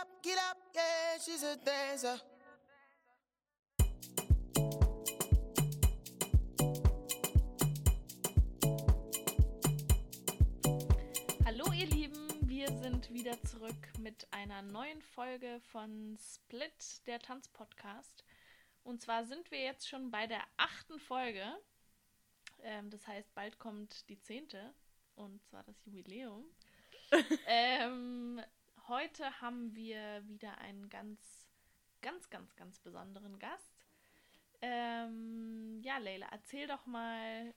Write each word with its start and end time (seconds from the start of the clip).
up, 0.00 0.22
get 0.22 0.38
up, 0.50 0.58
yeah, 0.74 1.18
she's 1.18 1.42
a 1.42 1.56
dancer. 1.56 2.20
Hallo 11.44 11.72
ihr 11.72 11.86
Lieben, 11.86 12.28
wir 12.42 12.68
sind 12.68 13.12
wieder 13.12 13.42
zurück 13.42 13.74
mit 13.98 14.28
einer 14.30 14.62
neuen 14.62 15.02
Folge 15.02 15.60
von 15.72 16.16
Split, 16.18 17.06
der 17.06 17.18
Tanzpodcast. 17.18 18.24
Und 18.84 19.02
zwar 19.02 19.24
sind 19.24 19.50
wir 19.50 19.60
jetzt 19.60 19.88
schon 19.88 20.12
bei 20.12 20.28
der 20.28 20.42
achten 20.58 21.00
Folge. 21.00 21.44
Ähm, 22.62 22.90
das 22.90 23.04
heißt, 23.06 23.34
bald 23.34 23.58
kommt 23.58 24.08
die 24.08 24.20
zehnte 24.20 24.74
und 25.16 25.42
zwar 25.46 25.64
das 25.64 25.76
Jubiläum. 25.84 26.44
ähm, 27.46 28.40
heute 28.88 29.40
haben 29.40 29.74
wir 29.74 30.26
wieder 30.26 30.58
einen 30.58 30.88
ganz, 30.88 31.46
ganz, 32.00 32.30
ganz, 32.30 32.56
ganz 32.56 32.78
besonderen 32.80 33.38
Gast. 33.38 33.86
Ähm, 34.60 35.78
ja, 35.82 35.98
Leila, 35.98 36.26
erzähl 36.32 36.66
doch 36.66 36.86
mal, 36.86 37.54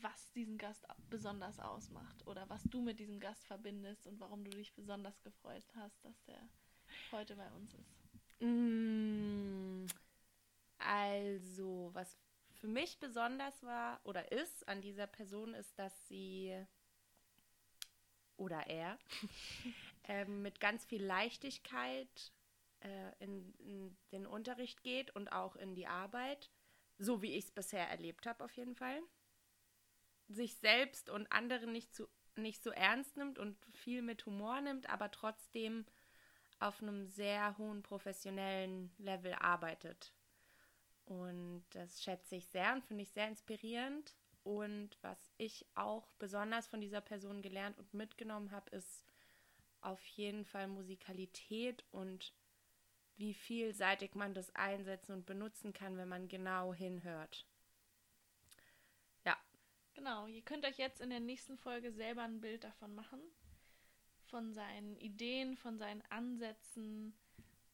was 0.00 0.32
diesen 0.32 0.58
Gast 0.58 0.86
besonders 1.10 1.60
ausmacht 1.60 2.26
oder 2.26 2.48
was 2.48 2.62
du 2.64 2.80
mit 2.80 2.98
diesem 2.98 3.20
Gast 3.20 3.46
verbindest 3.46 4.06
und 4.06 4.18
warum 4.20 4.44
du 4.44 4.50
dich 4.50 4.72
besonders 4.74 5.20
gefreut 5.22 5.64
hast, 5.76 6.04
dass 6.04 6.22
der 6.24 6.48
heute 7.12 7.36
bei 7.36 7.50
uns 7.52 7.74
ist. 7.74 8.42
Mm, 8.42 9.86
Also, 10.78 11.90
was 11.92 12.16
für 12.54 12.68
mich 12.68 12.98
besonders 12.98 13.62
war 13.62 14.00
oder 14.04 14.32
ist 14.32 14.66
an 14.68 14.80
dieser 14.80 15.06
Person, 15.06 15.54
ist, 15.54 15.78
dass 15.78 16.08
sie 16.08 16.56
oder 18.36 18.66
er 18.66 18.98
ähm, 20.04 20.42
mit 20.42 20.60
ganz 20.60 20.84
viel 20.84 21.04
Leichtigkeit 21.04 22.32
äh, 22.80 23.12
in, 23.18 23.54
in 23.58 23.96
den 24.12 24.26
Unterricht 24.26 24.82
geht 24.82 25.14
und 25.14 25.32
auch 25.32 25.56
in 25.56 25.74
die 25.74 25.86
Arbeit, 25.86 26.50
so 26.98 27.22
wie 27.22 27.34
ich 27.34 27.46
es 27.46 27.50
bisher 27.50 27.88
erlebt 27.88 28.26
habe, 28.26 28.44
auf 28.44 28.52
jeden 28.52 28.74
Fall. 28.74 29.00
Sich 30.28 30.56
selbst 30.56 31.10
und 31.10 31.30
andere 31.32 31.66
nicht, 31.66 31.94
zu, 31.94 32.08
nicht 32.36 32.62
so 32.62 32.70
ernst 32.70 33.16
nimmt 33.16 33.38
und 33.38 33.56
viel 33.72 34.02
mit 34.02 34.24
Humor 34.26 34.60
nimmt, 34.60 34.88
aber 34.88 35.10
trotzdem 35.10 35.84
auf 36.60 36.80
einem 36.82 37.06
sehr 37.06 37.58
hohen 37.58 37.82
professionellen 37.82 38.94
Level 38.98 39.34
arbeitet. 39.34 40.12
Und 41.04 41.64
das 41.70 42.02
schätze 42.02 42.36
ich 42.36 42.46
sehr 42.46 42.72
und 42.72 42.84
finde 42.84 43.02
ich 43.02 43.10
sehr 43.10 43.28
inspirierend. 43.28 44.14
Und 44.42 44.98
was 45.02 45.32
ich 45.36 45.66
auch 45.74 46.06
besonders 46.18 46.66
von 46.66 46.80
dieser 46.80 47.00
Person 47.00 47.42
gelernt 47.42 47.78
und 47.78 47.92
mitgenommen 47.94 48.50
habe, 48.50 48.70
ist 48.70 49.04
auf 49.84 50.04
jeden 50.06 50.44
Fall 50.44 50.68
Musikalität 50.68 51.84
und 51.90 52.32
wie 53.16 53.34
vielseitig 53.34 54.14
man 54.14 54.34
das 54.34 54.54
einsetzen 54.54 55.12
und 55.12 55.26
benutzen 55.26 55.72
kann, 55.72 55.96
wenn 55.96 56.08
man 56.08 56.28
genau 56.28 56.74
hinhört. 56.74 57.46
Ja, 59.24 59.36
Genau, 59.94 60.26
ihr 60.26 60.42
könnt 60.42 60.64
euch 60.64 60.76
jetzt 60.76 61.00
in 61.00 61.10
der 61.10 61.20
nächsten 61.20 61.56
Folge 61.56 61.92
selber 61.92 62.22
ein 62.22 62.40
Bild 62.40 62.64
davon 62.64 62.94
machen. 62.94 63.20
Von 64.26 64.52
seinen 64.52 64.96
Ideen, 64.96 65.56
von 65.56 65.78
seinen 65.78 66.02
Ansätzen. 66.10 67.16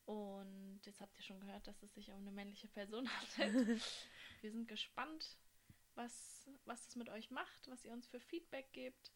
Und 0.05 0.81
jetzt 0.85 1.01
habt 1.01 1.17
ihr 1.17 1.23
schon 1.23 1.41
gehört, 1.41 1.67
dass 1.67 1.83
es 1.83 1.95
sich 1.95 2.11
um 2.11 2.19
eine 2.19 2.31
männliche 2.31 2.69
Person 2.69 3.09
handelt. 3.39 3.81
Wir 4.43 4.51
sind 4.51 4.69
gespannt, 4.69 5.39
was, 5.95 6.49
was 6.67 6.85
das 6.85 6.97
mit 6.97 7.09
euch 7.09 7.31
macht, 7.31 7.69
was 7.69 7.85
ihr 7.85 7.93
uns 7.93 8.07
für 8.07 8.21
Feedback 8.21 8.71
gebt. 8.73 9.13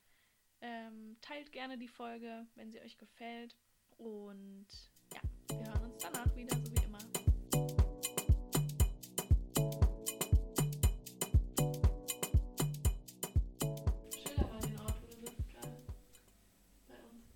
Ähm, 0.61 1.17
teilt 1.21 1.53
gerne 1.53 1.77
die 1.79 1.89
Folge, 1.89 2.47
wenn 2.55 2.71
sie 2.71 2.81
euch 2.81 2.97
gefällt. 2.97 3.57
Und 3.97 4.67
ja, 5.13 5.21
wir 5.49 5.67
hören 5.67 5.93
uns 5.93 6.03
danach 6.03 6.35
wieder, 6.35 6.57
so 6.57 6.73
wie 6.73 6.85
immer. 6.85 6.99
Schilder 14.11 14.49
mal 14.49 14.61
den 14.61 14.79
Ort, 14.79 15.03
wo 15.03 15.07
du 15.07 15.21
bist 15.21 15.49
gerade. 15.49 15.77
Bei 16.89 16.95
uns. 17.11 17.27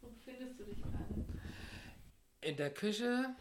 Wo 0.00 0.08
befindest 0.08 0.58
du 0.60 0.64
dich 0.64 0.82
gerade? 0.82 1.24
In 2.40 2.56
der 2.56 2.72
Küche 2.72 3.34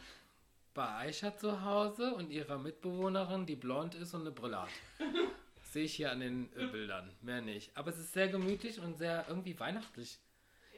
bei 0.73 0.87
Aisha 1.07 1.35
zu 1.35 1.63
Hause 1.63 2.13
und 2.15 2.31
ihrer 2.31 2.57
Mitbewohnerin, 2.57 3.45
die 3.45 3.55
blond 3.55 3.95
ist 3.95 4.13
und 4.13 4.21
eine 4.21 4.31
Brille 4.31 4.61
hat. 4.61 4.69
Sehe 5.71 5.83
ich 5.83 5.93
hier 5.95 6.11
an 6.11 6.19
den 6.19 6.51
äh, 6.53 6.65
Bildern. 6.65 7.11
Mehr 7.21 7.41
nicht. 7.41 7.75
Aber 7.77 7.91
es 7.91 7.99
ist 7.99 8.13
sehr 8.13 8.27
gemütlich 8.27 8.79
und 8.79 8.97
sehr 8.97 9.25
irgendwie 9.27 9.59
weihnachtlich. 9.59 10.19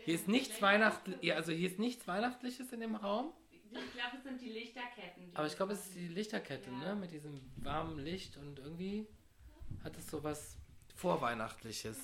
Hier 0.04 0.16
ist 0.16 0.28
nichts 0.28 0.62
Weihnachtliches, 0.62 1.36
also 1.36 1.52
hier 1.52 1.70
ist 1.70 1.80
nichts 1.80 2.08
Weihnachtliches 2.08 2.74
in 2.74 2.82
dem 2.82 2.96
Raum. 2.96 3.32
ich 3.54 3.72
glaube, 3.72 4.18
es 4.18 4.24
sind 4.24 4.42
die 4.42 4.50
Lichterketten. 4.50 5.32
Aber 5.34 5.48
ich 5.48 5.56
glaube, 5.56 5.74
es 5.74 5.86
ist 5.86 5.96
die 5.96 6.08
Lichterkette, 6.08 6.72
ne? 6.72 6.96
Mit 6.96 7.12
diesem 7.12 7.40
warmen 7.58 8.00
Licht 8.00 8.36
und 8.38 8.60
irgendwie 8.60 9.08
hat 9.84 9.96
es 9.98 10.08
so 10.08 10.24
was 10.24 10.58
Vorweihnachtliches. 10.96 11.98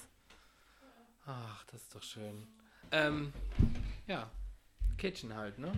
Ach, 1.25 1.65
das 1.65 1.81
ist 1.81 1.93
doch 1.93 2.03
schön. 2.03 2.47
Ähm, 2.91 3.33
ja. 4.07 4.31
Kitchen 4.97 5.35
halt, 5.35 5.59
ne? 5.59 5.73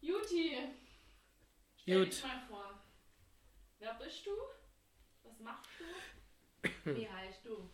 Juti! 0.00 0.56
Stell 1.76 2.04
Gut. 2.04 2.12
dich 2.12 2.22
mal 2.22 2.42
vor. 2.48 2.80
Wer 3.78 3.94
bist 3.94 4.26
du? 4.26 4.30
Was 5.38 5.44
machst 5.44 5.70
du? 5.78 5.84
Wie 6.94 7.08
heißt 7.08 7.44
du? 7.44 7.70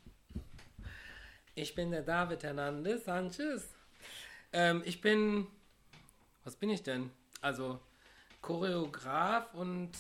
Ich 1.55 1.75
bin 1.75 1.91
der 1.91 2.03
David 2.03 2.43
Hernandez 2.43 3.05
Sanchez. 3.05 3.75
Ähm, 4.53 4.83
ich 4.85 5.01
bin. 5.01 5.47
Was 6.45 6.57
bin 6.57 6.69
ich 6.69 6.83
denn? 6.83 7.11
Also 7.41 7.81
Choreograf 8.43 9.55
und 9.55 9.93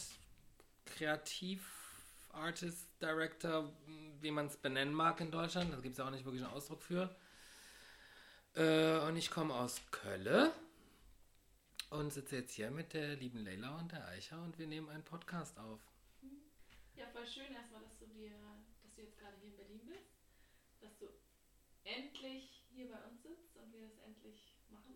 Kreativ-Artist, 0.84 2.86
Director, 3.00 3.72
wie 4.20 4.30
man 4.30 4.46
es 4.46 4.58
benennen 4.58 4.92
mag 4.92 5.18
in 5.20 5.30
Deutschland. 5.30 5.72
Da 5.72 5.78
gibt 5.78 5.92
es 5.92 5.98
ja 5.98 6.06
auch 6.06 6.10
nicht 6.10 6.26
wirklich 6.26 6.44
einen 6.44 6.52
Ausdruck 6.52 6.82
für. 6.82 7.16
Äh, 8.56 8.98
und 9.08 9.16
ich 9.16 9.30
komme 9.30 9.54
aus 9.54 9.80
Köln 9.90 10.50
und 11.90 12.12
sitze 12.12 12.36
jetzt 12.36 12.52
hier 12.52 12.70
mit 12.70 12.92
der 12.92 13.16
lieben 13.16 13.38
Leila 13.38 13.78
und 13.78 13.92
der 13.92 14.06
Eicha 14.08 14.36
und 14.42 14.58
wir 14.58 14.66
nehmen 14.66 14.90
einen 14.90 15.04
Podcast 15.04 15.58
auf. 15.58 15.80
Ja, 16.96 17.06
voll 17.12 17.26
schön 17.26 17.52
erstmal, 17.52 17.82
dass 17.82 17.98
du 17.98 18.06
dir, 18.06 18.32
dass 18.82 18.94
du 18.94 19.02
jetzt 19.02 19.18
gerade 19.18 19.36
hier 19.40 19.50
in 19.50 19.56
Berlin 19.56 19.86
bist, 19.86 20.14
dass 20.80 20.96
du 20.98 21.06
endlich 21.84 22.64
hier 22.70 22.88
bei 22.88 23.02
uns 23.04 23.22
sitzt 23.22 23.56
und 23.56 23.72
wir 23.72 23.82
das 23.88 23.98
endlich 23.98 24.56
machen. 24.70 24.94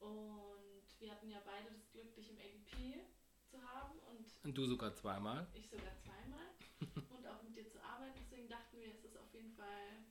Und 0.00 0.84
wir 0.98 1.10
hatten 1.10 1.30
ja 1.30 1.40
beide 1.44 1.70
das 1.70 1.90
Glück, 1.92 2.14
dich 2.14 2.28
im 2.30 2.38
ADP 2.38 3.04
zu 3.50 3.62
haben 3.62 3.98
und 4.10 4.26
Und 4.44 4.58
du 4.58 4.66
sogar 4.66 4.94
zweimal. 4.94 5.46
ich 5.54 5.68
sogar 5.70 5.96
zweimal 6.04 6.46
und 7.10 7.26
auch 7.26 7.42
mit 7.42 7.56
dir 7.56 7.68
zu 7.70 7.82
arbeiten. 7.82 8.18
Deswegen 8.20 8.48
dachten 8.48 8.78
wir, 8.80 8.90
es 8.90 9.04
ist 9.04 9.16
auf 9.16 9.32
jeden 9.32 9.54
Fall 9.54 10.02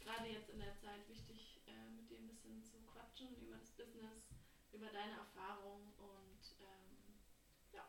gerade 0.00 0.28
jetzt 0.28 0.48
in 0.50 0.60
der 0.60 0.76
Zeit 0.78 1.06
wichtig, 1.08 1.60
äh, 1.66 1.90
mit 1.90 2.08
dir 2.08 2.18
ein 2.18 2.28
bisschen 2.28 2.62
zu 2.64 2.78
quatschen 2.86 3.36
über 3.42 3.56
das 3.58 3.70
Business, 3.72 4.30
über 4.72 4.86
deine 4.90 5.12
Erfahrung 5.12 5.92
und 5.98 6.40
ähm, 6.60 7.18
ja. 7.72 7.84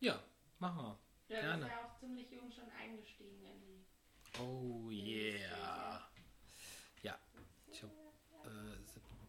Ja, 0.00 0.22
machen 0.58 0.76
wir. 0.84 1.05
Ja, 1.28 1.36
du 1.40 1.42
Gerne. 1.46 1.64
bist 1.64 1.70
ja 1.76 1.84
auch 1.86 1.98
ziemlich 1.98 2.30
jung 2.30 2.50
schon 2.52 2.70
eingestiegen 2.70 3.42
in 3.44 3.60
die. 3.60 3.84
Oh 4.40 4.90
yeah. 4.90 6.08
Ja, 7.02 7.18
ich 7.66 7.82
habe 7.82 7.92
äh, 8.44 8.82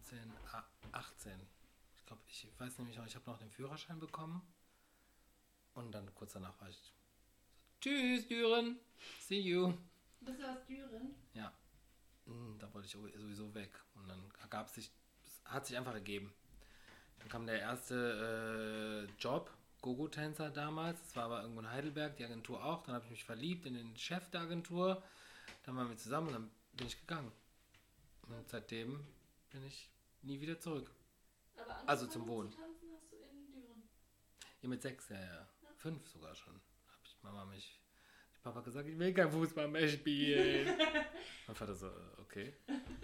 17, 0.04 0.32
ah, 0.52 0.64
18. 0.92 1.32
Ich 1.96 2.06
glaube, 2.06 2.22
ich 2.28 2.48
weiß 2.58 2.78
nämlich 2.78 2.96
noch, 2.96 3.06
ich 3.06 3.14
habe 3.16 3.28
noch 3.30 3.38
den 3.38 3.50
Führerschein 3.50 3.98
bekommen. 3.98 4.42
Und 5.74 5.92
dann 5.92 6.12
kurz 6.14 6.32
danach 6.32 6.58
war 6.60 6.68
ich. 6.68 6.76
So, 6.76 6.92
Tschüss, 7.80 8.26
Düren. 8.26 8.78
See 9.20 9.40
you. 9.40 9.72
Bist 10.20 10.40
du 10.40 10.50
aus 10.50 10.64
Düren? 10.66 11.14
Ja. 11.34 11.52
Mm, 12.26 12.58
Da 12.58 12.72
wollte 12.74 12.86
ich 12.86 12.92
sowieso 12.92 13.54
weg. 13.54 13.70
Und 13.94 14.08
dann 14.08 14.32
gab 14.50 14.68
sich, 14.68 14.90
es 15.26 15.40
hat 15.44 15.66
sich 15.66 15.76
einfach 15.76 15.94
ergeben. 15.94 16.32
Dann 17.18 17.28
kam 17.28 17.46
der 17.46 17.60
erste 17.60 19.08
äh, 19.08 19.20
Job, 19.22 19.50
Gogo-Tänzer 19.82 20.50
damals. 20.50 21.00
Das 21.02 21.16
war 21.16 21.24
aber 21.24 21.42
irgendwo 21.42 21.60
in 21.60 21.70
Heidelberg, 21.70 22.16
die 22.16 22.24
Agentur 22.24 22.64
auch. 22.64 22.82
Dann 22.84 22.94
habe 22.94 23.04
ich 23.06 23.10
mich 23.10 23.24
verliebt 23.24 23.66
in 23.66 23.74
den 23.74 23.96
Chef 23.96 24.28
der 24.30 24.42
Agentur. 24.42 25.02
Dann 25.64 25.76
waren 25.76 25.88
wir 25.88 25.96
zusammen 25.96 26.28
und 26.28 26.32
dann 26.34 26.50
bin 26.72 26.86
ich 26.86 27.00
gegangen. 27.00 27.32
Und 28.22 28.48
seitdem 28.48 29.04
bin 29.50 29.64
ich 29.66 29.90
nie 30.22 30.40
wieder 30.40 30.58
zurück. 30.60 30.90
Aber 31.56 31.88
Also 31.88 32.06
zum 32.06 32.26
Wohnen. 32.26 32.50
Zu 32.50 32.58
tanzen 32.58 32.88
hast 32.94 33.12
du 33.12 33.16
in 33.16 33.46
Düren. 33.52 33.88
Ja, 34.62 34.68
mit 34.68 34.82
sechs, 34.82 35.08
ja, 35.08 35.20
ja. 35.20 35.48
Fünf 35.76 36.06
sogar 36.08 36.34
schon. 36.34 36.54
Habe 36.54 37.02
ich 37.04 37.16
Mama 37.22 37.44
mich. 37.46 37.80
Die 38.36 38.40
Papa 38.40 38.60
gesagt, 38.60 38.88
ich 38.88 38.98
will 38.98 39.14
kein 39.14 39.30
Fußball 39.30 39.68
mehr 39.68 39.88
spielen. 39.88 40.76
mein 41.46 41.56
Vater 41.56 41.74
so, 41.74 41.88
äh, 41.88 42.20
okay. 42.20 42.54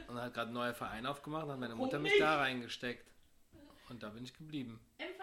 Und 0.08 0.16
hat 0.16 0.34
gerade 0.34 0.48
einen 0.48 0.54
neuen 0.54 0.74
Verein 0.74 1.06
aufgemacht, 1.06 1.48
hat 1.48 1.58
meine 1.58 1.74
Mutter 1.74 1.98
mich 1.98 2.18
da 2.18 2.38
reingesteckt. 2.38 3.10
Und 3.88 4.02
da 4.02 4.10
bin 4.10 4.24
ich 4.24 4.34
geblieben. 4.34 4.80
Im 4.98 5.06
du 5.06 5.13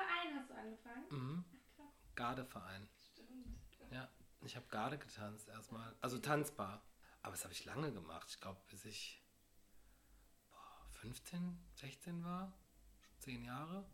angefangen? 0.62 1.06
Mhm. 1.10 1.46
Ach. 1.80 2.16
Gardeverein. 2.16 2.88
Stimmt. 3.12 3.60
Ja, 3.92 4.10
ich 4.44 4.56
habe 4.56 4.66
Garde 4.70 4.98
getanzt 4.98 5.48
erstmal. 5.50 5.96
Also 6.02 6.18
tanzbar. 6.18 6.82
Aber 7.22 7.32
das 7.34 7.44
habe 7.44 7.54
ich 7.54 7.66
lange 7.66 7.92
gemacht. 7.92 8.28
Ich 8.30 8.40
glaube, 8.40 8.60
bis 8.70 8.86
ich 8.86 9.22
boah, 10.50 10.86
15, 10.94 11.58
16 11.76 12.24
war. 12.24 12.52
zehn 13.20 13.44
Jahre. 13.44 13.86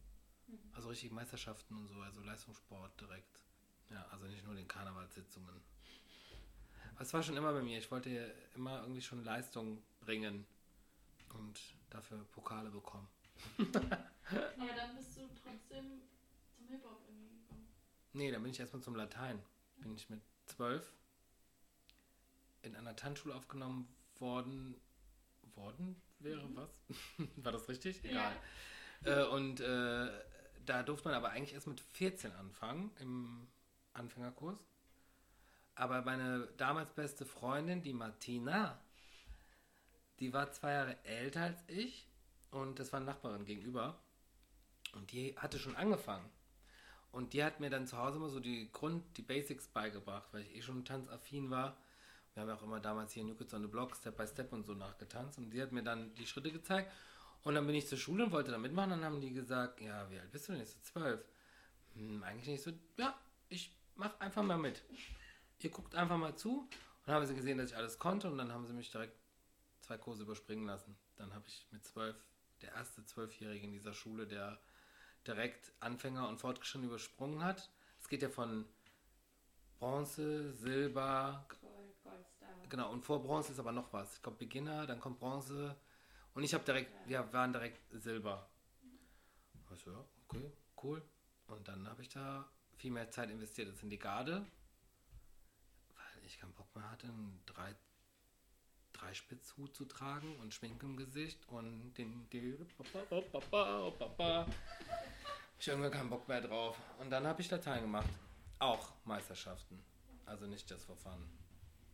Also 0.73 0.87
richtig 0.89 1.11
Meisterschaften 1.11 1.75
und 1.75 1.87
so, 1.87 1.99
also 1.99 2.21
Leistungssport 2.21 2.99
direkt. 3.01 3.43
Ja, 3.89 4.05
also 4.11 4.25
nicht 4.27 4.45
nur 4.45 4.55
den 4.55 4.67
Karnevalssitzungen. 4.67 5.61
Es 6.99 7.13
war 7.13 7.21
schon 7.21 7.35
immer 7.35 7.51
bei 7.51 7.61
mir. 7.61 7.77
Ich 7.77 7.91
wollte 7.91 8.09
immer 8.55 8.81
irgendwie 8.81 9.01
schon 9.01 9.23
Leistung 9.23 9.83
bringen 9.99 10.47
und 11.33 11.59
dafür 11.89 12.23
Pokale 12.31 12.69
bekommen. 12.69 13.07
Aber 13.57 14.73
dann 14.75 14.95
bist 14.95 15.17
du 15.17 15.27
trotzdem 15.43 16.01
zum 16.67 16.75
Hip-Hop 16.75 17.01
irgendwie 17.07 17.29
gekommen. 17.29 17.67
Nee, 18.13 18.31
dann 18.31 18.43
bin 18.43 18.51
ich 18.51 18.59
erstmal 18.59 18.81
zum 18.81 18.95
Latein. 18.95 19.41
Bin 19.77 19.95
ich 19.95 20.09
mit 20.09 20.21
zwölf 20.45 20.93
in 22.61 22.75
einer 22.75 22.95
Tanzschule 22.95 23.35
aufgenommen 23.35 23.87
worden. 24.19 24.75
Worden 25.55 26.01
wäre 26.19 26.47
was? 26.55 26.69
War 27.37 27.51
das 27.51 27.67
richtig? 27.69 28.03
Egal. 28.03 28.35
Äh, 29.03 29.23
und 29.25 29.59
äh, 29.59 30.09
da 30.65 30.83
durfte 30.83 31.07
man 31.07 31.15
aber 31.15 31.29
eigentlich 31.29 31.53
erst 31.53 31.67
mit 31.67 31.79
14 31.79 32.31
anfangen 32.33 32.91
im 32.99 33.47
Anfängerkurs. 33.93 34.59
Aber 35.75 36.01
meine 36.01 36.47
damals 36.57 36.91
beste 36.93 37.25
Freundin, 37.25 37.81
die 37.81 37.93
Martina, 37.93 38.79
die 40.19 40.33
war 40.33 40.51
zwei 40.51 40.73
Jahre 40.73 41.03
älter 41.05 41.41
als 41.41 41.63
ich 41.67 42.07
und 42.49 42.79
das 42.79 42.91
war 42.91 42.97
eine 42.97 43.05
Nachbarin 43.05 43.45
gegenüber. 43.45 43.99
Und 44.93 45.11
die 45.11 45.37
hatte 45.37 45.59
schon 45.59 45.75
angefangen. 45.75 46.27
Und 47.17 47.33
die 47.33 47.43
hat 47.43 47.59
mir 47.59 47.71
dann 47.71 47.87
zu 47.87 47.97
Hause 47.97 48.17
immer 48.17 48.29
so 48.29 48.39
die 48.39 48.71
Grund, 48.71 49.03
die 49.17 49.23
Basics 49.23 49.67
beigebracht, 49.69 50.27
weil 50.31 50.43
ich 50.43 50.55
eh 50.55 50.61
schon 50.61 50.85
tanzaffin 50.85 51.49
war. 51.49 51.75
Wir 52.35 52.43
haben 52.43 52.49
ja 52.49 52.55
auch 52.55 52.61
immer 52.61 52.79
damals 52.79 53.11
hier 53.11 53.21
in 53.21 53.29
New 53.29 53.35
on 53.53 53.63
the 53.63 53.67
Block 53.67 53.95
Step 53.95 54.15
by 54.15 54.27
Step 54.27 54.53
und 54.53 54.67
so 54.67 54.75
nachgetanzt. 54.75 55.39
Und 55.39 55.49
sie 55.49 55.59
hat 55.59 55.71
mir 55.71 55.81
dann 55.81 56.13
die 56.13 56.27
Schritte 56.27 56.51
gezeigt. 56.51 56.91
Und 57.41 57.55
dann 57.55 57.65
bin 57.65 57.73
ich 57.73 57.87
zur 57.87 57.97
Schule 57.97 58.25
und 58.25 58.31
wollte 58.31 58.51
da 58.51 58.59
mitmachen. 58.59 58.91
Dann 58.91 59.03
haben 59.03 59.19
die 59.19 59.33
gesagt, 59.33 59.81
ja, 59.81 60.07
wie 60.11 60.19
alt 60.19 60.31
bist 60.31 60.47
du 60.47 60.51
denn 60.51 60.61
jetzt? 60.61 60.73
So 60.73 60.79
zwölf. 60.93 61.25
Hm, 61.95 62.21
eigentlich 62.21 62.49
nicht 62.49 62.61
so, 62.61 62.71
ja, 62.97 63.19
ich 63.49 63.75
mach 63.95 64.19
einfach 64.19 64.43
mal 64.43 64.59
mit. 64.59 64.83
Ihr 65.63 65.71
guckt 65.71 65.95
einfach 65.95 66.17
mal 66.17 66.35
zu. 66.35 66.59
Und 66.59 66.69
dann 67.07 67.15
haben 67.15 67.25
sie 67.25 67.33
gesehen, 67.33 67.57
dass 67.57 67.71
ich 67.71 67.75
alles 67.75 67.97
konnte. 67.97 68.29
Und 68.29 68.37
dann 68.37 68.53
haben 68.53 68.67
sie 68.67 68.73
mich 68.73 68.91
direkt 68.91 69.17
zwei 69.79 69.97
Kurse 69.97 70.21
überspringen 70.21 70.67
lassen. 70.67 70.95
Dann 71.15 71.33
habe 71.33 71.47
ich 71.47 71.65
mit 71.71 71.83
zwölf, 71.83 72.15
der 72.61 72.73
erste 72.73 73.03
Zwölfjährige 73.03 73.65
in 73.65 73.71
dieser 73.71 73.93
Schule, 73.93 74.27
der 74.27 74.59
direkt 75.27 75.73
Anfänger 75.79 76.27
und 76.27 76.39
Fortgeschritten 76.39 76.87
übersprungen 76.87 77.43
hat. 77.43 77.69
Es 77.99 78.07
geht 78.07 78.21
ja 78.21 78.29
von 78.29 78.65
Bronze, 79.79 80.53
Silber, 80.53 81.45
Gold, 81.49 82.03
Goldstar. 82.03 82.49
genau, 82.69 82.91
und 82.91 83.05
vor 83.05 83.21
Bronze 83.21 83.51
ist 83.51 83.59
aber 83.59 83.71
noch 83.71 83.91
was. 83.93 84.15
Ich 84.15 84.21
glaube 84.21 84.37
Beginner, 84.37 84.87
dann 84.87 84.99
kommt 84.99 85.19
Bronze 85.19 85.75
und 86.33 86.43
ich 86.43 86.53
habe 86.53 86.63
direkt, 86.63 86.91
wir 87.07 87.31
waren 87.33 87.51
direkt 87.51 87.81
Silber. 87.91 88.49
Also 89.69 89.91
ja, 89.91 90.05
okay, 90.27 90.51
cool. 90.83 91.01
Und 91.47 91.67
dann 91.67 91.87
habe 91.87 92.01
ich 92.01 92.09
da 92.09 92.47
viel 92.77 92.91
mehr 92.91 93.09
Zeit 93.09 93.29
investiert 93.29 93.69
als 93.69 93.83
in 93.83 93.89
die 93.89 93.99
Garde, 93.99 94.45
weil 95.95 96.25
ich 96.25 96.39
keinen 96.39 96.53
Bock 96.53 96.73
mehr 96.75 96.89
hatte, 96.89 97.07
einen 97.07 97.41
drei, 97.45 97.75
Dreispitzhut 98.99 99.75
zu 99.75 99.85
tragen 99.85 100.35
und 100.37 100.53
Schmink 100.53 100.81
im 100.83 100.97
Gesicht 100.97 101.47
und 101.49 101.93
den, 101.95 102.29
die, 102.29 102.57
hab 102.77 104.47
ich 105.59 105.67
irgendwann 105.67 105.91
keinen 105.91 106.09
Bock 106.09 106.27
mehr 106.27 106.41
drauf. 106.41 106.77
Und 106.99 107.09
dann 107.09 107.25
habe 107.27 107.41
ich 107.41 107.49
Latein 107.49 107.81
gemacht. 107.81 108.09
Auch 108.59 108.93
Meisterschaften. 109.05 109.83
Also 110.25 110.45
nicht 110.45 110.69
das 110.69 110.83
for 110.83 110.97
fun. 110.97 111.29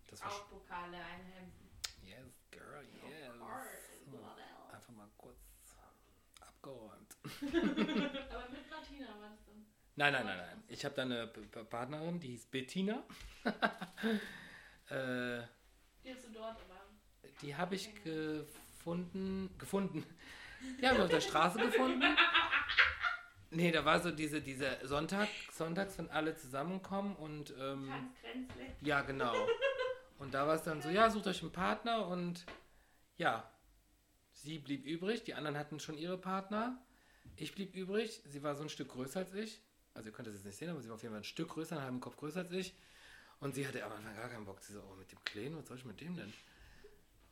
Das 0.10 0.22
war 0.22 0.32
Auch 0.32 0.50
Pokale 0.50 0.98
einhemden. 0.98 1.70
Yes, 2.02 2.44
girl, 2.52 2.84
yes. 2.84 3.34
So, 4.10 4.20
einfach 4.72 4.94
mal 4.94 5.10
kurz 5.18 5.38
abgeräumt. 6.40 7.18
Aber 8.34 8.50
mit 8.50 8.70
Martina 8.70 9.08
war 9.20 9.30
das 9.30 9.46
dann. 9.46 9.66
Nein, 9.96 10.14
nein, 10.14 10.26
nein, 10.26 10.38
nein. 10.38 10.64
Ich 10.68 10.84
habe 10.86 10.96
da 10.96 11.04
eine 11.04 11.28
P 11.28 11.42
Partnerin, 11.64 12.20
die 12.20 12.30
hieß 12.30 12.48
Bettina. 12.48 13.04
äh, 14.90 15.44
Die 16.04 16.14
hast 16.14 16.26
du 16.26 16.32
dort 16.32 16.60
aber. 16.62 16.73
Die 17.44 17.56
habe 17.56 17.76
ich 17.76 17.90
gefunden. 18.04 19.50
Gefunden. 19.58 20.06
Die 20.82 20.88
haben 20.88 20.98
wir 20.98 21.04
auf 21.04 21.10
der 21.10 21.22
Straße 21.22 21.60
gefunden. 21.60 22.04
Nee, 23.52 23.72
da 23.72 23.86
war 23.86 24.00
so 24.00 24.10
diese, 24.10 24.42
diese 24.42 24.80
Sonntag, 24.84 25.28
Sonntags, 25.52 25.98
wenn 25.98 26.10
alle 26.10 26.36
zusammenkommen 26.36 27.16
und 27.16 27.54
ähm. 27.60 27.92
Ja, 28.82 29.02
genau. 29.02 29.36
Und 30.18 30.34
da 30.34 30.48
war 30.48 30.56
es 30.56 30.64
dann 30.64 30.82
so, 30.82 30.90
ja, 30.90 31.10
sucht 31.10 31.28
euch 31.28 31.42
einen 31.42 31.52
Partner 31.52 32.08
und 32.08 32.46
ja, 33.18 33.52
sie 34.32 34.58
blieb 34.58 34.86
übrig, 34.86 35.24
die 35.24 35.34
anderen 35.34 35.58
hatten 35.58 35.80
schon 35.80 35.98
ihre 35.98 36.18
Partner. 36.18 36.82
Ich 37.36 37.54
blieb 37.54 37.76
übrig, 37.76 38.22
sie 38.26 38.42
war 38.42 38.56
so 38.56 38.64
ein 38.64 38.70
Stück 38.70 38.90
größer 38.90 39.20
als 39.20 39.34
ich. 39.34 39.62
Also 39.94 40.10
ihr 40.10 40.14
könnt 40.14 40.28
das 40.28 40.36
jetzt 40.36 40.46
nicht 40.46 40.58
sehen, 40.58 40.70
aber 40.70 40.82
sie 40.82 40.90
war 40.90 40.96
auf 40.96 41.04
jeden 41.04 41.14
Fall 41.14 41.22
ein 41.22 41.26
Stück 41.26 41.50
größer, 41.50 41.76
einen 41.76 41.84
halben 41.84 42.00
Kopf 42.00 42.18
größer 42.18 42.40
als 42.40 42.52
ich. 42.52 42.74
Und 43.40 43.54
sie 43.54 43.68
hatte 43.68 43.84
am 43.84 43.92
Anfang 43.92 44.16
gar 44.16 44.30
keinen 44.30 44.46
Bock. 44.46 44.62
Sie 44.62 44.74
so, 44.74 44.82
oh, 44.82 44.96
mit 44.96 45.12
dem 45.12 45.24
Kleinen, 45.26 45.58
was 45.58 45.68
soll 45.68 45.78
ich 45.78 45.86
mit 45.86 46.00
dem 46.02 46.16
denn? 46.16 46.34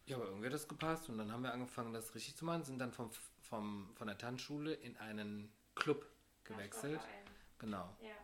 Ja, 0.05 0.17
aber 0.17 0.25
irgendwie 0.25 0.47
hat 0.47 0.53
das 0.53 0.67
gepasst 0.67 1.09
und 1.09 1.17
dann 1.17 1.31
haben 1.31 1.43
wir 1.43 1.53
angefangen, 1.53 1.93
das 1.93 2.13
richtig 2.15 2.35
zu 2.35 2.45
machen, 2.45 2.63
sind 2.63 2.79
dann 2.79 2.91
vom, 2.91 3.11
vom, 3.41 3.95
von 3.95 4.07
der 4.07 4.17
Tanzschule 4.17 4.73
in 4.73 4.97
einen 4.97 5.51
Club 5.75 6.05
gewechselt. 6.43 7.01
Genau. 7.59 7.95
Ja. 8.01 8.15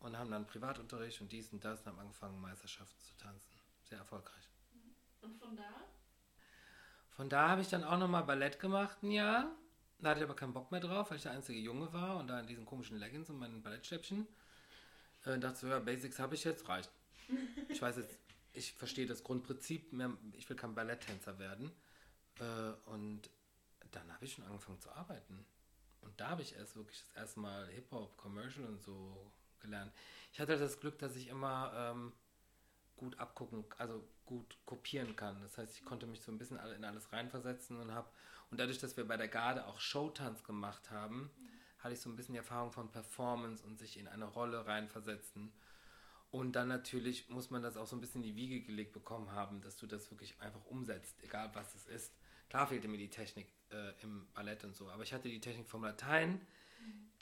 Und 0.00 0.16
haben 0.18 0.30
dann 0.30 0.46
Privatunterricht 0.46 1.20
und 1.20 1.32
dies 1.32 1.52
und 1.52 1.64
das 1.64 1.80
und 1.80 1.86
haben 1.88 1.98
angefangen, 1.98 2.40
Meisterschaften 2.40 3.00
zu 3.00 3.16
tanzen. 3.16 3.52
Sehr 3.84 3.98
erfolgreich. 3.98 4.48
Und 5.20 5.36
von 5.38 5.56
da? 5.56 5.68
Von 7.10 7.28
da 7.28 7.48
habe 7.48 7.62
ich 7.62 7.68
dann 7.68 7.84
auch 7.84 7.98
nochmal 7.98 8.24
Ballett 8.24 8.60
gemacht, 8.60 9.02
ein 9.02 9.10
Jahr. 9.10 9.50
Da 9.98 10.10
hatte 10.10 10.20
ich 10.20 10.24
aber 10.24 10.36
keinen 10.36 10.52
Bock 10.52 10.70
mehr 10.70 10.80
drauf, 10.80 11.10
weil 11.10 11.16
ich 11.16 11.22
der 11.22 11.32
einzige 11.32 11.58
Junge 11.58 11.92
war 11.92 12.18
und 12.18 12.28
da 12.28 12.38
in 12.40 12.46
diesen 12.46 12.66
komischen 12.66 12.98
Leggings 12.98 13.30
und 13.30 13.38
meinen 13.38 13.62
Ballettstäbchen. 13.62 14.26
Äh, 15.24 15.38
dachte 15.38 15.58
so, 15.58 15.68
ja, 15.68 15.78
Basics 15.78 16.18
habe 16.18 16.34
ich 16.34 16.44
jetzt, 16.44 16.68
reicht. 16.68 16.90
Ich 17.68 17.80
weiß 17.80 17.96
jetzt, 17.96 18.18
ich 18.56 18.72
verstehe 18.72 19.06
das 19.06 19.22
Grundprinzip, 19.22 19.92
mehr, 19.92 20.12
ich 20.32 20.48
will 20.48 20.56
kein 20.56 20.74
Balletttänzer 20.74 21.38
werden. 21.38 21.70
Äh, 22.38 22.90
und 22.90 23.30
dann 23.92 24.12
habe 24.12 24.24
ich 24.24 24.32
schon 24.32 24.44
angefangen 24.44 24.80
zu 24.80 24.90
arbeiten. 24.90 25.44
Und 26.00 26.20
da 26.20 26.30
habe 26.30 26.42
ich 26.42 26.54
erst 26.54 26.76
wirklich 26.76 27.00
das 27.00 27.16
erste 27.16 27.40
Mal 27.40 27.66
Hip-Hop, 27.68 28.16
Commercial 28.16 28.66
und 28.66 28.82
so 28.82 29.32
gelernt. 29.60 29.92
Ich 30.32 30.40
hatte 30.40 30.58
das 30.58 30.80
Glück, 30.80 30.98
dass 30.98 31.16
ich 31.16 31.28
immer 31.28 31.72
ähm, 31.74 32.12
gut 32.96 33.18
abgucken, 33.18 33.64
also 33.78 34.02
gut 34.24 34.56
kopieren 34.64 35.16
kann. 35.16 35.40
Das 35.42 35.58
heißt, 35.58 35.76
ich 35.76 35.84
konnte 35.84 36.06
mich 36.06 36.20
so 36.20 36.32
ein 36.32 36.38
bisschen 36.38 36.58
in 36.58 36.84
alles 36.84 37.12
reinversetzen 37.12 37.78
und 37.80 37.92
habe 37.92 38.08
und 38.50 38.60
dadurch, 38.60 38.78
dass 38.78 38.96
wir 38.96 39.06
bei 39.06 39.16
der 39.16 39.28
Garde 39.28 39.66
auch 39.66 39.80
Showtanz 39.80 40.44
gemacht 40.44 40.90
haben, 40.90 41.30
hatte 41.78 41.94
ich 41.94 42.00
so 42.00 42.08
ein 42.08 42.16
bisschen 42.16 42.34
die 42.34 42.38
Erfahrung 42.38 42.72
von 42.72 42.90
Performance 42.90 43.64
und 43.64 43.78
sich 43.78 43.98
in 43.98 44.08
eine 44.08 44.24
Rolle 44.24 44.66
reinversetzen. 44.66 45.52
Und 46.36 46.52
dann 46.52 46.68
natürlich 46.68 47.30
muss 47.30 47.48
man 47.48 47.62
das 47.62 47.78
auch 47.78 47.86
so 47.86 47.96
ein 47.96 48.00
bisschen 48.02 48.22
in 48.22 48.28
die 48.28 48.36
Wiege 48.36 48.60
gelegt 48.60 48.92
bekommen 48.92 49.32
haben, 49.32 49.62
dass 49.62 49.78
du 49.78 49.86
das 49.86 50.10
wirklich 50.10 50.38
einfach 50.38 50.62
umsetzt, 50.66 51.16
egal 51.22 51.50
was 51.54 51.74
es 51.74 51.86
ist. 51.86 52.12
Klar 52.50 52.66
fehlte 52.66 52.88
mir 52.88 52.98
die 52.98 53.08
Technik 53.08 53.46
äh, 53.70 53.92
im 54.02 54.26
Ballett 54.34 54.62
und 54.62 54.76
so, 54.76 54.90
aber 54.90 55.02
ich 55.02 55.14
hatte 55.14 55.30
die 55.30 55.40
Technik 55.40 55.66
vom 55.66 55.82
Latein, 55.82 56.46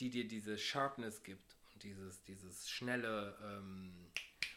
die 0.00 0.10
dir 0.10 0.26
diese 0.26 0.58
Sharpness 0.58 1.22
gibt 1.22 1.54
und 1.72 1.84
dieses, 1.84 2.24
dieses 2.24 2.68
schnelle 2.68 3.38
ähm, 3.40 3.94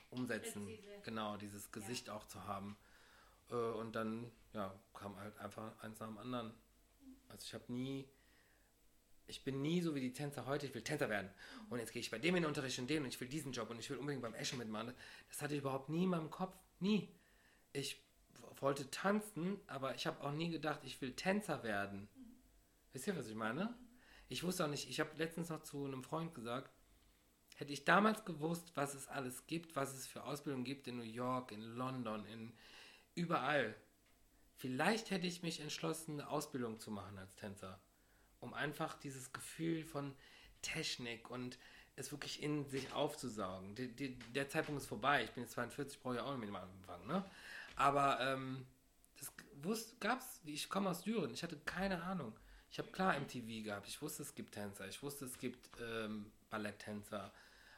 Umsetzen, 0.09 0.65
Präzise. 0.65 1.01
genau, 1.03 1.37
dieses 1.37 1.71
Gesicht 1.71 2.09
auch 2.09 2.25
zu 2.25 2.43
haben. 2.45 2.77
Äh, 3.51 3.53
und 3.53 3.95
dann 3.95 4.31
ja, 4.53 4.73
kam 4.95 5.19
halt 5.19 5.37
einfach 5.37 5.71
eins 5.83 5.99
nach 5.99 6.07
dem 6.07 6.17
anderen. 6.17 6.51
Also 7.29 7.43
ich 7.45 7.53
habe 7.53 7.71
nie, 7.71 8.09
ich 9.27 9.43
bin 9.43 9.61
nie 9.61 9.81
so 9.81 9.93
wie 9.93 10.01
die 10.01 10.13
Tänzer 10.13 10.45
heute, 10.45 10.65
ich 10.65 10.73
will 10.73 10.81
Tänzer 10.81 11.09
werden. 11.09 11.29
Und 11.69 11.79
jetzt 11.79 11.91
gehe 11.91 11.99
ich 11.99 12.09
bei 12.09 12.19
dem 12.19 12.35
in 12.35 12.43
den 12.43 12.47
Unterricht 12.47 12.79
und 12.79 12.89
dem 12.89 13.03
und 13.03 13.09
ich 13.09 13.19
will 13.19 13.27
diesen 13.27 13.51
Job 13.51 13.69
und 13.69 13.79
ich 13.79 13.89
will 13.89 13.97
unbedingt 13.97 14.21
beim 14.21 14.33
Eschen 14.33 14.57
mitmachen. 14.57 14.93
Das 15.29 15.41
hatte 15.41 15.53
ich 15.53 15.61
überhaupt 15.61 15.89
nie 15.89 16.03
in 16.03 16.09
meinem 16.09 16.29
Kopf. 16.29 16.55
Nie. 16.79 17.09
Ich 17.73 18.01
wollte 18.59 18.89
tanzen, 18.89 19.59
aber 19.67 19.95
ich 19.95 20.07
habe 20.07 20.21
auch 20.23 20.31
nie 20.31 20.49
gedacht, 20.49 20.81
ich 20.83 20.99
will 21.01 21.13
Tänzer 21.13 21.63
werden. 21.63 22.07
Wisst 22.93 23.07
ihr, 23.07 23.17
was 23.17 23.27
ich 23.27 23.35
meine? 23.35 23.75
Ich 24.29 24.43
wusste 24.43 24.65
auch 24.65 24.69
nicht, 24.69 24.89
ich 24.89 24.99
habe 24.99 25.15
letztens 25.17 25.49
noch 25.49 25.63
zu 25.63 25.85
einem 25.85 26.03
Freund 26.03 26.33
gesagt, 26.33 26.71
hätte 27.55 27.73
ich 27.73 27.85
damals 27.85 28.25
gewusst, 28.25 28.71
was 28.75 28.93
es 28.93 29.07
alles 29.07 29.47
gibt, 29.47 29.75
was 29.75 29.93
es 29.93 30.07
für 30.07 30.23
Ausbildungen 30.23 30.65
gibt 30.65 30.87
in 30.87 30.97
New 30.97 31.03
York, 31.03 31.51
in 31.51 31.61
London, 31.61 32.25
in 32.25 32.53
überall, 33.15 33.75
vielleicht 34.55 35.11
hätte 35.11 35.27
ich 35.27 35.43
mich 35.43 35.59
entschlossen, 35.59 36.19
eine 36.19 36.29
Ausbildung 36.29 36.79
zu 36.79 36.91
machen 36.91 37.17
als 37.17 37.35
Tänzer, 37.35 37.79
um 38.39 38.53
einfach 38.53 38.97
dieses 38.99 39.33
Gefühl 39.33 39.83
von 39.83 40.15
Technik 40.61 41.29
und 41.29 41.57
es 41.95 42.11
wirklich 42.11 42.43
in 42.43 42.65
sich 42.69 42.93
aufzusaugen. 42.93 43.75
Die, 43.75 43.87
die, 43.93 44.19
der 44.33 44.49
Zeitpunkt 44.49 44.81
ist 44.81 44.87
vorbei. 44.87 45.23
Ich 45.23 45.31
bin 45.31 45.43
jetzt 45.43 45.53
42, 45.53 45.99
brauche 45.99 46.17
ja 46.17 46.23
auch 46.23 46.37
nicht 46.37 46.51
mehr 46.51 46.61
anfangen, 46.61 47.07
ne? 47.07 47.25
Aber 47.75 48.19
ähm, 48.21 48.65
das 49.17 49.31
wusste, 49.61 49.95
gab's, 49.99 50.41
ich 50.45 50.69
komme 50.69 50.89
aus 50.89 51.01
Düren, 51.01 51.33
ich 51.33 51.43
hatte 51.43 51.57
keine 51.65 52.03
Ahnung. 52.03 52.33
Ich 52.69 52.79
habe 52.79 52.91
klar 52.91 53.19
MTV 53.19 53.63
gehabt, 53.63 53.87
ich 53.87 54.01
wusste, 54.01 54.23
es 54.23 54.35
gibt 54.35 54.53
Tänzer, 54.53 54.87
ich 54.87 55.01
wusste, 55.01 55.25
es 55.25 55.37
gibt 55.37 55.69
ähm, 55.81 56.31
Balletttänzer, 56.49 57.31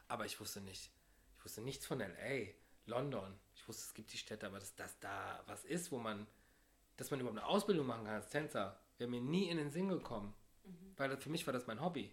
aber 0.08 0.26
ich 0.26 0.40
wusste 0.40 0.62
nicht, 0.62 0.92
ich 1.38 1.46
wusste 1.46 1.62
nichts 1.62 1.86
von 1.86 2.00
LA, 2.00 2.54
London. 2.86 3.40
Ich 3.56 3.68
wusste, 3.68 3.84
es 3.84 3.94
gibt 3.94 4.12
die 4.12 4.18
Städte, 4.18 4.48
aber 4.48 4.60
dass 4.60 4.76
das 4.76 5.00
da 5.00 5.44
was 5.46 5.64
ist, 5.64 5.92
wo 5.92 6.00
man, 6.00 6.28
dass 6.98 7.12
man 7.12 7.20
überhaupt 7.20 7.38
eine 7.38 7.48
Ausbildung 7.48 7.88
machen 7.88 8.06
kann 8.06 8.16
als 8.16 8.30
Tänzer, 8.30 8.80
wäre 8.98 9.10
mir 9.10 9.22
nie 9.22 9.50
in 9.50 9.58
den 9.58 9.72
Sinn 9.72 9.90
gekommen. 9.90 10.34
Weil 11.00 11.16
für 11.18 11.30
mich 11.30 11.48
war 11.48 11.54
das 11.54 11.66
mein 11.66 11.82
Hobby. 11.82 12.12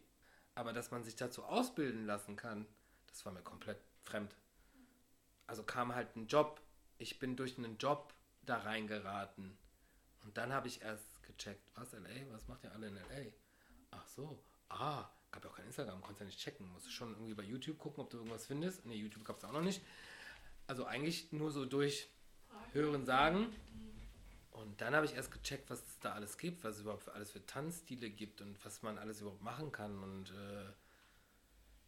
Aber 0.55 0.73
dass 0.73 0.91
man 0.91 1.03
sich 1.03 1.17
dazu 1.17 1.45
ausbilden 1.45 2.07
lassen 2.07 2.37
kann, 2.37 2.67
das 3.09 3.27
war 3.27 3.33
mir 3.33 3.43
komplett 3.43 3.79
fremd. 4.05 4.35
Also 5.47 5.65
kam 5.65 5.95
halt 5.95 6.15
ein 6.17 6.29
Job. 6.29 6.63
Ich 6.97 7.19
bin 7.19 7.37
durch 7.37 7.59
einen 7.59 7.77
Job 7.79 8.15
da 8.43 8.59
reingeraten. 8.59 9.59
Und 10.25 10.39
dann 10.39 10.53
habe 10.53 10.69
ich 10.69 10.83
erst 10.83 11.23
gecheckt, 11.25 11.69
was, 11.75 11.93
LA? 11.93 12.33
Was 12.33 12.47
macht 12.49 12.63
ihr 12.65 12.73
alle 12.73 12.87
in 12.87 12.95
LA? 12.95 13.33
Ach 13.91 14.07
so, 14.07 14.39
ah, 14.69 15.11
gab 15.33 15.45
ja 15.45 15.51
auch 15.51 15.57
kein 15.57 15.67
Instagram, 15.67 16.01
konntest 16.01 16.21
ja 16.21 16.27
nicht 16.27 16.39
checken. 16.39 16.69
Musst 16.73 16.87
du 16.87 16.91
schon 16.91 17.13
irgendwie 17.13 17.35
bei 17.35 17.43
YouTube 17.43 17.79
gucken, 17.79 18.05
ob 18.05 18.11
du 18.11 18.19
irgendwas 18.19 18.47
findest. 18.47 18.87
Ne, 18.87 18.95
YouTube 18.95 19.25
gab 19.25 19.39
es 19.39 19.45
auch 19.45 19.53
noch 19.53 19.63
nicht. 19.63 19.83
Also 20.69 20.85
eigentlich 20.87 21.33
nur 21.33 21.51
so 21.51 21.67
durch 21.67 22.09
Hören, 22.73 23.05
Sagen. 23.05 23.53
Und 24.57 24.81
dann 24.81 24.95
habe 24.95 25.05
ich 25.05 25.15
erst 25.15 25.31
gecheckt, 25.31 25.69
was 25.69 25.81
es 25.81 25.99
da 26.01 26.13
alles 26.13 26.39
gibt, 26.39 26.65
was 26.65 26.77
es 26.77 26.83
überhaupt 26.83 27.03
für 27.03 27.13
alles 27.13 27.31
für 27.31 27.45
Tanzstile 27.45 28.09
gibt 28.09 28.41
und 28.41 28.65
was 28.65 28.83
man 28.83 28.97
alles 28.97 29.21
überhaupt 29.21 29.43
machen 29.43 29.71
kann. 29.71 30.03
Und 30.03 30.31
äh, 30.31 30.73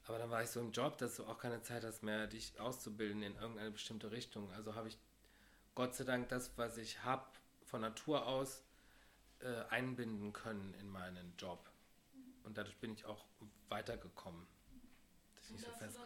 aber 0.04 0.18
dann 0.18 0.30
war 0.30 0.42
ich 0.42 0.50
so 0.50 0.60
im 0.60 0.72
Job, 0.72 0.98
dass 0.98 1.16
du 1.16 1.24
auch 1.24 1.38
keine 1.38 1.62
Zeit 1.62 1.84
hast 1.84 2.02
mehr, 2.02 2.26
dich 2.26 2.58
auszubilden 2.60 3.22
in 3.22 3.36
irgendeine 3.36 3.70
bestimmte 3.70 4.10
Richtung. 4.10 4.50
Also 4.52 4.74
habe 4.74 4.88
ich 4.88 4.98
Gott 5.74 5.94
sei 5.94 6.04
Dank 6.04 6.28
das, 6.28 6.50
was 6.56 6.76
ich 6.76 7.04
habe, 7.04 7.26
von 7.64 7.80
Natur 7.80 8.26
aus 8.26 8.62
äh, 9.40 9.64
einbinden 9.70 10.32
können 10.32 10.74
in 10.74 10.88
meinen 10.88 11.34
Job. 11.38 11.70
Und 12.42 12.58
dadurch 12.58 12.76
bin 12.78 12.92
ich 12.92 13.04
auch 13.04 13.24
weitergekommen. 13.68 14.46
Das 15.34 15.44
ist 15.44 15.50
nicht 15.52 15.64
so 15.64 15.72
fest. 15.72 15.98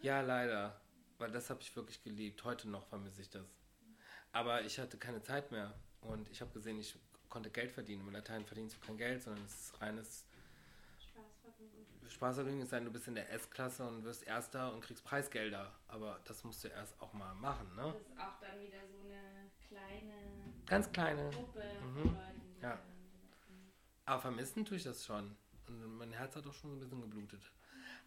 Ja, 0.00 0.20
leider. 0.20 0.80
Weil 1.18 1.30
das 1.30 1.50
habe 1.50 1.60
ich 1.60 1.74
wirklich 1.76 2.02
geliebt. 2.02 2.42
Heute 2.44 2.68
noch 2.68 2.86
vermisse 2.86 3.20
ich 3.20 3.30
das. 3.30 3.46
Aber 4.32 4.62
ich 4.62 4.78
hatte 4.78 4.96
keine 4.96 5.22
Zeit 5.22 5.50
mehr. 5.52 5.72
Und 6.00 6.28
ich 6.30 6.40
habe 6.40 6.50
gesehen, 6.52 6.80
ich 6.80 6.96
konnte 7.28 7.50
Geld 7.50 7.70
verdienen. 7.70 8.04
Mit 8.04 8.14
Latein 8.14 8.44
verdienst 8.44 8.76
du 8.76 8.86
kein 8.86 8.96
Geld, 8.96 9.22
sondern 9.22 9.44
es 9.44 9.54
ist 9.54 9.80
reines 9.80 10.24
Spaßvergnügen. 12.08 12.62
ist 12.62 12.70
sein, 12.70 12.84
du 12.84 12.90
bist 12.90 13.08
in 13.08 13.14
der 13.14 13.30
S-Klasse 13.32 13.84
und 13.86 14.04
wirst 14.04 14.22
Erster 14.24 14.72
und 14.72 14.80
kriegst 14.82 15.04
Preisgelder. 15.04 15.72
Aber 15.88 16.20
das 16.24 16.44
musst 16.44 16.64
du 16.64 16.68
erst 16.68 17.00
auch 17.00 17.12
mal 17.12 17.34
machen, 17.34 17.74
ne? 17.74 17.82
Das 17.92 18.02
ist 18.02 18.18
auch 18.18 18.40
dann 18.40 18.60
wieder 18.60 18.78
so 18.86 18.98
eine 19.06 19.50
kleine 19.68 20.14
Ganz 20.66 20.90
kleine. 20.92 21.30
Gruppe 21.30 21.62
Mhm. 21.82 22.04
Leuten, 22.04 22.56
Ja. 22.60 22.78
Aber 24.04 24.20
vermissen 24.20 24.64
tue 24.64 24.76
ich 24.76 24.82
das 24.84 25.04
schon. 25.06 25.36
Und 25.68 25.96
mein 25.96 26.12
Herz 26.12 26.34
hat 26.36 26.46
auch 26.46 26.52
schon 26.52 26.70
so 26.70 26.76
ein 26.76 26.80
bisschen 26.80 27.00
geblutet. 27.00 27.42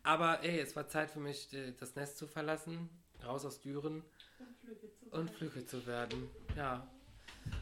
Aber 0.03 0.44
ey, 0.44 0.60
es 0.60 0.75
war 0.75 0.88
Zeit 0.88 1.10
für 1.10 1.20
mich, 1.20 1.51
äh, 1.53 1.72
das 1.72 1.96
Nest 1.96 2.17
zu 2.17 2.27
verlassen, 2.27 2.89
raus 3.24 3.45
aus 3.45 3.62
Düren 3.62 4.03
Und 4.39 4.57
Flüge 4.60 4.93
zu 4.93 5.05
und 5.12 5.31
Flügge 5.31 5.65
zu 5.65 5.86
werden. 5.86 6.29
Ja. 6.55 6.88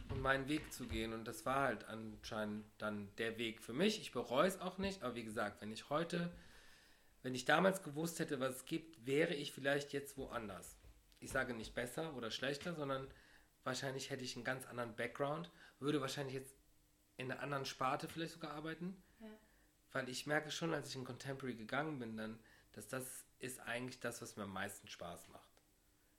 Und 0.09 0.21
meinen 0.21 0.47
Weg 0.47 0.71
zu 0.71 0.87
gehen. 0.87 1.13
Und 1.13 1.25
das 1.25 1.45
war 1.45 1.63
halt 1.63 1.85
anscheinend 1.85 2.65
dann 2.77 3.09
der 3.17 3.37
Weg 3.37 3.61
für 3.61 3.73
mich. 3.73 3.99
Ich 3.99 4.11
bereue 4.11 4.47
es 4.47 4.61
auch 4.61 4.77
nicht. 4.77 5.03
Aber 5.03 5.15
wie 5.15 5.23
gesagt, 5.23 5.61
wenn 5.61 5.71
ich 5.71 5.89
heute, 5.89 6.31
wenn 7.21 7.35
ich 7.35 7.45
damals 7.45 7.83
gewusst 7.83 8.19
hätte, 8.19 8.39
was 8.39 8.57
es 8.57 8.65
gibt, 8.65 9.05
wäre 9.05 9.33
ich 9.33 9.51
vielleicht 9.51 9.91
jetzt 9.93 10.17
woanders. 10.17 10.77
Ich 11.19 11.31
sage 11.31 11.53
nicht 11.53 11.73
besser 11.73 12.15
oder 12.15 12.31
schlechter, 12.31 12.75
sondern 12.75 13.07
wahrscheinlich 13.63 14.09
hätte 14.09 14.23
ich 14.23 14.35
einen 14.35 14.45
ganz 14.45 14.65
anderen 14.67 14.95
Background, 14.95 15.49
würde 15.79 16.01
wahrscheinlich 16.01 16.35
jetzt 16.35 16.55
in 17.17 17.31
einer 17.31 17.41
anderen 17.41 17.65
Sparte 17.65 18.07
vielleicht 18.07 18.33
sogar 18.33 18.51
arbeiten. 18.51 19.01
Ja. 19.19 19.27
Weil 19.91 20.09
ich 20.09 20.25
merke 20.25 20.51
schon, 20.51 20.73
als 20.73 20.89
ich 20.89 20.95
in 20.95 21.05
Contemporary 21.05 21.55
gegangen 21.55 21.99
bin, 21.99 22.17
dann, 22.17 22.39
dass 22.73 22.87
das 22.87 23.25
ist 23.43 23.59
eigentlich 23.59 23.99
das, 23.99 24.21
was 24.21 24.37
mir 24.37 24.43
am 24.43 24.53
meisten 24.53 24.87
Spaß 24.87 25.27
macht. 25.27 25.49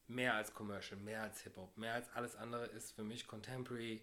Mehr 0.06 0.34
als 0.34 0.52
Commercial, 0.52 1.00
mehr 1.00 1.22
als 1.22 1.40
Hip-Hop, 1.40 1.76
mehr 1.78 1.94
als 1.94 2.10
alles 2.10 2.36
andere 2.36 2.66
ist 2.66 2.92
für 2.92 3.02
mich 3.02 3.26
Contemporary. 3.26 4.02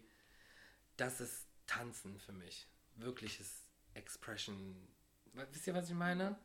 Das 0.98 1.22
ist 1.22 1.46
Tanzen 1.68 2.20
für 2.20 2.34
mich. 2.34 2.68
Wirkliches 2.96 3.68
Expression. 3.94 4.88
Wisst 5.34 5.68
ihr, 5.68 5.76
was 5.76 5.90
ich 5.90 5.96
meine? 5.96 6.36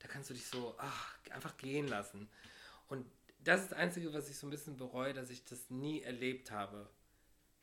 Da 0.00 0.08
kannst 0.08 0.30
du 0.30 0.34
dich 0.34 0.46
so 0.46 0.74
ach, 0.78 1.14
einfach 1.30 1.56
gehen 1.56 1.86
lassen. 1.86 2.28
Und 2.88 3.06
das 3.38 3.62
ist 3.62 3.70
das 3.70 3.78
Einzige, 3.78 4.12
was 4.12 4.28
ich 4.28 4.36
so 4.36 4.48
ein 4.48 4.50
bisschen 4.50 4.76
bereue, 4.76 5.14
dass 5.14 5.30
ich 5.30 5.44
das 5.44 5.70
nie 5.70 6.02
erlebt 6.02 6.50
habe. 6.50 6.90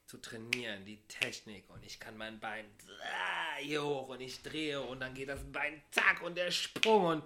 Zu 0.06 0.18
trainieren, 0.20 0.86
die 0.86 1.02
Technik. 1.08 1.70
Und 1.70 1.84
ich 1.84 2.00
kann 2.00 2.16
mein 2.16 2.40
Bein 2.40 2.66
hier 3.60 3.84
hoch 3.84 4.08
und 4.10 4.22
ich 4.22 4.42
drehe 4.44 4.82
und 4.82 5.00
dann 5.00 5.14
geht 5.14 5.30
das 5.30 5.44
Bein 5.52 5.82
zack 5.92 6.22
und 6.22 6.36
der 6.36 6.52
Sprung 6.52 7.06
und. 7.06 7.24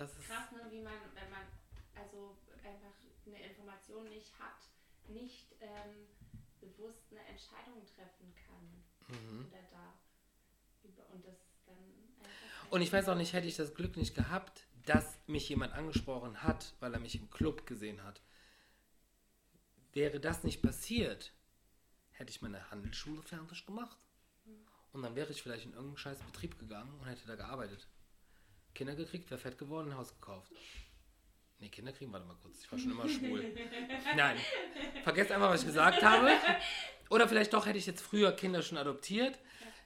Das 0.00 0.16
ist. 0.18 0.26
Krass, 0.26 0.50
ne, 0.52 0.60
wie 0.70 0.80
man, 0.80 0.94
wenn 1.14 1.28
man 1.30 1.46
also 1.94 2.38
einfach 2.64 2.94
eine 3.26 3.42
Information 3.42 4.08
nicht 4.08 4.32
hat, 4.38 4.56
nicht 5.08 5.54
ähm, 5.60 6.08
bewusst 6.58 7.04
eine 7.10 7.20
Entscheidung 7.26 7.84
treffen 7.84 8.34
kann 8.34 8.82
Mhm. 9.08 9.46
oder 9.48 9.62
darf. 9.62 9.94
Und 11.12 11.26
das 11.26 11.36
dann 11.66 11.76
einfach. 11.76 12.70
Und 12.70 12.80
ich 12.80 12.92
weiß 12.92 13.08
auch 13.08 13.16
nicht, 13.16 13.32
hätte 13.32 13.48
ich 13.48 13.56
das 13.56 13.74
Glück 13.74 13.96
nicht 13.96 14.14
gehabt, 14.14 14.66
dass 14.86 15.18
mich 15.26 15.48
jemand 15.48 15.74
angesprochen 15.74 16.42
hat, 16.42 16.74
weil 16.80 16.94
er 16.94 17.00
mich 17.00 17.16
im 17.16 17.28
Club 17.28 17.66
gesehen 17.66 18.02
hat. 18.02 18.22
Wäre 19.92 20.20
das 20.20 20.44
nicht 20.44 20.62
passiert, 20.62 21.32
hätte 22.12 22.30
ich 22.30 22.40
meine 22.40 22.70
Handelsschule 22.70 23.22
fertig 23.22 23.66
gemacht. 23.66 23.98
Und 24.92 25.02
dann 25.02 25.14
wäre 25.14 25.30
ich 25.30 25.42
vielleicht 25.42 25.64
in 25.64 25.72
irgendeinen 25.72 25.98
scheiß 25.98 26.20
Betrieb 26.20 26.58
gegangen 26.58 26.98
und 27.00 27.06
hätte 27.06 27.26
da 27.26 27.34
gearbeitet. 27.34 27.88
Kinder 28.74 28.94
gekriegt, 28.94 29.30
wäre 29.30 29.40
fett 29.40 29.58
geworden, 29.58 29.90
ein 29.90 29.96
Haus 29.96 30.14
gekauft. 30.14 30.50
Nee, 31.58 31.68
Kinder 31.68 31.92
kriegen, 31.92 32.12
warte 32.12 32.26
mal 32.26 32.36
kurz, 32.42 32.64
ich 32.64 32.72
war 32.72 32.78
schon 32.78 32.92
immer 32.92 33.08
schwul. 33.08 33.54
Nein, 34.16 34.36
vergesst 35.04 35.30
einfach, 35.30 35.50
was 35.50 35.60
ich 35.60 35.66
gesagt 35.66 36.02
habe. 36.02 36.30
Oder 37.10 37.28
vielleicht 37.28 37.52
doch 37.52 37.66
hätte 37.66 37.78
ich 37.78 37.86
jetzt 37.86 38.00
früher 38.00 38.32
Kinder 38.32 38.62
schon 38.62 38.78
adoptiert. 38.78 39.38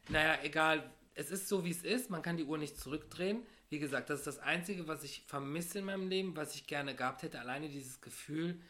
Naja, 0.08 0.38
egal, 0.42 0.88
es 1.14 1.30
ist 1.30 1.48
so, 1.48 1.64
wie 1.64 1.70
es 1.70 1.82
ist. 1.82 2.10
Man 2.10 2.22
kann 2.22 2.36
die 2.36 2.44
Uhr 2.44 2.58
nicht 2.58 2.78
zurückdrehen. 2.78 3.44
Wie 3.70 3.78
gesagt, 3.78 4.10
das 4.10 4.20
ist 4.20 4.26
das 4.26 4.38
Einzige, 4.38 4.86
was 4.86 5.02
ich 5.02 5.24
vermisse 5.26 5.80
in 5.80 5.86
meinem 5.86 6.08
Leben, 6.08 6.36
was 6.36 6.54
ich 6.54 6.66
gerne 6.66 6.94
gehabt 6.94 7.22
hätte. 7.22 7.40
Alleine 7.40 7.68
dieses 7.68 8.00
Gefühl. 8.00 8.60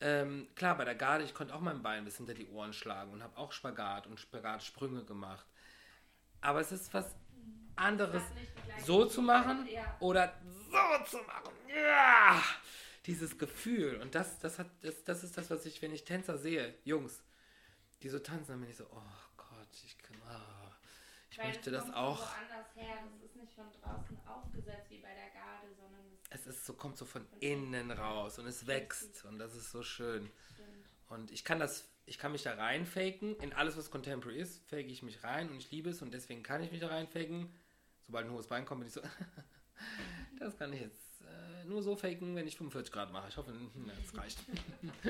Ähm, 0.00 0.48
klar, 0.54 0.78
bei 0.78 0.84
der 0.84 0.94
Garde, 0.94 1.24
ich 1.24 1.34
konnte 1.34 1.54
auch 1.54 1.60
mein 1.60 1.82
Bein 1.82 2.04
bis 2.04 2.16
hinter 2.16 2.32
die 2.32 2.48
Ohren 2.48 2.72
schlagen 2.72 3.12
und 3.12 3.22
habe 3.22 3.36
auch 3.36 3.52
Spagat 3.52 4.06
und 4.06 4.18
Spagatsprünge 4.18 5.04
gemacht. 5.04 5.44
Aber 6.40 6.60
es 6.60 6.72
ist 6.72 6.94
was 6.94 7.14
anderes, 7.80 8.22
so 8.84 9.06
zu 9.06 9.22
machen 9.22 9.68
oder 10.00 10.34
so 10.70 11.04
zu 11.04 11.16
machen. 11.24 11.52
Ja! 11.68 12.42
Dieses 13.06 13.38
Gefühl. 13.38 13.96
Und 14.00 14.14
das, 14.14 14.38
das, 14.38 14.58
hat, 14.58 14.68
das, 14.82 15.02
das 15.04 15.24
ist 15.24 15.36
das, 15.36 15.50
was 15.50 15.66
ich, 15.66 15.80
wenn 15.82 15.92
ich 15.92 16.04
Tänzer 16.04 16.36
sehe, 16.38 16.74
Jungs, 16.84 17.22
die 18.02 18.08
so 18.08 18.18
tanzen, 18.18 18.52
dann 18.52 18.60
bin 18.60 18.70
ich 18.70 18.76
so, 18.76 18.84
oh 18.84 19.36
Gott, 19.36 19.68
ich 19.84 19.98
kann, 19.98 20.16
ah, 20.28 20.76
ich 21.30 21.38
Weil 21.38 21.46
möchte 21.46 21.70
das 21.70 21.92
auch. 21.92 22.18
Von 22.18 22.48
woanders 22.48 22.76
her. 22.76 22.98
Das 23.02 23.30
ist 23.30 23.36
nicht 23.36 23.54
von 23.54 23.66
draußen 23.72 24.18
aufgesetzt 24.26 24.90
wie 24.90 24.98
bei 24.98 25.14
der 25.14 25.30
Garde, 25.30 25.74
sondern 25.76 26.00
es 26.30 26.46
ist 26.46 26.66
so, 26.66 26.74
kommt 26.74 26.96
so 26.96 27.04
von 27.04 27.26
innen 27.40 27.90
raus 27.90 28.38
und 28.38 28.46
es 28.46 28.66
wächst 28.66 29.24
und 29.24 29.38
das 29.38 29.54
ist 29.54 29.70
so 29.70 29.82
schön. 29.82 30.30
Und 31.08 31.32
ich 31.32 31.44
kann 31.44 31.58
das, 31.58 31.88
ich 32.06 32.18
kann 32.18 32.30
mich 32.32 32.44
da 32.44 32.54
reinfaken. 32.54 33.36
In 33.40 33.52
alles, 33.52 33.76
was 33.76 33.90
Contemporary 33.90 34.38
ist, 34.38 34.62
fake 34.68 34.88
ich 34.88 35.02
mich 35.02 35.24
rein 35.24 35.50
und 35.50 35.56
ich 35.56 35.70
liebe 35.72 35.90
es 35.90 36.02
und 36.02 36.14
deswegen 36.14 36.44
kann 36.44 36.62
ich 36.62 36.70
mich 36.70 36.80
da 36.80 36.86
reinfaken. 36.86 37.52
Sobald 38.10 38.26
ein 38.26 38.32
hohes 38.32 38.48
Bein 38.48 38.64
kommt, 38.64 38.80
bin 38.80 38.88
ich 38.88 38.92
so, 38.92 39.02
das 40.40 40.58
kann 40.58 40.72
ich 40.72 40.80
jetzt 40.80 41.22
äh, 41.22 41.64
nur 41.64 41.80
so 41.80 41.94
faken, 41.94 42.34
wenn 42.34 42.48
ich 42.48 42.56
45 42.56 42.92
Grad 42.92 43.12
mache. 43.12 43.28
Ich 43.28 43.36
hoffe, 43.36 43.52
hm, 43.52 43.70
das 43.86 44.18
reicht. 44.18 44.40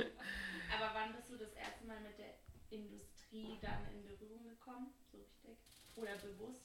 Aber 0.76 0.90
wann 0.92 1.14
bist 1.14 1.30
du 1.30 1.38
das 1.38 1.50
erste 1.54 1.86
Mal 1.86 1.98
mit 2.02 2.18
der 2.18 2.34
Industrie 2.68 3.58
dann 3.62 3.86
in 3.94 4.04
Berührung 4.04 4.44
gekommen? 4.44 4.92
So 5.10 5.16
richtig? 5.16 5.56
Oder 5.96 6.14
bewusst? 6.18 6.60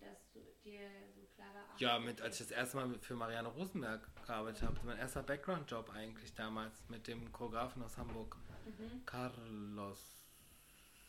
Dass 0.00 0.32
du 0.32 0.40
dir 0.64 0.80
so 1.14 1.20
klar 1.36 1.54
war, 1.54 1.64
ach, 1.72 1.78
Ja, 1.78 2.00
mit, 2.00 2.20
als 2.20 2.40
ich 2.40 2.48
das 2.48 2.56
erste 2.56 2.78
Mal 2.78 2.98
für 2.98 3.14
Marianne 3.14 3.50
Rosenberg 3.50 4.10
gearbeitet 4.26 4.62
habe, 4.62 4.80
mein 4.82 4.98
erster 4.98 5.22
Background-Job 5.22 5.90
eigentlich 5.90 6.34
damals 6.34 6.88
mit 6.88 7.06
dem 7.06 7.30
Choreografen 7.30 7.84
aus 7.84 7.96
Hamburg. 7.96 8.36
Mhm. 8.64 9.06
Carlos 9.06 10.24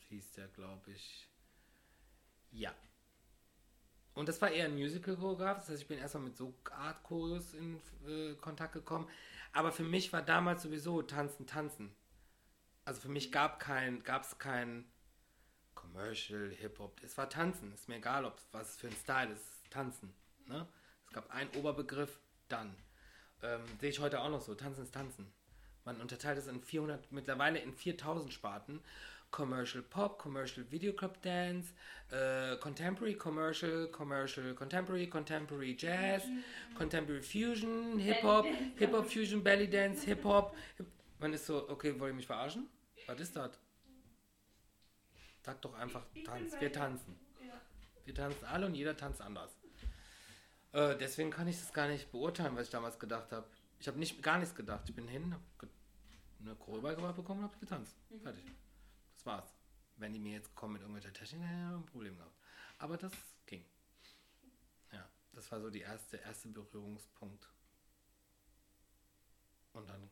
hieß 0.10 0.34
der, 0.34 0.48
glaube 0.50 0.92
ich. 0.92 1.28
Ja. 2.52 2.76
Und 4.22 4.30
das 4.30 4.40
war 4.40 4.52
eher 4.52 4.66
ein 4.66 4.76
Musical-Choreograf, 4.76 5.58
das 5.58 5.70
heißt, 5.70 5.82
ich 5.82 5.88
bin 5.88 5.98
erstmal 5.98 6.26
mit 6.26 6.38
so 6.38 6.54
Art 6.70 7.02
Choreos 7.02 7.56
in 7.56 7.82
äh, 8.08 8.36
Kontakt 8.36 8.74
gekommen. 8.74 9.10
Aber 9.52 9.72
für 9.72 9.82
mich 9.82 10.14
war 10.14 10.22
damals 10.22 10.62
sowieso 10.62 11.02
Tanzen, 11.02 11.48
Tanzen. 11.48 11.92
Also 12.86 13.02
für 13.02 13.10
mich 13.10 13.32
gab 13.32 13.60
kein, 13.60 14.04
es 14.06 14.38
kein 14.38 14.86
Commercial, 15.74 16.52
Hip-Hop. 16.52 17.02
Es 17.02 17.18
war 17.18 17.32
Tanzen. 17.32 17.74
Ist 17.74 17.90
mir 17.90 17.96
egal, 17.96 18.26
ob 18.26 18.40
was 18.52 18.76
für 18.76 18.90
ein 18.90 18.96
Style 18.96 19.34
ist. 19.34 19.44
Tanzen. 19.72 20.14
Ne? 20.46 20.68
Es 21.08 21.14
gab 21.14 21.32
einen 21.32 21.50
Oberbegriff, 21.56 22.20
dann. 22.48 22.76
Ähm, 23.42 23.62
sehe 23.80 23.90
ich 23.90 24.02
heute 24.02 24.22
auch 24.22 24.30
noch 24.30 24.42
so. 24.42 24.54
Tanzen 24.54 24.84
ist 24.84 24.94
Tanzen. 24.94 25.34
Man 25.84 26.00
unterteilt 26.00 26.38
es 26.38 26.46
in 26.46 26.62
400, 26.62 27.12
mittlerweile 27.12 27.58
in 27.58 27.74
4000 27.74 28.32
Sparten. 28.32 28.84
Commercial 29.32 29.82
Pop, 29.82 30.18
Commercial 30.20 30.66
Video 30.70 30.94
Club 30.94 31.22
Dance, 31.22 31.74
äh, 32.12 32.58
Contemporary 32.58 33.16
Commercial, 33.16 33.88
Commercial 33.88 34.54
Contemporary, 34.54 35.08
Contemporary 35.08 35.76
Jazz, 35.78 36.24
Contemporary 36.78 37.24
Fusion, 37.24 37.98
Hip-Hop, 37.98 38.46
Hip-Hop 38.76 39.06
Fusion, 39.10 39.42
Belly 39.42 39.70
Dance, 39.70 40.06
Hip-Hop. 40.06 40.56
Hip 40.78 40.88
man 41.20 41.34
ist 41.34 41.46
so, 41.46 41.70
okay, 41.70 41.98
wollt 42.00 42.12
ihr 42.12 42.16
mich 42.16 42.26
verarschen? 42.26 42.68
Was 43.06 43.20
ist 43.20 43.36
das? 43.36 43.52
Sag 45.44 45.62
doch 45.62 45.74
einfach, 45.76 46.04
tanz. 46.26 46.60
Wir 46.60 46.72
tanzen. 46.72 47.16
Wir 48.06 48.16
tanzen 48.16 48.46
alle 48.46 48.66
und 48.66 48.74
jeder 48.74 48.98
tanzt 48.98 49.22
anders. 49.22 49.56
Äh, 50.74 50.98
deswegen 50.98 51.30
kann 51.30 51.48
ich 51.48 51.60
das 51.60 51.74
gar 51.74 51.88
nicht 51.88 52.12
beurteilen, 52.12 52.56
was 52.56 52.66
ich 52.66 52.72
damals 52.72 52.98
gedacht 52.98 53.32
habe. 53.32 53.48
Ich 53.80 53.88
habe 53.88 54.00
nicht 54.00 54.22
gar 54.24 54.40
nichts 54.40 54.56
gedacht. 54.56 54.90
Ich 54.90 54.96
bin 54.96 55.08
hin, 55.08 55.34
habe 55.34 55.72
eine 56.44 56.56
Choreo 56.56 57.14
bekommen 57.14 57.42
und 57.42 57.50
habe 57.50 57.60
getanzt. 57.60 57.96
Fertig. 58.24 58.44
Das 59.22 59.26
war's. 59.28 59.54
Wenn 59.98 60.14
die 60.14 60.20
mir 60.20 60.34
jetzt 60.34 60.56
kommen 60.56 60.74
mit 60.74 60.82
irgendwelcher 60.82 61.14
Technik, 61.14 61.44
hätte 61.44 61.54
ich 61.54 61.76
ein 61.76 61.86
Problem 61.86 62.18
gehabt. 62.18 62.36
Aber 62.80 62.98
das 62.98 63.14
ging. 63.46 63.64
Ja, 64.92 65.08
das 65.34 65.52
war 65.52 65.62
so 65.62 65.70
die 65.70 65.82
erste, 65.82 66.18
erste 66.18 66.48
Berührungspunkt. 66.48 67.48
Und 69.74 69.88
dann 69.88 70.10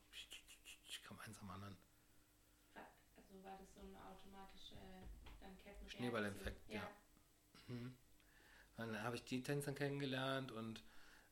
kam 1.02 1.20
eins 1.22 1.40
am 1.40 1.50
anderen. 1.50 1.76
Also 3.16 3.44
war 3.44 3.58
das 3.58 3.74
so 3.74 3.80
eine 3.80 3.98
automatische 4.06 4.76
dann? 5.42 5.90
Schneeballeffekt, 5.90 6.70
ja. 6.70 6.88
Mhm. 7.66 7.96
Dann 8.78 9.02
habe 9.02 9.16
ich 9.16 9.24
die 9.24 9.42
Tänzer 9.42 9.74
kennengelernt 9.74 10.52
und 10.52 10.84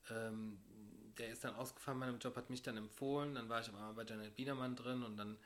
ähm, 0.10 0.60
der 1.20 1.30
ist 1.30 1.44
dann 1.44 1.54
ausgefallen, 1.54 2.00
meinem 2.00 2.18
Job 2.18 2.36
hat 2.38 2.50
mich 2.50 2.64
dann 2.64 2.76
empfohlen. 2.76 3.36
Dann 3.36 3.50
war 3.50 3.62
ich 3.62 3.70
aber 3.70 3.94
bei 3.94 4.04
Janet 4.04 4.36
Biedermann 4.36 4.76
drin 4.76 5.04
und 5.04 5.16
dann 5.18 5.38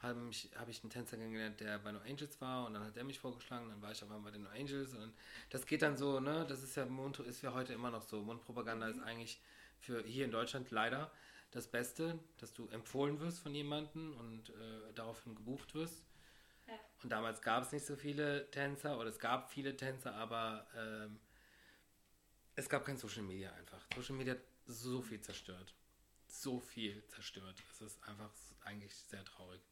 habe 0.00 0.30
habe 0.56 0.70
ich 0.70 0.82
einen 0.82 0.90
Tänzer 0.90 1.16
kennengelernt, 1.16 1.60
der 1.60 1.78
bei 1.78 1.90
No 1.90 1.98
Angels 2.00 2.40
war 2.40 2.66
und 2.66 2.74
dann 2.74 2.84
hat 2.84 2.96
er 2.96 3.04
mich 3.04 3.18
vorgeschlagen, 3.18 3.68
dann 3.68 3.82
war 3.82 3.90
ich 3.90 4.02
aber 4.02 4.18
bei 4.20 4.30
den 4.30 4.44
No 4.44 4.50
Angels 4.50 4.94
und 4.94 5.12
das 5.50 5.66
geht 5.66 5.82
dann 5.82 5.96
so, 5.96 6.20
ne, 6.20 6.46
das 6.48 6.62
ist 6.62 6.76
ja 6.76 6.86
Mund, 6.86 7.18
ist 7.20 7.42
ja 7.42 7.52
heute 7.52 7.72
immer 7.72 7.90
noch 7.90 8.02
so. 8.02 8.22
Mundpropaganda 8.22 8.88
ist 8.88 9.00
eigentlich 9.00 9.40
für 9.80 10.02
hier 10.04 10.24
in 10.24 10.30
Deutschland 10.30 10.70
leider 10.70 11.10
das 11.50 11.66
Beste, 11.66 12.18
dass 12.38 12.52
du 12.52 12.68
empfohlen 12.68 13.20
wirst 13.20 13.40
von 13.40 13.54
jemandem 13.54 14.16
und 14.18 14.50
äh, 14.50 14.92
daraufhin 14.94 15.34
gebucht 15.34 15.74
wirst. 15.74 16.04
Ja. 16.66 16.74
Und 17.02 17.10
damals 17.10 17.40
gab 17.42 17.64
es 17.64 17.72
nicht 17.72 17.86
so 17.86 17.96
viele 17.96 18.50
Tänzer 18.50 18.98
oder 18.98 19.08
es 19.08 19.18
gab 19.18 19.50
viele 19.50 19.76
Tänzer, 19.76 20.14
aber 20.14 20.66
ähm, 20.76 21.18
es 22.54 22.68
gab 22.68 22.84
kein 22.84 22.98
Social 22.98 23.22
Media 23.22 23.52
einfach. 23.52 23.84
Social 23.94 24.16
Media 24.16 24.34
hat 24.34 24.42
so 24.66 25.00
viel 25.00 25.20
zerstört. 25.20 25.74
So 26.26 26.60
viel 26.60 27.02
zerstört. 27.06 27.62
Es 27.72 27.80
ist 27.80 28.02
einfach 28.04 28.30
eigentlich 28.64 28.94
sehr 28.94 29.24
traurig. 29.24 29.62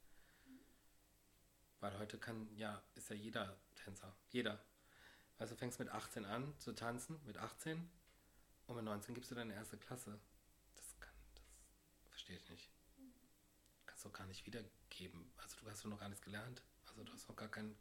Weil 1.81 1.99
heute 1.99 2.19
kann, 2.19 2.49
ja, 2.57 2.83
ist 2.95 3.11
ja 3.11 3.17
jeder 3.17 3.57
Tänzer. 3.75 4.15
Jeder. 4.31 4.61
Also 5.39 5.55
du 5.55 5.59
fängst 5.59 5.79
mit 5.79 5.91
18 5.91 6.25
an 6.25 6.59
zu 6.59 6.73
tanzen, 6.73 7.21
mit 7.27 7.37
18 7.37 7.91
und 8.67 8.77
mit 8.77 8.85
19 8.85 9.15
gibst 9.15 9.31
du 9.31 9.35
deine 9.35 9.55
erste 9.55 9.77
Klasse. 9.77 10.19
Das 10.75 10.99
kann, 10.99 11.15
das 11.35 12.09
verstehe 12.09 12.37
ich 12.37 12.49
nicht. 12.49 12.71
Kannst 13.85 14.05
du 14.05 14.11
gar 14.11 14.27
nicht 14.27 14.47
wiedergeben. 14.47 15.31
Also 15.37 15.57
du 15.61 15.71
hast 15.71 15.85
doch 15.85 15.91
noch 15.91 16.01
gar 16.01 16.09
nichts 16.09 16.25
gelernt. 16.25 16.63
Also 16.87 17.05
du 17.05 17.13
hast 17.13 17.29
noch 17.29 17.37
gar 17.37 17.49
kein, 17.49 17.77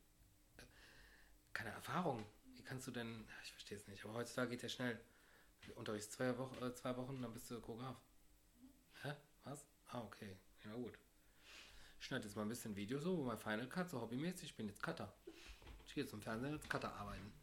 keine 1.53 1.69
Erfahrung. 1.69 2.25
Wie 2.55 2.63
kannst 2.63 2.87
du 2.87 2.91
denn, 2.91 3.27
ich 3.43 3.51
verstehe 3.51 3.77
es 3.77 3.87
nicht, 3.87 4.03
aber 4.03 4.15
heutzutage 4.15 4.51
geht 4.51 4.63
ja 4.63 4.69
schnell. 4.69 4.99
Du 5.61 5.73
unterrichtest 5.73 6.13
zwei, 6.13 6.37
Wochen, 6.37 6.61
äh, 6.63 6.73
zwei 6.75 6.95
Wochen, 6.97 7.21
dann 7.21 7.33
bist 7.33 7.49
du 7.49 7.59
Choreograf. 7.59 7.97
Hä? 9.01 9.15
Was? 9.45 9.65
Ah, 9.87 10.01
okay. 10.01 10.37
Ja, 10.63 10.73
gut. 10.73 10.97
Ich 12.05 12.09
schneide 12.09 12.25
jetzt 12.27 12.35
mal 12.35 12.43
ein 12.43 12.49
bisschen 12.49 12.75
Video 12.75 12.99
so, 12.99 13.17
mein 13.23 13.35
Final 13.39 13.67
Cut, 13.67 13.89
so 13.89 13.99
hobbymäßig. 13.99 14.49
Ich 14.49 14.55
bin 14.55 14.67
jetzt 14.67 14.83
Cutter. 14.83 15.11
Ich 15.87 15.95
gehe 15.95 16.03
jetzt 16.03 16.11
zum 16.11 16.21
Fernsehen 16.21 16.53
als 16.53 16.69
Cutter 16.69 16.93
arbeiten. 16.93 17.33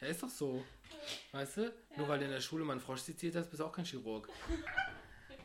Ja, 0.00 0.08
ist 0.08 0.20
doch 0.20 0.28
so. 0.28 0.64
Weißt 1.30 1.58
du? 1.58 1.72
Nur 1.96 2.08
weil 2.08 2.18
du 2.18 2.24
in 2.24 2.32
der 2.32 2.40
Schule 2.40 2.64
mal 2.64 2.72
einen 2.72 2.80
Frosch 2.80 3.02
seziert 3.02 3.36
hast, 3.36 3.48
bist 3.48 3.60
du 3.60 3.66
auch 3.66 3.70
kein 3.70 3.84
Chirurg. 3.84 4.28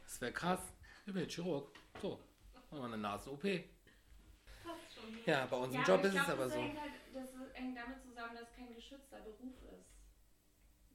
Das 0.04 0.20
wäre 0.20 0.32
krass. 0.32 0.62
Ich 1.06 1.14
bin 1.14 1.22
jetzt 1.22 1.36
Chirurg. 1.36 1.72
So. 2.02 2.20
Machen 2.72 2.80
wir 2.80 2.84
eine 2.86 2.98
Nasen-OP. 2.98 3.44
Passt 3.44 4.96
schon. 4.96 5.20
Ja, 5.28 5.46
bei 5.46 5.58
unserem 5.58 5.84
Ja, 5.84 5.88
Job 5.88 6.04
ist 6.04 6.14
ich 6.16 6.20
es 6.20 6.26
glaub, 6.26 6.38
aber 6.38 6.46
das 6.46 6.54
so. 6.56 6.60
Hängt 6.60 6.82
halt, 6.82 6.92
das 7.14 7.30
hängt 7.54 7.78
damit 7.78 8.02
zusammen, 8.02 8.34
dass 8.34 8.50
es 8.50 8.56
kein 8.56 8.74
geschützter 8.74 9.20
Beruf 9.20 9.62
ist. 9.78 9.86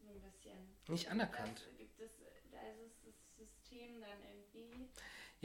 So 0.02 0.10
ein 0.10 0.20
bisschen. 0.20 0.58
Nicht 0.88 1.08
anerkannt. 1.08 1.68
Das 1.98 2.10
da 2.50 2.58
ist 2.84 3.06
das 3.06 3.14
System 3.36 4.00
dann 4.00 4.18
irgendwie. 4.24 4.90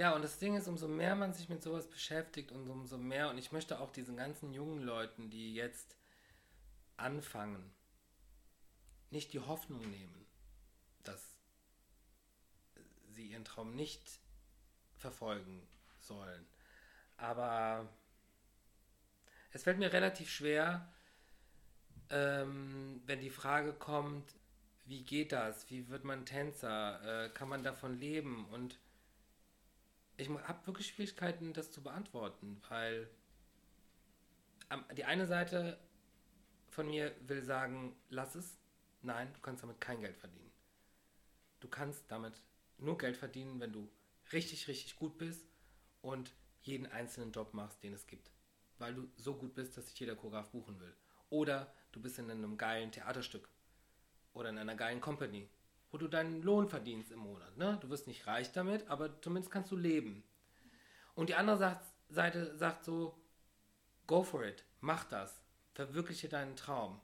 Ja, 0.01 0.15
und 0.15 0.23
das 0.23 0.39
Ding 0.39 0.55
ist, 0.55 0.67
umso 0.67 0.87
mehr 0.87 1.13
man 1.13 1.31
sich 1.31 1.47
mit 1.47 1.61
sowas 1.61 1.87
beschäftigt 1.87 2.51
und 2.51 2.67
umso 2.67 2.97
mehr, 2.97 3.29
und 3.29 3.37
ich 3.37 3.51
möchte 3.51 3.79
auch 3.79 3.91
diesen 3.91 4.17
ganzen 4.17 4.51
jungen 4.51 4.81
Leuten, 4.81 5.29
die 5.29 5.53
jetzt 5.53 5.95
anfangen, 6.97 7.71
nicht 9.11 9.31
die 9.31 9.41
Hoffnung 9.41 9.87
nehmen, 9.91 10.25
dass 11.03 11.37
sie 13.13 13.27
ihren 13.27 13.45
Traum 13.45 13.75
nicht 13.75 14.01
verfolgen 14.95 15.67
sollen. 15.99 16.47
Aber 17.17 17.87
es 19.51 19.61
fällt 19.61 19.77
mir 19.77 19.93
relativ 19.93 20.31
schwer, 20.31 20.91
ähm, 22.09 23.03
wenn 23.05 23.21
die 23.21 23.29
Frage 23.29 23.71
kommt, 23.71 24.33
wie 24.85 25.03
geht 25.03 25.31
das? 25.31 25.69
Wie 25.69 25.89
wird 25.89 26.05
man 26.05 26.25
Tänzer? 26.25 27.25
Äh, 27.25 27.29
kann 27.29 27.49
man 27.49 27.63
davon 27.63 27.99
leben? 27.99 28.47
Und 28.49 28.79
ich 30.21 30.29
habe 30.29 30.67
wirklich 30.67 30.87
Schwierigkeiten, 30.87 31.53
das 31.53 31.71
zu 31.71 31.81
beantworten, 31.81 32.61
weil 32.69 33.09
die 34.95 35.03
eine 35.03 35.25
Seite 35.25 35.79
von 36.69 36.87
mir 36.87 37.13
will 37.27 37.43
sagen, 37.43 37.95
lass 38.09 38.35
es. 38.35 38.57
Nein, 39.01 39.33
du 39.33 39.39
kannst 39.41 39.63
damit 39.63 39.81
kein 39.81 39.99
Geld 39.99 40.15
verdienen. 40.15 40.51
Du 41.59 41.67
kannst 41.67 42.09
damit 42.09 42.39
nur 42.77 42.97
Geld 42.97 43.17
verdienen, 43.17 43.59
wenn 43.59 43.73
du 43.73 43.91
richtig, 44.31 44.67
richtig 44.67 44.95
gut 44.95 45.17
bist 45.17 45.45
und 46.01 46.33
jeden 46.61 46.85
einzelnen 46.85 47.31
Job 47.31 47.53
machst, 47.53 47.83
den 47.83 47.93
es 47.93 48.05
gibt. 48.05 48.31
Weil 48.77 48.93
du 48.93 49.11
so 49.17 49.35
gut 49.35 49.55
bist, 49.55 49.75
dass 49.75 49.87
sich 49.87 49.99
jeder 49.99 50.15
Choreograf 50.15 50.49
buchen 50.51 50.79
will. 50.79 50.95
Oder 51.29 51.73
du 51.91 52.01
bist 52.01 52.19
in 52.19 52.29
einem 52.29 52.57
geilen 52.57 52.91
Theaterstück 52.91 53.49
oder 54.33 54.49
in 54.49 54.57
einer 54.57 54.75
geilen 54.75 55.01
Company, 55.01 55.49
wo 55.91 55.97
du 55.97 56.07
deinen 56.07 56.41
Lohn 56.41 56.69
verdienst 56.69 57.11
im 57.11 57.19
Monat. 57.19 57.57
Ne? 57.57 57.77
Du 57.81 57.89
wirst 57.89 58.07
nicht 58.07 58.25
reich 58.27 58.51
damit, 58.51 58.87
aber 58.89 59.21
zumindest 59.21 59.51
kannst 59.51 59.71
du 59.71 59.75
leben. 59.75 60.23
Und 61.15 61.29
die 61.29 61.35
andere 61.35 61.79
Seite 62.09 62.57
sagt 62.57 62.85
so, 62.85 63.21
go 64.07 64.23
for 64.23 64.43
it, 64.45 64.63
mach 64.79 65.03
das, 65.03 65.43
verwirkliche 65.73 66.29
deinen 66.29 66.55
Traum. 66.55 66.99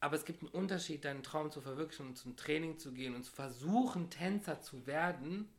Aber 0.00 0.14
es 0.14 0.24
gibt 0.24 0.42
einen 0.42 0.52
Unterschied, 0.52 1.04
deinen 1.04 1.24
Traum 1.24 1.50
zu 1.50 1.60
verwirklichen 1.60 2.06
und 2.06 2.16
zum 2.16 2.36
Training 2.36 2.78
zu 2.78 2.92
gehen 2.92 3.16
und 3.16 3.24
zu 3.24 3.32
versuchen, 3.32 4.10
Tänzer 4.10 4.60
zu 4.60 4.86
werden 4.86 5.52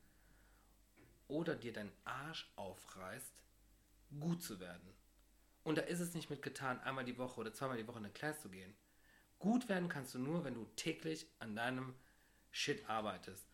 oder 1.28 1.56
dir 1.56 1.74
deinen 1.74 1.92
Arsch 2.06 2.50
aufreißt, 2.56 3.44
gut 4.20 4.42
zu 4.42 4.62
werden. 4.62 4.96
Und 5.64 5.78
da 5.78 5.82
ist 5.82 6.00
es 6.00 6.14
nicht 6.14 6.30
mit 6.30 6.42
getan, 6.42 6.80
einmal 6.80 7.04
die 7.04 7.18
Woche 7.18 7.42
oder 7.42 7.54
zweimal 7.54 7.78
die 7.78 7.86
Woche 7.86 8.00
in 8.00 8.06
eine 8.06 8.14
Class 8.14 8.42
zu 8.42 8.50
gehen. 8.50 8.74
Gut 9.40 9.70
werden 9.70 9.88
kannst 9.88 10.14
du 10.14 10.20
nur, 10.20 10.44
wenn 10.44 10.54
du 10.54 10.66
täglich 10.76 11.26
an 11.40 11.56
deinem 11.56 11.96
Shit 12.52 12.88
arbeitest. 12.90 13.48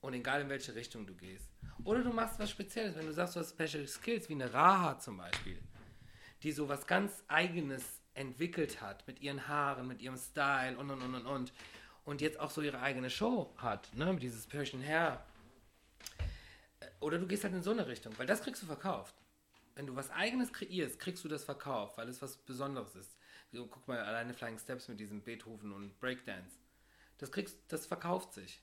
Und 0.00 0.14
egal 0.14 0.42
in 0.42 0.48
welche 0.48 0.74
Richtung 0.74 1.04
du 1.04 1.14
gehst. 1.14 1.48
Oder 1.82 2.02
du 2.02 2.12
machst 2.12 2.38
was 2.38 2.50
Spezielles, 2.50 2.94
wenn 2.96 3.06
du 3.06 3.12
sagst, 3.12 3.34
du 3.34 3.40
hast 3.40 3.50
Special 3.50 3.86
Skills, 3.88 4.28
wie 4.28 4.34
eine 4.34 4.52
Raha 4.52 4.98
zum 4.98 5.16
Beispiel, 5.16 5.60
die 6.42 6.52
so 6.52 6.68
was 6.68 6.86
ganz 6.86 7.24
Eigenes 7.26 8.00
entwickelt 8.14 8.80
hat, 8.80 9.06
mit 9.06 9.20
ihren 9.20 9.48
Haaren, 9.48 9.88
mit 9.88 10.00
ihrem 10.00 10.16
Style 10.16 10.78
und 10.78 10.90
und 10.90 11.02
und 11.02 11.14
und 11.14 11.26
und. 11.26 11.52
Und 12.04 12.20
jetzt 12.20 12.38
auch 12.38 12.50
so 12.50 12.62
ihre 12.62 12.80
eigene 12.80 13.10
Show 13.10 13.52
hat, 13.56 13.92
ne, 13.94 14.12
mit 14.12 14.22
dieses 14.22 14.46
Persian 14.46 14.82
Hair. 14.82 15.24
Oder 17.00 17.18
du 17.18 17.26
gehst 17.26 17.42
halt 17.42 17.54
in 17.54 17.62
so 17.62 17.72
eine 17.72 17.86
Richtung, 17.88 18.16
weil 18.16 18.26
das 18.26 18.42
kriegst 18.42 18.62
du 18.62 18.66
verkauft. 18.66 19.16
Wenn 19.74 19.86
du 19.86 19.96
was 19.96 20.10
Eigenes 20.10 20.52
kreierst, 20.52 21.00
kriegst 21.00 21.24
du 21.24 21.28
das 21.28 21.44
verkauft, 21.44 21.98
weil 21.98 22.08
es 22.08 22.22
was 22.22 22.36
Besonderes 22.36 22.94
ist. 22.94 23.15
So, 23.52 23.66
guck 23.66 23.86
mal, 23.88 24.00
alleine 24.00 24.34
Flying 24.34 24.58
Steps 24.58 24.88
mit 24.88 25.00
diesem 25.00 25.22
Beethoven 25.22 25.72
und 25.72 25.98
Breakdance. 26.00 26.58
Das 27.18 27.32
kriegst, 27.32 27.56
das 27.68 27.86
verkauft 27.86 28.34
sich. 28.34 28.60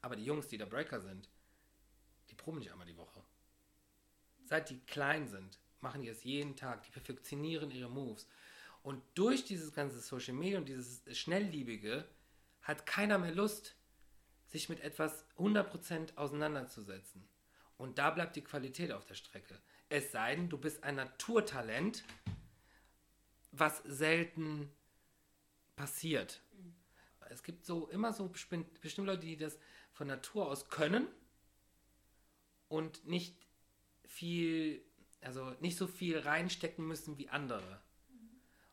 Aber 0.00 0.16
die 0.16 0.24
Jungs, 0.24 0.48
die 0.48 0.58
da 0.58 0.64
Breaker 0.64 1.00
sind, 1.00 1.28
die 2.30 2.34
proben 2.34 2.58
nicht 2.58 2.72
einmal 2.72 2.86
die 2.86 2.96
Woche. 2.96 3.22
Seit 4.44 4.70
die 4.70 4.80
klein 4.80 5.28
sind, 5.28 5.58
machen 5.80 6.02
die 6.02 6.08
es 6.08 6.24
jeden 6.24 6.56
Tag. 6.56 6.82
Die 6.82 6.90
perfektionieren 6.90 7.70
ihre 7.70 7.90
Moves. 7.90 8.26
Und 8.82 9.02
durch 9.14 9.44
dieses 9.44 9.72
ganze 9.72 10.00
Social 10.00 10.34
Media 10.34 10.58
und 10.58 10.68
dieses 10.68 11.02
Schnellliebige 11.16 12.04
hat 12.62 12.86
keiner 12.86 13.18
mehr 13.18 13.32
Lust, 13.32 13.76
sich 14.48 14.68
mit 14.68 14.80
etwas 14.80 15.24
100% 15.38 16.16
auseinanderzusetzen. 16.16 17.26
Und 17.78 17.98
da 17.98 18.10
bleibt 18.10 18.36
die 18.36 18.44
Qualität 18.44 18.92
auf 18.92 19.04
der 19.06 19.14
Strecke. 19.14 19.58
Es 19.88 20.12
sei 20.12 20.36
denn, 20.36 20.48
du 20.48 20.58
bist 20.58 20.84
ein 20.84 20.96
Naturtalent, 20.96 22.04
was 23.52 23.78
selten 23.84 24.70
passiert. 25.76 26.42
Es 27.30 27.42
gibt 27.42 27.64
so 27.64 27.88
immer 27.88 28.12
so 28.12 28.28
bestimmt- 28.28 28.80
bestimmte 28.80 29.12
Leute, 29.12 29.26
die 29.26 29.36
das 29.36 29.58
von 29.92 30.06
Natur 30.06 30.48
aus 30.48 30.68
können 30.68 31.06
und 32.68 33.06
nicht 33.06 33.36
viel, 34.04 34.82
also 35.20 35.50
nicht 35.60 35.76
so 35.76 35.86
viel 35.86 36.18
reinstecken 36.18 36.86
müssen 36.86 37.18
wie 37.18 37.28
andere. 37.28 37.80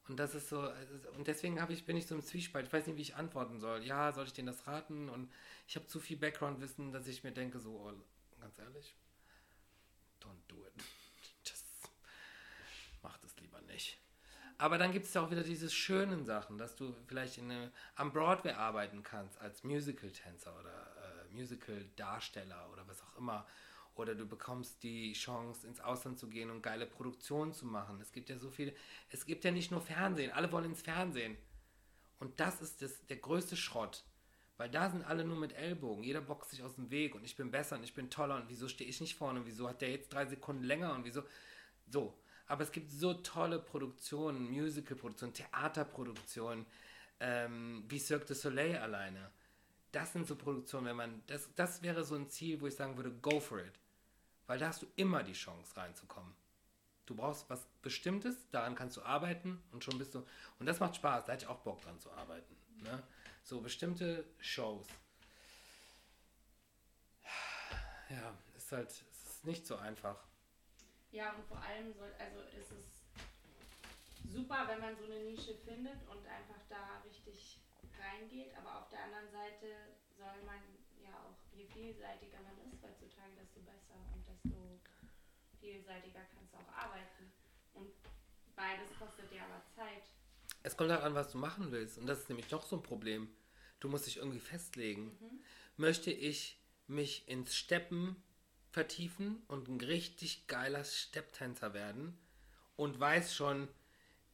Und 0.07 0.17
das 0.17 0.33
ist 0.33 0.49
so, 0.49 0.67
und 1.15 1.27
deswegen 1.27 1.59
ich, 1.69 1.85
bin 1.85 1.95
ich 1.95 2.07
so 2.07 2.15
im 2.15 2.23
Zwiespalt. 2.23 2.65
Ich 2.65 2.73
weiß 2.73 2.87
nicht, 2.87 2.97
wie 2.97 3.03
ich 3.03 3.15
antworten 3.15 3.59
soll. 3.59 3.83
Ja, 3.83 4.11
soll 4.11 4.25
ich 4.25 4.33
denen 4.33 4.47
das 4.47 4.65
raten? 4.65 5.07
Und 5.07 5.31
ich 5.67 5.75
habe 5.75 5.85
zu 5.85 5.99
viel 5.99 6.17
Background-Wissen, 6.17 6.91
dass 6.91 7.07
ich 7.07 7.23
mir 7.23 7.31
denke, 7.31 7.59
so, 7.59 7.73
oh, 7.73 7.93
ganz 8.39 8.57
ehrlich, 8.57 8.95
don't 10.19 10.41
do 10.47 10.65
it. 10.65 10.73
Just 11.45 11.63
mach 13.03 13.17
das 13.19 13.37
lieber 13.39 13.61
nicht. 13.61 13.99
Aber 14.59 14.77
dann 14.77 14.91
gibt 14.91 15.05
es 15.05 15.15
auch 15.15 15.31
wieder 15.31 15.41
diese 15.41 15.69
schönen 15.69 16.25
Sachen, 16.25 16.57
dass 16.57 16.75
du 16.75 16.93
vielleicht 17.07 17.37
in 17.37 17.49
eine, 17.49 17.71
am 17.95 18.11
Broadway 18.11 18.51
arbeiten 18.51 19.03
kannst 19.03 19.39
als 19.39 19.63
Musical-Tänzer 19.63 20.53
oder 20.59 20.69
äh, 20.69 21.33
Musical-Darsteller 21.33 22.69
oder 22.73 22.85
was 22.85 23.01
auch 23.01 23.17
immer. 23.17 23.47
Oder 23.95 24.15
du 24.15 24.25
bekommst 24.25 24.83
die 24.83 25.13
Chance, 25.13 25.65
ins 25.65 25.79
Ausland 25.79 26.19
zu 26.19 26.27
gehen 26.27 26.49
und 26.49 26.61
geile 26.61 26.85
Produktionen 26.85 27.53
zu 27.53 27.65
machen. 27.65 28.01
Es 28.01 28.11
gibt 28.11 28.29
ja 28.29 28.37
so 28.37 28.51
viele. 28.51 28.73
Es 29.09 29.25
gibt 29.25 29.45
ja 29.45 29.51
nicht 29.51 29.71
nur 29.71 29.79
Fernsehen. 29.79 30.31
Alle 30.33 30.51
wollen 30.51 30.65
ins 30.65 30.81
Fernsehen. 30.81 31.37
Und 32.19 32.37
das 32.41 32.61
ist 32.61 32.81
das, 32.81 33.05
der 33.05 33.17
größte 33.17 33.55
Schrott. 33.55 34.03
Weil 34.57 34.69
da 34.69 34.89
sind 34.89 35.05
alle 35.05 35.23
nur 35.23 35.37
mit 35.37 35.53
Ellbogen. 35.53 36.03
Jeder 36.03 36.19
boxt 36.19 36.49
sich 36.49 36.63
aus 36.63 36.75
dem 36.75 36.91
Weg 36.91 37.15
und 37.15 37.23
ich 37.23 37.37
bin 37.37 37.49
besser 37.49 37.77
und 37.77 37.83
ich 37.85 37.93
bin 37.93 38.09
toller 38.09 38.35
und 38.35 38.49
wieso 38.49 38.67
stehe 38.67 38.89
ich 38.89 38.99
nicht 38.99 39.15
vorne 39.15 39.39
und 39.39 39.45
wieso 39.45 39.69
hat 39.69 39.79
der 39.79 39.91
jetzt 39.91 40.11
drei 40.11 40.25
Sekunden 40.25 40.65
länger 40.65 40.93
und 40.95 41.05
wieso. 41.05 41.23
So. 41.87 42.13
Aber 42.49 42.63
es 42.63 42.71
gibt 42.71 42.91
so 42.91 43.13
tolle 43.13 43.59
Produktionen, 43.59 44.49
Musical-Produktionen, 44.49 45.33
Theaterproduktionen, 45.33 46.65
ähm, 47.19 47.85
wie 47.88 47.99
Cirque 47.99 48.25
du 48.25 48.33
Soleil 48.33 48.77
alleine. 48.77 49.31
Das 49.91 50.13
sind 50.13 50.27
so 50.27 50.35
Produktionen, 50.35 50.88
wenn 50.88 50.95
man. 50.95 51.23
Das, 51.27 51.47
das 51.55 51.83
wäre 51.83 52.03
so 52.03 52.15
ein 52.15 52.27
Ziel, 52.29 52.59
wo 52.59 52.67
ich 52.67 52.75
sagen 52.75 52.97
würde, 52.97 53.12
go 53.12 53.39
for 53.39 53.59
it. 53.59 53.73
Weil 54.47 54.57
da 54.57 54.67
hast 54.67 54.81
du 54.81 54.88
immer 54.95 55.21
die 55.21 55.33
Chance 55.33 55.77
reinzukommen. 55.77 56.33
Du 57.05 57.15
brauchst 57.15 57.47
was 57.49 57.67
Bestimmtes, 57.83 58.49
daran 58.49 58.73
kannst 58.75 58.97
du 58.97 59.03
arbeiten 59.03 59.62
und 59.71 59.83
schon 59.83 59.99
bist 59.99 60.15
du. 60.15 60.25
Und 60.59 60.65
das 60.65 60.79
macht 60.79 60.95
Spaß, 60.95 61.25
da 61.25 61.33
hätte 61.33 61.45
ich 61.45 61.49
auch 61.49 61.59
Bock 61.59 61.81
dran 61.81 61.99
zu 61.99 62.12
arbeiten. 62.12 62.55
Ne? 62.81 63.03
So 63.43 63.62
bestimmte 63.62 64.25
Shows. 64.39 64.88
Ja, 68.09 68.33
ist 68.57 68.71
halt 68.71 68.89
ist 68.89 69.45
nicht 69.45 69.67
so 69.67 69.75
einfach. 69.75 70.17
Ja, 71.11 71.33
und 71.33 71.45
vor 71.47 71.61
allem 71.61 71.91
soll, 71.93 72.11
also 72.19 72.39
ist 72.57 72.71
es 72.71 74.31
super, 74.31 74.67
wenn 74.67 74.79
man 74.79 74.95
so 74.95 75.05
eine 75.05 75.19
Nische 75.25 75.55
findet 75.65 75.97
und 76.07 76.25
einfach 76.27 76.61
da 76.69 77.01
richtig 77.03 77.59
reingeht, 77.97 78.53
aber 78.55 78.79
auf 78.79 78.89
der 78.89 79.03
anderen 79.03 79.29
Seite 79.31 79.97
soll 80.17 80.43
man 80.45 80.61
ja 81.01 81.17
auch, 81.25 81.37
je 81.57 81.65
vielseitiger 81.65 82.39
man 82.41 82.55
ist 82.69 82.81
heutzutage, 82.83 83.33
desto 83.35 83.59
besser 83.61 83.97
und 84.13 84.27
desto 84.27 84.79
vielseitiger 85.59 86.21
kannst 86.33 86.53
du 86.53 86.57
auch 86.57 86.77
arbeiten. 86.77 87.31
Und 87.73 87.91
beides 88.55 88.97
kostet 88.97 89.31
ja 89.33 89.43
aber 89.45 89.63
Zeit. 89.75 90.03
Es 90.61 90.77
kommt 90.77 90.91
halt 90.91 91.01
an, 91.01 91.15
was 91.15 91.31
du 91.31 91.37
machen 91.37 91.71
willst. 91.71 91.97
Und 91.97 92.05
das 92.05 92.19
ist 92.19 92.29
nämlich 92.29 92.47
doch 92.47 92.63
so 92.63 92.77
ein 92.77 92.83
Problem. 92.83 93.29
Du 93.79 93.87
musst 93.87 94.05
dich 94.05 94.17
irgendwie 94.17 94.39
festlegen. 94.39 95.17
Möchte 95.77 96.11
ich 96.11 96.59
mich 96.87 97.27
ins 97.27 97.55
Steppen 97.55 98.21
vertiefen 98.71 99.41
und 99.47 99.67
ein 99.67 99.82
richtig 99.82 100.47
geiler 100.47 100.84
Stepptänzer 100.84 101.73
werden 101.73 102.17
und 102.75 102.99
weiß 102.99 103.36
schon, 103.36 103.67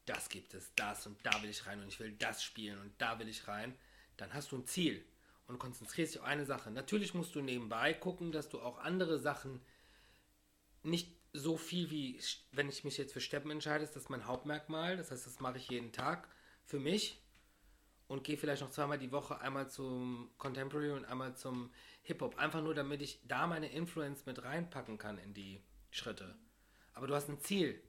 das 0.05 0.29
gibt 0.29 0.53
es, 0.53 0.71
das 0.75 1.07
und 1.07 1.17
da 1.25 1.41
will 1.41 1.49
ich 1.49 1.65
rein 1.65 1.81
und 1.81 1.87
ich 1.87 1.99
will 1.99 2.11
das 2.11 2.43
spielen 2.43 2.79
und 2.79 2.93
da 2.99 3.17
will 3.19 3.27
ich 3.27 3.47
rein, 3.47 3.75
dann 4.17 4.33
hast 4.33 4.51
du 4.51 4.57
ein 4.57 4.67
Ziel 4.67 5.03
und 5.47 5.59
konzentrierst 5.59 6.15
dich 6.15 6.21
auf 6.21 6.27
eine 6.27 6.45
Sache. 6.45 6.71
Natürlich 6.71 7.13
musst 7.13 7.35
du 7.35 7.41
nebenbei 7.41 7.93
gucken, 7.93 8.31
dass 8.31 8.49
du 8.49 8.61
auch 8.61 8.77
andere 8.79 9.19
Sachen 9.19 9.61
nicht 10.83 11.11
so 11.33 11.57
viel 11.57 11.89
wie, 11.89 12.19
wenn 12.51 12.69
ich 12.69 12.83
mich 12.83 12.97
jetzt 12.97 13.13
für 13.13 13.21
Steppen 13.21 13.51
entscheide, 13.51 13.83
ist 13.83 13.95
das 13.95 14.09
mein 14.09 14.25
Hauptmerkmal. 14.25 14.97
Das 14.97 15.11
heißt, 15.11 15.25
das 15.25 15.39
mache 15.39 15.57
ich 15.57 15.69
jeden 15.69 15.91
Tag 15.91 16.29
für 16.63 16.79
mich 16.79 17.21
und 18.07 18.23
gehe 18.23 18.37
vielleicht 18.37 18.61
noch 18.61 18.71
zweimal 18.71 18.99
die 18.99 19.11
Woche 19.11 19.39
einmal 19.39 19.69
zum 19.69 20.29
Contemporary 20.37 20.91
und 20.91 21.05
einmal 21.05 21.35
zum 21.35 21.71
Hip-Hop. 22.03 22.37
Einfach 22.37 22.61
nur, 22.61 22.75
damit 22.75 23.01
ich 23.01 23.19
da 23.27 23.47
meine 23.47 23.71
Influence 23.71 24.25
mit 24.25 24.43
reinpacken 24.43 24.97
kann 24.97 25.17
in 25.17 25.33
die 25.33 25.63
Schritte. 25.89 26.35
Aber 26.93 27.07
du 27.07 27.15
hast 27.15 27.29
ein 27.29 27.39
Ziel. 27.39 27.81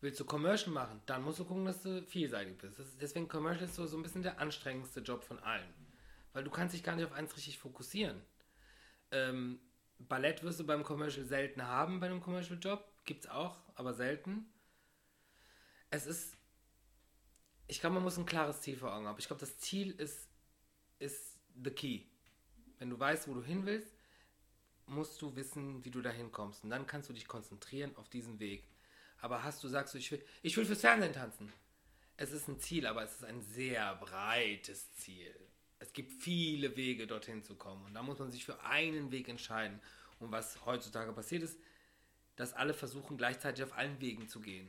Willst 0.00 0.20
du 0.20 0.26
Commercial 0.26 0.70
machen, 0.70 1.00
dann 1.06 1.22
musst 1.22 1.38
du 1.38 1.44
gucken, 1.44 1.64
dass 1.64 1.82
du 1.82 2.02
vielseitig 2.02 2.58
bist. 2.58 2.78
Ist, 2.78 3.00
deswegen 3.00 3.26
Commercial 3.26 3.64
ist 3.64 3.74
so, 3.74 3.86
so 3.86 3.96
ein 3.96 4.02
bisschen 4.02 4.22
der 4.22 4.38
anstrengendste 4.38 5.00
Job 5.00 5.24
von 5.24 5.38
allen. 5.38 5.72
Weil 6.34 6.44
du 6.44 6.50
kannst 6.50 6.74
dich 6.74 6.82
gar 6.82 6.94
nicht 6.94 7.06
auf 7.06 7.12
eins 7.12 7.34
richtig 7.36 7.58
fokussieren. 7.58 8.20
Ähm, 9.10 9.60
Ballett 9.98 10.42
wirst 10.42 10.60
du 10.60 10.66
beim 10.66 10.82
Commercial 10.82 11.24
selten 11.24 11.62
haben, 11.62 12.00
bei 12.00 12.06
einem 12.06 12.20
Commercial-Job. 12.20 12.86
Gibt's 13.04 13.28
auch, 13.28 13.58
aber 13.74 13.94
selten. 13.94 14.46
Es 15.90 16.06
ist. 16.06 16.36
Ich 17.66 17.80
glaube, 17.80 17.94
man 17.94 18.02
muss 18.02 18.18
ein 18.18 18.26
klares 18.26 18.60
Ziel 18.60 18.76
vor 18.76 18.94
Augen 18.94 19.06
haben. 19.06 19.18
Ich 19.18 19.26
glaube, 19.26 19.40
das 19.40 19.58
Ziel 19.58 19.92
ist, 19.92 20.28
ist 20.98 21.38
the 21.62 21.70
key. 21.70 22.02
Wenn 22.78 22.90
du 22.90 22.98
weißt, 22.98 23.28
wo 23.28 23.34
du 23.34 23.42
hin 23.42 23.64
willst, 23.64 23.92
musst 24.86 25.20
du 25.22 25.34
wissen, 25.34 25.84
wie 25.84 25.90
du 25.90 26.02
da 26.02 26.10
hinkommst. 26.10 26.64
Und 26.64 26.70
dann 26.70 26.86
kannst 26.86 27.08
du 27.08 27.12
dich 27.14 27.26
konzentrieren 27.26 27.96
auf 27.96 28.08
diesen 28.08 28.38
Weg. 28.38 28.68
Aber 29.20 29.42
hast 29.42 29.64
du, 29.64 29.68
sagst 29.68 29.94
du, 29.94 29.98
ich 29.98 30.10
will, 30.10 30.22
ich 30.42 30.56
will 30.56 30.66
fürs 30.66 30.82
Fernsehen 30.82 31.14
tanzen. 31.14 31.52
Es 32.16 32.30
ist 32.32 32.48
ein 32.48 32.58
Ziel, 32.58 32.86
aber 32.86 33.02
es 33.02 33.14
ist 33.14 33.24
ein 33.24 33.42
sehr 33.42 33.94
breites 33.96 34.92
Ziel. 34.94 35.34
Es 35.78 35.92
gibt 35.92 36.12
viele 36.12 36.76
Wege, 36.76 37.06
dorthin 37.06 37.42
zu 37.42 37.56
kommen. 37.56 37.84
Und 37.86 37.94
da 37.94 38.02
muss 38.02 38.18
man 38.18 38.30
sich 38.30 38.44
für 38.44 38.60
einen 38.62 39.10
Weg 39.10 39.28
entscheiden. 39.28 39.80
Und 40.20 40.30
was 40.30 40.64
heutzutage 40.64 41.12
passiert 41.12 41.42
ist, 41.42 41.58
dass 42.36 42.52
alle 42.52 42.74
versuchen, 42.74 43.16
gleichzeitig 43.16 43.64
auf 43.64 43.76
allen 43.76 44.00
Wegen 44.00 44.28
zu 44.28 44.40
gehen. 44.40 44.68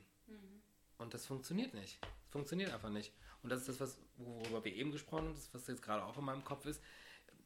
Und 0.97 1.13
das 1.13 1.25
funktioniert 1.25 1.73
nicht. 1.73 1.99
Es 2.25 2.31
funktioniert 2.31 2.71
einfach 2.73 2.89
nicht. 2.89 3.11
Und 3.43 3.49
das 3.49 3.61
ist 3.61 3.69
das, 3.69 3.79
was, 3.79 3.97
worüber 4.17 4.63
wir 4.63 4.73
eben 4.73 4.91
gesprochen 4.91 5.27
haben, 5.27 5.35
das, 5.35 5.53
was 5.53 5.67
jetzt 5.67 5.81
gerade 5.81 6.03
auch 6.03 6.17
in 6.17 6.25
meinem 6.25 6.43
Kopf 6.43 6.65
ist. 6.65 6.81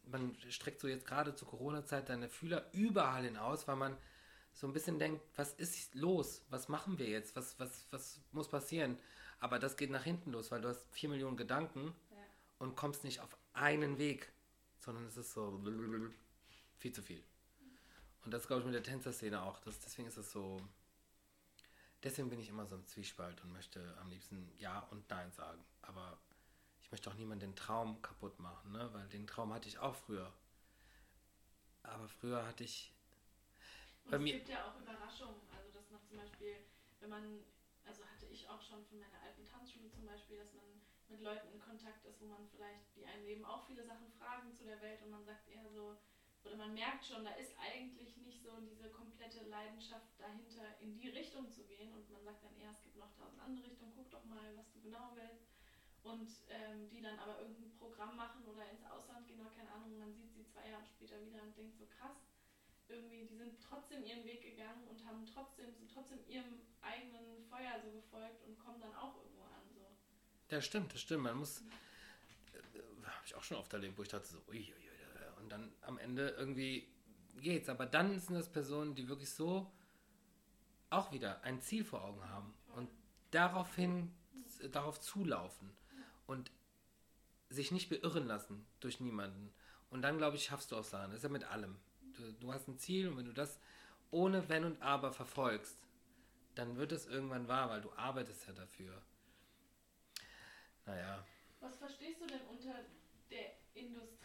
Man 0.05 0.35
streckt 0.49 0.79
so 0.79 0.87
jetzt 0.87 1.05
gerade 1.05 1.35
zur 1.35 1.47
Corona-Zeit 1.47 2.07
seine 2.07 2.29
Fühler 2.29 2.65
überall 2.73 3.23
hinaus, 3.23 3.67
weil 3.67 3.75
man 3.75 3.97
so 4.53 4.65
ein 4.67 4.73
bisschen 4.73 4.97
denkt, 4.99 5.21
was 5.35 5.53
ist 5.53 5.93
los? 5.95 6.43
Was 6.49 6.67
machen 6.69 6.97
wir 6.97 7.07
jetzt? 7.07 7.35
Was, 7.35 7.59
was, 7.59 7.85
was 7.91 8.19
muss 8.31 8.47
passieren? 8.49 8.97
Aber 9.39 9.59
das 9.59 9.77
geht 9.77 9.89
nach 9.91 10.03
hinten 10.03 10.31
los, 10.31 10.51
weil 10.51 10.61
du 10.61 10.69
hast 10.69 10.85
vier 10.91 11.09
Millionen 11.09 11.37
Gedanken 11.37 11.93
Ja. 12.11 12.17
und 12.59 12.75
kommst 12.75 13.03
nicht 13.03 13.19
auf 13.21 13.37
einen 13.53 13.97
Weg, 13.97 14.31
sondern 14.79 15.05
es 15.05 15.17
ist 15.17 15.33
so 15.33 15.61
viel 16.77 16.91
zu 16.91 17.01
viel. 17.01 17.23
Und 18.25 18.33
das 18.33 18.47
glaube 18.47 18.61
ich 18.61 18.65
mit 18.65 18.75
der 18.75 18.83
Tänzerszene 18.83 19.41
auch. 19.41 19.59
Das, 19.61 19.79
deswegen 19.79 20.07
ist 20.07 20.17
es 20.17 20.31
so. 20.31 20.61
Deswegen 22.03 22.29
bin 22.29 22.39
ich 22.39 22.49
immer 22.49 22.65
so 22.65 22.75
im 22.75 22.85
Zwiespalt 22.85 23.41
und 23.43 23.51
möchte 23.51 23.97
am 23.99 24.09
liebsten 24.09 24.51
Ja 24.57 24.79
und 24.91 25.09
Nein 25.09 25.31
sagen. 25.31 25.63
Aber 25.81 26.17
ich 26.81 26.91
möchte 26.91 27.09
auch 27.09 27.15
niemanden 27.15 27.41
den 27.47 27.55
Traum 27.55 28.01
kaputt 28.01 28.39
machen, 28.39 28.71
ne? 28.71 28.89
weil 28.93 29.07
den 29.09 29.27
Traum 29.27 29.53
hatte 29.53 29.67
ich 29.67 29.79
auch 29.79 29.95
früher. 29.95 30.31
Aber 31.83 32.07
früher 32.07 32.45
hatte 32.45 32.63
ich. 32.63 32.93
Und 34.05 34.11
Bei 34.11 34.17
es 34.17 34.23
mir- 34.23 34.33
gibt 34.37 34.49
ja 34.49 34.65
auch 34.65 34.79
Überraschungen. 34.79 35.41
Also, 35.55 35.71
dass 35.71 35.89
man 35.91 36.01
zum 36.05 36.17
Beispiel, 36.17 36.55
wenn 36.99 37.09
man, 37.09 37.43
also 37.85 38.03
hatte 38.05 38.25
ich 38.27 38.47
auch 38.47 38.61
schon 38.61 38.85
von 38.85 38.99
meiner 38.99 39.19
alten 39.21 39.43
Tanzschule 39.45 39.89
zum 39.91 40.05
Beispiel, 40.05 40.37
dass 40.37 40.53
man 40.53 40.65
mit 41.09 41.21
Leuten 41.21 41.51
in 41.51 41.59
Kontakt 41.59 42.05
ist, 42.05 42.21
wo 42.21 42.27
man 42.27 42.47
vielleicht, 42.47 42.95
die 42.95 43.05
einen 43.05 43.25
eben 43.25 43.43
auch 43.43 43.65
viele 43.65 43.83
Sachen 43.83 44.09
fragen 44.17 44.53
zu 44.53 44.63
der 44.63 44.79
Welt 44.81 45.01
und 45.01 45.09
man 45.11 45.25
sagt 45.25 45.47
eher 45.49 45.67
so, 45.69 45.97
oder 46.49 46.57
man 46.57 46.73
merkt 46.73 47.05
schon, 47.05 47.23
da 47.23 47.31
ist 47.37 47.53
eigentlich 47.59 48.17
nicht 48.17 48.41
so 48.41 48.49
diese 48.57 48.89
komplette 48.89 49.45
Leidenschaft 49.45 50.17
dahinter, 50.17 50.65
in 50.81 50.97
die 50.97 51.09
Richtung 51.09 51.51
zu 51.51 51.63
gehen 51.63 51.93
und 51.93 52.09
man 52.09 52.23
sagt 52.23 52.43
dann 52.43 52.57
eher, 52.57 52.71
es 52.71 52.81
gibt 52.81 52.97
noch 52.97 53.13
tausend 53.13 53.39
andere 53.41 53.67
Richtungen, 53.69 53.93
guck 53.95 54.09
doch 54.09 54.25
mal, 54.25 54.57
was 54.57 54.71
du 54.71 54.81
genau 54.81 55.13
willst. 55.13 55.45
Und 56.01 56.29
ähm, 56.49 56.89
die 56.89 57.01
dann 57.01 57.19
aber 57.19 57.41
irgendein 57.41 57.71
Programm 57.77 58.15
machen 58.15 58.43
oder 58.47 58.67
ins 58.71 58.85
Ausland 58.85 59.27
gehen 59.27 59.41
oder 59.41 59.51
keine 59.51 59.69
Ahnung, 59.71 59.99
man 59.99 60.13
sieht 60.13 60.33
sie 60.33 60.45
zwei 60.47 60.69
Jahre 60.69 60.85
später 60.85 61.21
wieder 61.21 61.43
und 61.43 61.55
denkt 61.55 61.77
so 61.77 61.85
krass, 61.85 62.17
irgendwie, 62.87 63.27
die 63.27 63.35
sind 63.35 63.61
trotzdem 63.61 64.03
ihren 64.03 64.23
Weg 64.23 64.41
gegangen 64.41 64.87
und 64.87 65.05
haben 65.05 65.25
trotzdem, 65.25 65.71
sind 65.75 65.91
trotzdem 65.91 66.19
ihrem 66.27 66.61
eigenen 66.81 67.43
Feuer 67.43 67.79
so 67.83 67.91
gefolgt 67.91 68.41
und 68.47 68.57
kommen 68.57 68.79
dann 68.79 68.95
auch 68.95 69.17
irgendwo 69.17 69.43
an. 69.43 69.69
So. 69.75 69.85
Das 70.47 70.65
stimmt, 70.65 70.93
das 70.93 71.01
stimmt. 71.01 71.23
Man 71.23 71.37
muss. 71.37 71.61
Äh, 71.61 72.79
Habe 73.03 73.25
ich 73.25 73.35
auch 73.35 73.43
schon 73.43 73.57
oft 73.57 73.71
erlebt, 73.73 73.97
wo 73.97 74.01
ich 74.01 74.09
dachte 74.09 74.27
so, 74.27 74.41
uiuiui. 74.47 74.88
Und 75.49 75.53
dann 75.53 75.73
am 75.81 75.97
Ende 75.97 76.29
irgendwie 76.37 76.87
geht's. 77.37 77.69
Aber 77.69 77.87
dann 77.87 78.19
sind 78.19 78.35
das 78.35 78.51
Personen, 78.51 78.93
die 78.93 79.09
wirklich 79.09 79.31
so 79.31 79.71
auch 80.91 81.11
wieder 81.11 81.41
ein 81.41 81.59
Ziel 81.59 81.83
vor 81.83 82.03
Augen 82.03 82.23
haben 82.29 82.53
und 82.75 82.87
daraufhin, 83.31 84.13
darauf 84.71 84.99
zulaufen 84.99 85.71
und 86.27 86.51
sich 87.49 87.71
nicht 87.71 87.89
beirren 87.89 88.27
lassen 88.27 88.67
durch 88.79 88.99
niemanden. 88.99 89.51
Und 89.89 90.03
dann, 90.03 90.19
glaube 90.19 90.35
ich, 90.35 90.43
schaffst 90.43 90.71
du 90.71 90.75
auch 90.75 90.83
Sachen. 90.83 91.09
Das 91.09 91.17
ist 91.17 91.23
ja 91.23 91.29
mit 91.29 91.45
allem. 91.45 91.79
Du, 92.13 92.31
du 92.33 92.53
hast 92.53 92.67
ein 92.67 92.77
Ziel 92.77 93.07
und 93.07 93.17
wenn 93.17 93.25
du 93.25 93.33
das 93.33 93.59
ohne 94.11 94.47
Wenn 94.49 94.65
und 94.65 94.81
Aber 94.83 95.11
verfolgst, 95.11 95.79
dann 96.53 96.77
wird 96.77 96.91
es 96.91 97.07
irgendwann 97.07 97.47
wahr, 97.47 97.69
weil 97.69 97.81
du 97.81 97.91
arbeitest 97.93 98.45
ja 98.45 98.53
dafür. 98.53 99.01
Naja, 100.85 101.25
Was 101.59 101.75
verstehst 101.77 102.21
du 102.21 102.27
denn 102.27 102.41
unter 102.41 102.75
der 103.31 103.53
Industrie? 103.73 104.18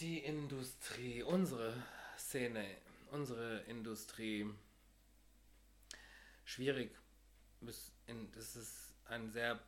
Die 0.00 0.18
Industrie, 0.18 1.22
unsere 1.22 1.74
Szene, 2.16 2.64
unsere 3.10 3.60
Industrie, 3.62 4.48
schwierig. 6.44 6.96
Das 7.60 8.56
ist 8.56 8.94
ein 9.06 9.30
sehr 9.32 9.58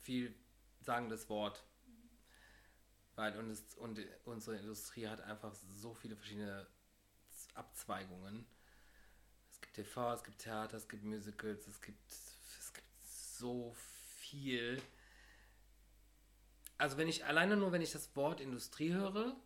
viel 0.00 0.34
sagendes 0.80 1.28
Wort. 1.28 1.64
Weil 3.16 3.36
und, 3.36 3.58
und 3.78 4.00
unsere 4.24 4.56
Industrie 4.56 5.08
hat 5.08 5.20
einfach 5.22 5.54
so 5.54 5.92
viele 5.94 6.16
verschiedene 6.16 6.66
Abzweigungen. 7.54 8.46
Es 9.50 9.60
gibt 9.60 9.74
TV, 9.74 10.14
es 10.14 10.24
gibt 10.24 10.38
Theater, 10.38 10.76
es 10.76 10.88
gibt 10.88 11.04
Musicals, 11.04 11.66
es 11.66 11.80
gibt, 11.80 12.12
es 12.12 12.72
gibt 12.72 12.86
so 13.04 13.74
viel. 14.18 14.80
Also 16.82 16.96
wenn 16.96 17.06
ich 17.06 17.24
alleine 17.24 17.56
nur, 17.56 17.70
wenn 17.70 17.80
ich 17.80 17.92
das 17.92 18.16
Wort 18.16 18.40
Industrie 18.40 18.92
höre, 18.92 19.36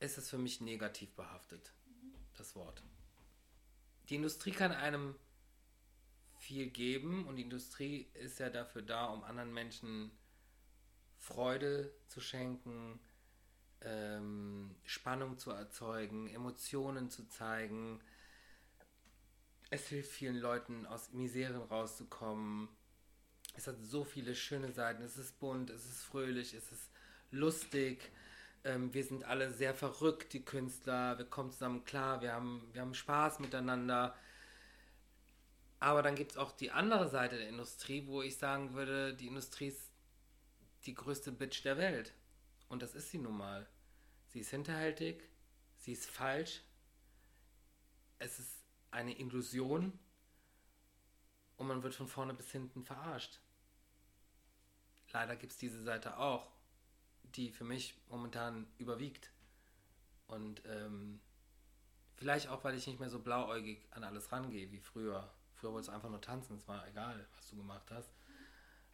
ist 0.00 0.18
es 0.18 0.28
für 0.28 0.36
mich 0.36 0.60
negativ 0.60 1.14
behaftet, 1.14 1.72
das 2.36 2.56
Wort. 2.56 2.82
Die 4.08 4.16
Industrie 4.16 4.50
kann 4.50 4.72
einem 4.72 5.14
viel 6.38 6.66
geben 6.66 7.28
und 7.28 7.36
die 7.36 7.42
Industrie 7.42 8.10
ist 8.14 8.40
ja 8.40 8.50
dafür 8.50 8.82
da, 8.82 9.04
um 9.12 9.22
anderen 9.22 9.54
Menschen 9.54 10.10
Freude 11.20 11.94
zu 12.08 12.20
schenken, 12.20 12.98
ähm, 13.82 14.74
Spannung 14.82 15.38
zu 15.38 15.52
erzeugen, 15.52 16.26
Emotionen 16.26 17.10
zu 17.10 17.28
zeigen. 17.28 18.00
Es 19.70 19.86
hilft 19.86 20.10
vielen 20.10 20.38
Leuten, 20.38 20.84
aus 20.84 21.12
Miseren 21.12 21.62
rauszukommen. 21.62 22.68
Es 23.56 23.66
hat 23.66 23.76
so 23.82 24.04
viele 24.04 24.34
schöne 24.34 24.72
Seiten. 24.72 25.02
Es 25.02 25.16
ist 25.16 25.38
bunt, 25.38 25.70
es 25.70 25.84
ist 25.84 26.02
fröhlich, 26.02 26.54
es 26.54 26.72
ist 26.72 26.90
lustig. 27.30 28.10
Ähm, 28.64 28.92
wir 28.92 29.04
sind 29.04 29.24
alle 29.24 29.52
sehr 29.52 29.74
verrückt, 29.74 30.32
die 30.32 30.44
Künstler. 30.44 31.18
Wir 31.18 31.26
kommen 31.26 31.50
zusammen 31.50 31.84
klar, 31.84 32.20
wir 32.20 32.32
haben, 32.32 32.68
wir 32.72 32.80
haben 32.80 32.94
Spaß 32.94 33.40
miteinander. 33.40 34.14
Aber 35.78 36.02
dann 36.02 36.14
gibt 36.14 36.32
es 36.32 36.36
auch 36.36 36.52
die 36.52 36.70
andere 36.70 37.08
Seite 37.08 37.38
der 37.38 37.48
Industrie, 37.48 38.06
wo 38.06 38.22
ich 38.22 38.36
sagen 38.36 38.74
würde, 38.74 39.14
die 39.14 39.28
Industrie 39.28 39.68
ist 39.68 39.90
die 40.84 40.94
größte 40.94 41.32
Bitch 41.32 41.64
der 41.64 41.78
Welt. 41.78 42.12
Und 42.68 42.82
das 42.82 42.94
ist 42.94 43.10
sie 43.10 43.18
nun 43.18 43.36
mal. 43.36 43.66
Sie 44.28 44.40
ist 44.40 44.50
hinterhältig, 44.50 45.28
sie 45.78 45.92
ist 45.92 46.06
falsch, 46.06 46.62
es 48.18 48.38
ist 48.38 48.62
eine 48.90 49.18
Illusion 49.18 49.98
und 51.60 51.66
man 51.66 51.82
wird 51.82 51.94
von 51.94 52.08
vorne 52.08 52.32
bis 52.32 52.50
hinten 52.50 52.82
verarscht. 52.82 53.38
Leider 55.12 55.36
gibt 55.36 55.52
es 55.52 55.58
diese 55.58 55.82
Seite 55.82 56.16
auch, 56.16 56.50
die 57.34 57.50
für 57.50 57.64
mich 57.64 57.94
momentan 58.08 58.66
überwiegt. 58.78 59.30
Und 60.26 60.62
ähm, 60.64 61.20
vielleicht 62.16 62.48
auch, 62.48 62.64
weil 62.64 62.76
ich 62.76 62.86
nicht 62.86 62.98
mehr 62.98 63.10
so 63.10 63.18
blauäugig 63.18 63.86
an 63.90 64.04
alles 64.04 64.32
rangehe 64.32 64.72
wie 64.72 64.80
früher. 64.80 65.30
Früher 65.54 65.72
wolltest 65.72 65.90
du 65.90 65.92
einfach 65.92 66.08
nur 66.08 66.22
tanzen, 66.22 66.56
es 66.56 66.66
war 66.66 66.88
egal, 66.88 67.26
was 67.36 67.50
du 67.50 67.56
gemacht 67.56 67.90
hast. 67.90 68.10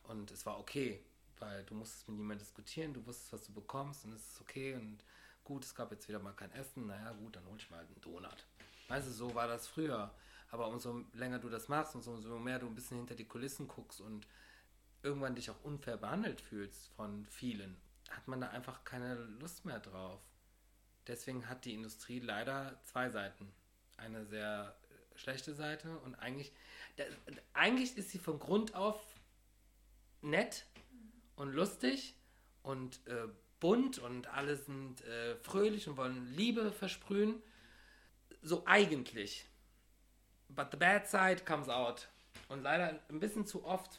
Und 0.02 0.32
es 0.32 0.44
war 0.44 0.58
okay, 0.58 1.04
weil 1.38 1.62
du 1.66 1.74
musstest 1.76 2.08
mit 2.08 2.16
niemandem 2.16 2.44
diskutieren, 2.44 2.94
du 2.94 3.06
wusstest, 3.06 3.32
was 3.32 3.44
du 3.44 3.52
bekommst 3.52 4.04
und 4.06 4.12
es 4.12 4.26
ist 4.32 4.40
okay 4.40 4.74
und 4.74 5.04
gut, 5.44 5.64
es 5.64 5.72
gab 5.72 5.92
jetzt 5.92 6.08
wieder 6.08 6.18
mal 6.18 6.32
kein 6.32 6.50
Essen, 6.50 6.88
naja 6.88 7.12
gut, 7.12 7.36
dann 7.36 7.46
hol 7.46 7.56
ich 7.58 7.70
mal 7.70 7.78
einen 7.78 8.00
Donut. 8.00 8.44
Weißt 8.88 9.06
du, 9.06 9.12
so 9.12 9.32
war 9.36 9.46
das 9.46 9.68
früher. 9.68 10.12
Aber 10.50 10.68
umso 10.68 11.04
länger 11.12 11.38
du 11.38 11.48
das 11.48 11.68
machst 11.68 11.94
und 11.94 12.06
umso 12.06 12.38
mehr 12.38 12.58
du 12.58 12.66
ein 12.66 12.74
bisschen 12.74 12.98
hinter 12.98 13.14
die 13.14 13.26
Kulissen 13.26 13.66
guckst 13.66 14.00
und 14.00 14.26
irgendwann 15.02 15.34
dich 15.34 15.50
auch 15.50 15.62
unfair 15.62 15.96
behandelt 15.96 16.40
fühlst 16.40 16.88
von 16.94 17.26
vielen, 17.26 17.76
hat 18.10 18.26
man 18.28 18.40
da 18.40 18.48
einfach 18.48 18.84
keine 18.84 19.14
Lust 19.40 19.64
mehr 19.64 19.80
drauf. 19.80 20.20
Deswegen 21.06 21.48
hat 21.48 21.64
die 21.64 21.74
Industrie 21.74 22.18
leider 22.18 22.80
zwei 22.82 23.10
Seiten. 23.10 23.52
Eine 23.96 24.26
sehr 24.26 24.76
äh, 24.90 25.18
schlechte 25.18 25.54
Seite 25.54 25.98
und 26.00 26.14
eigentlich, 26.16 26.52
der, 26.98 27.06
eigentlich 27.52 27.96
ist 27.96 28.10
sie 28.10 28.18
von 28.18 28.38
Grund 28.38 28.74
auf 28.74 29.00
nett 30.22 30.66
und 31.36 31.52
lustig 31.52 32.14
und 32.62 33.06
äh, 33.06 33.28
bunt 33.60 33.98
und 33.98 34.26
alle 34.28 34.56
sind 34.56 35.02
äh, 35.02 35.36
fröhlich 35.36 35.88
und 35.88 35.96
wollen 35.96 36.26
Liebe 36.34 36.72
versprühen. 36.72 37.42
So 38.42 38.64
eigentlich. 38.66 39.46
But 40.56 40.70
the 40.70 40.78
bad 40.78 41.06
side 41.06 41.44
comes 41.44 41.68
out. 41.68 42.08
Und 42.48 42.62
leider 42.62 42.98
ein 43.10 43.20
bisschen 43.20 43.46
zu 43.46 43.64
oft. 43.64 43.98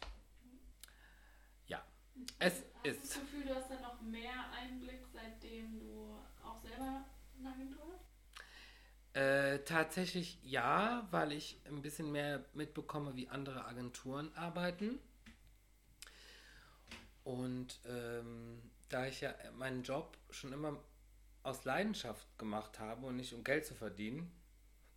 Ja, 1.67 1.83
es 2.39 2.53
hast 2.53 2.63
ist. 2.83 3.15
du 3.15 3.19
das 3.19 3.19
Gefühl, 3.19 3.43
du 3.45 3.55
hast 3.55 3.69
da 3.69 3.79
noch 3.79 4.01
mehr 4.01 4.33
Einblick, 4.51 5.05
seitdem 5.13 5.79
du 5.79 6.17
auch 6.43 6.59
selber 6.59 7.05
eine 7.39 7.49
Agentur 7.49 7.83
hast? 7.93 9.17
Äh, 9.17 9.63
tatsächlich 9.65 10.39
ja, 10.43 11.07
weil 11.11 11.31
ich 11.31 11.61
ein 11.65 11.81
bisschen 11.81 12.11
mehr 12.11 12.43
mitbekomme, 12.53 13.15
wie 13.15 13.29
andere 13.29 13.65
Agenturen 13.65 14.33
arbeiten. 14.35 14.99
Und 17.23 17.79
ähm, 17.85 18.61
da 18.89 19.05
ich 19.05 19.21
ja 19.21 19.35
meinen 19.57 19.83
Job 19.83 20.17
schon 20.31 20.53
immer 20.53 20.79
aus 21.43 21.65
Leidenschaft 21.65 22.25
gemacht 22.39 22.79
habe 22.79 23.05
und 23.05 23.17
nicht 23.17 23.33
um 23.33 23.43
Geld 23.43 23.65
zu 23.65 23.75
verdienen, 23.75 24.31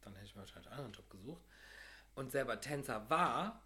dann 0.02 0.14
hätte 0.14 0.26
ich 0.26 0.34
mir 0.34 0.40
wahrscheinlich 0.40 0.68
einen 0.68 0.78
anderen 0.78 0.94
Job 0.94 1.10
gesucht, 1.10 1.42
und 2.14 2.32
selber 2.32 2.60
Tänzer 2.60 3.08
war, 3.08 3.62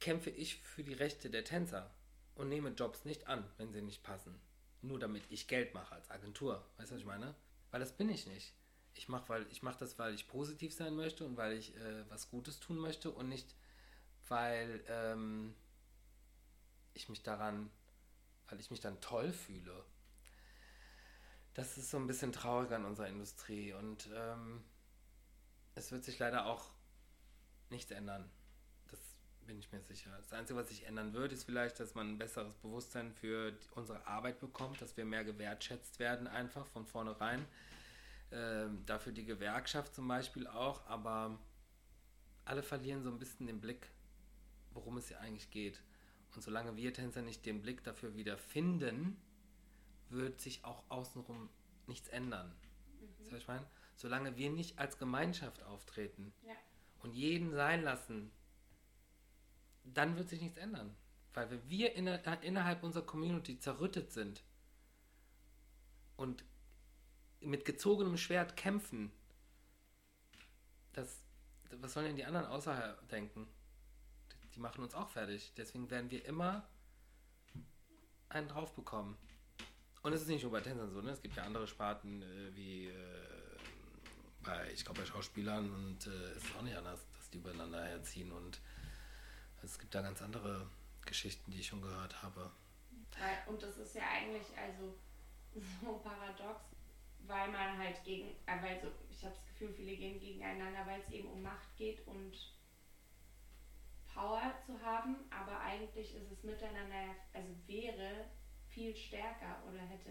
kämpfe 0.00 0.30
ich 0.30 0.56
für 0.56 0.84
die 0.84 0.94
Rechte 0.94 1.30
der 1.30 1.44
Tänzer 1.44 1.90
und 2.34 2.48
nehme 2.48 2.70
Jobs 2.70 3.04
nicht 3.04 3.26
an, 3.28 3.44
wenn 3.58 3.72
sie 3.72 3.82
nicht 3.82 4.02
passen. 4.02 4.38
Nur 4.82 4.98
damit 4.98 5.24
ich 5.30 5.48
Geld 5.48 5.74
mache 5.74 5.94
als 5.94 6.10
Agentur. 6.10 6.64
Weißt 6.76 6.90
du, 6.90 6.94
was 6.94 7.00
ich 7.00 7.06
meine? 7.06 7.34
Weil 7.70 7.80
das 7.80 7.96
bin 7.96 8.08
ich 8.08 8.26
nicht. 8.26 8.54
Ich 8.94 9.08
mache 9.08 9.46
mach 9.62 9.76
das, 9.76 9.98
weil 9.98 10.14
ich 10.14 10.28
positiv 10.28 10.74
sein 10.74 10.94
möchte 10.96 11.24
und 11.24 11.36
weil 11.36 11.52
ich 11.52 11.76
äh, 11.76 12.08
was 12.10 12.30
Gutes 12.30 12.60
tun 12.60 12.78
möchte 12.78 13.10
und 13.10 13.28
nicht, 13.28 13.54
weil 14.28 14.82
ähm, 14.88 15.54
ich 16.94 17.08
mich 17.08 17.22
daran, 17.22 17.70
weil 18.48 18.58
ich 18.60 18.70
mich 18.70 18.80
dann 18.80 19.00
toll 19.00 19.32
fühle. 19.32 19.84
Das 21.54 21.78
ist 21.78 21.90
so 21.90 21.98
ein 21.98 22.06
bisschen 22.06 22.32
traurig 22.32 22.70
an 22.72 22.84
unserer 22.84 23.08
Industrie 23.08 23.72
und 23.72 24.08
ähm, 24.14 24.62
es 25.76 25.92
wird 25.92 26.04
sich 26.04 26.18
leider 26.18 26.46
auch 26.46 26.70
nichts 27.70 27.90
ändern. 27.92 28.28
Das 28.90 28.98
bin 29.46 29.58
ich 29.58 29.70
mir 29.70 29.80
sicher. 29.82 30.10
Das 30.16 30.32
Einzige, 30.32 30.58
was 30.58 30.68
sich 30.68 30.86
ändern 30.86 31.12
wird, 31.12 31.32
ist 31.32 31.44
vielleicht, 31.44 31.78
dass 31.78 31.94
man 31.94 32.14
ein 32.14 32.18
besseres 32.18 32.54
Bewusstsein 32.56 33.12
für 33.12 33.56
unsere 33.74 34.04
Arbeit 34.06 34.40
bekommt, 34.40 34.80
dass 34.80 34.96
wir 34.96 35.04
mehr 35.04 35.22
gewertschätzt 35.22 35.98
werden, 35.98 36.26
einfach 36.26 36.66
von 36.66 36.86
vornherein. 36.86 37.46
Ähm, 38.32 38.84
dafür 38.86 39.12
die 39.12 39.24
Gewerkschaft 39.24 39.94
zum 39.94 40.08
Beispiel 40.08 40.46
auch, 40.46 40.84
aber 40.86 41.38
alle 42.44 42.62
verlieren 42.62 43.02
so 43.02 43.10
ein 43.10 43.18
bisschen 43.18 43.46
den 43.46 43.60
Blick, 43.60 43.88
worum 44.72 44.96
es 44.96 45.08
hier 45.08 45.20
eigentlich 45.20 45.50
geht. 45.50 45.82
Und 46.34 46.42
solange 46.42 46.74
wir 46.76 46.92
Tänzer 46.92 47.22
nicht 47.22 47.44
den 47.44 47.62
Blick 47.62 47.84
dafür 47.84 48.16
wieder 48.16 48.38
finden, 48.38 49.16
wird 50.08 50.40
sich 50.40 50.64
auch 50.64 50.82
außenrum 50.88 51.50
nichts 51.86 52.08
ändern. 52.08 52.54
Mhm. 53.00 53.30
Was 53.30 53.38
ich 53.38 53.48
meine? 53.48 53.66
Solange 53.96 54.36
wir 54.36 54.50
nicht 54.50 54.78
als 54.78 54.98
Gemeinschaft 54.98 55.62
auftreten 55.64 56.32
Ja. 56.42 56.54
und 57.00 57.14
jeden 57.14 57.52
sein 57.52 57.82
lassen, 57.82 58.30
dann 59.84 60.16
wird 60.16 60.28
sich 60.28 60.40
nichts 60.40 60.58
ändern. 60.58 60.94
Weil 61.32 61.50
wenn 61.50 61.68
wir 61.68 61.94
inner, 61.94 62.42
innerhalb 62.42 62.82
unserer 62.82 63.04
Community 63.04 63.58
zerrüttet 63.58 64.12
sind 64.12 64.42
und 66.16 66.44
mit 67.40 67.64
gezogenem 67.64 68.16
Schwert 68.16 68.56
kämpfen, 68.56 69.12
das, 70.92 71.22
was 71.70 71.92
sollen 71.92 72.06
denn 72.06 72.16
die 72.16 72.24
anderen 72.24 72.46
außerhalb 72.46 73.06
denken? 73.08 73.46
Die 74.54 74.60
machen 74.60 74.82
uns 74.82 74.94
auch 74.94 75.08
fertig. 75.10 75.52
Deswegen 75.56 75.90
werden 75.90 76.10
wir 76.10 76.24
immer 76.24 76.66
einen 78.30 78.48
drauf 78.48 78.74
bekommen. 78.74 79.16
Und 80.02 80.12
es 80.12 80.22
ist 80.22 80.28
nicht 80.28 80.42
nur 80.42 80.52
bei 80.52 80.60
Tänzern 80.60 80.90
so, 80.90 81.02
ne? 81.02 81.10
Es 81.10 81.20
gibt 81.20 81.36
ja 81.36 81.42
andere 81.44 81.66
Sparten 81.66 82.22
äh, 82.22 82.54
wie 82.56 82.86
äh, 82.86 83.35
bei, 84.46 84.70
ich 84.72 84.84
glaube, 84.84 85.00
bei 85.00 85.06
Schauspielern 85.06 85.70
und 85.72 86.06
äh, 86.06 86.30
es 86.36 86.44
ist 86.44 86.56
auch 86.56 86.62
nicht 86.62 86.76
anders, 86.76 87.00
dass 87.16 87.30
die 87.30 87.38
übereinander 87.38 87.84
herziehen 87.84 88.32
und 88.32 88.60
es 89.62 89.78
gibt 89.78 89.94
da 89.94 90.00
ganz 90.02 90.22
andere 90.22 90.70
Geschichten, 91.04 91.50
die 91.50 91.60
ich 91.60 91.66
schon 91.66 91.82
gehört 91.82 92.22
habe. 92.22 92.50
Und 93.46 93.62
das 93.62 93.76
ist 93.78 93.94
ja 93.94 94.02
eigentlich 94.08 94.46
also 94.56 94.94
so 95.82 95.98
paradox, 95.98 96.60
weil 97.26 97.48
man 97.50 97.78
halt 97.78 98.02
gegen, 98.04 98.28
äh, 98.46 98.62
weil 98.62 98.80
so, 98.80 98.88
ich 99.10 99.24
habe 99.24 99.34
das 99.34 99.46
Gefühl, 99.46 99.72
viele 99.74 99.96
gehen 99.96 100.20
gegeneinander, 100.20 100.86
weil 100.86 101.00
es 101.00 101.10
eben 101.10 101.28
um 101.28 101.42
Macht 101.42 101.76
geht 101.76 102.06
und 102.06 102.32
Power 104.12 104.54
zu 104.64 104.80
haben, 104.82 105.16
aber 105.30 105.60
eigentlich 105.60 106.14
ist 106.14 106.30
es 106.30 106.42
miteinander, 106.42 107.14
also 107.34 107.48
wäre 107.66 108.26
viel 108.68 108.96
stärker 108.96 109.62
oder 109.68 109.80
hätte 109.80 110.10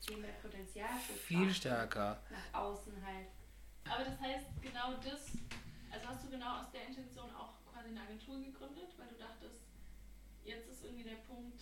viel 0.00 0.18
mehr 0.18 0.32
Potenzial 0.42 0.98
für 1.06 1.14
Viel 1.14 1.52
stärker. 1.52 2.22
nach 2.30 2.60
außen 2.60 3.04
halt. 3.04 3.28
Aber 3.90 4.04
das 4.04 4.18
heißt, 4.20 4.46
genau 4.60 4.94
das, 5.02 5.38
also 5.90 6.06
hast 6.06 6.24
du 6.24 6.30
genau 6.30 6.60
aus 6.60 6.70
der 6.72 6.88
Intention 6.88 7.30
auch 7.34 7.54
quasi 7.72 7.90
eine 7.90 8.00
Agentur 8.02 8.38
gegründet, 8.38 8.94
weil 8.98 9.08
du 9.08 9.16
dachtest, 9.16 9.60
jetzt 10.44 10.68
ist 10.68 10.84
irgendwie 10.84 11.04
der 11.04 11.22
Punkt, 11.28 11.60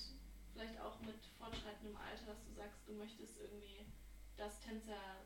vielleicht 0.53 0.81
auch 0.81 1.01
mit 1.01 1.19
fortschreitendem 1.39 1.97
Alter, 1.97 2.27
dass 2.27 2.45
du 2.45 2.53
sagst, 2.55 2.79
du 2.87 2.93
möchtest 2.95 3.41
irgendwie, 3.41 3.87
dass 4.37 4.61
Tänzer 4.61 5.21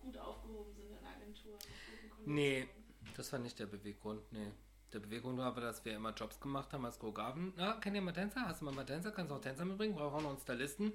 gut 0.00 0.16
aufgehoben 0.16 0.72
sind 0.74 0.90
in 0.90 1.06
Agenturen. 1.06 1.58
Nee. 2.24 2.68
Das 3.16 3.32
war 3.32 3.38
nicht 3.38 3.58
der 3.58 3.66
Beweggrund, 3.66 4.30
nee. 4.30 4.52
Der 4.92 4.98
Beweggrund 4.98 5.38
war 5.38 5.46
aber, 5.46 5.60
dass 5.60 5.84
wir 5.84 5.94
immer 5.94 6.12
Jobs 6.12 6.38
gemacht 6.40 6.72
haben 6.72 6.84
als 6.84 6.98
Choreografen. 6.98 7.52
Na, 7.56 7.74
kennt 7.74 7.96
ihr 7.96 8.02
mal 8.02 8.12
Tänzer? 8.12 8.42
Hast 8.46 8.60
du 8.60 8.66
mal 8.66 8.74
mal 8.74 8.84
Tänzer? 8.84 9.12
Kannst 9.12 9.30
du 9.30 9.36
auch 9.36 9.40
Tänzer 9.40 9.64
mitbringen? 9.64 9.94
Brauche 9.94 10.16
auch 10.16 10.22
noch 10.22 10.30
einen 10.30 10.38
Stylisten. 10.38 10.92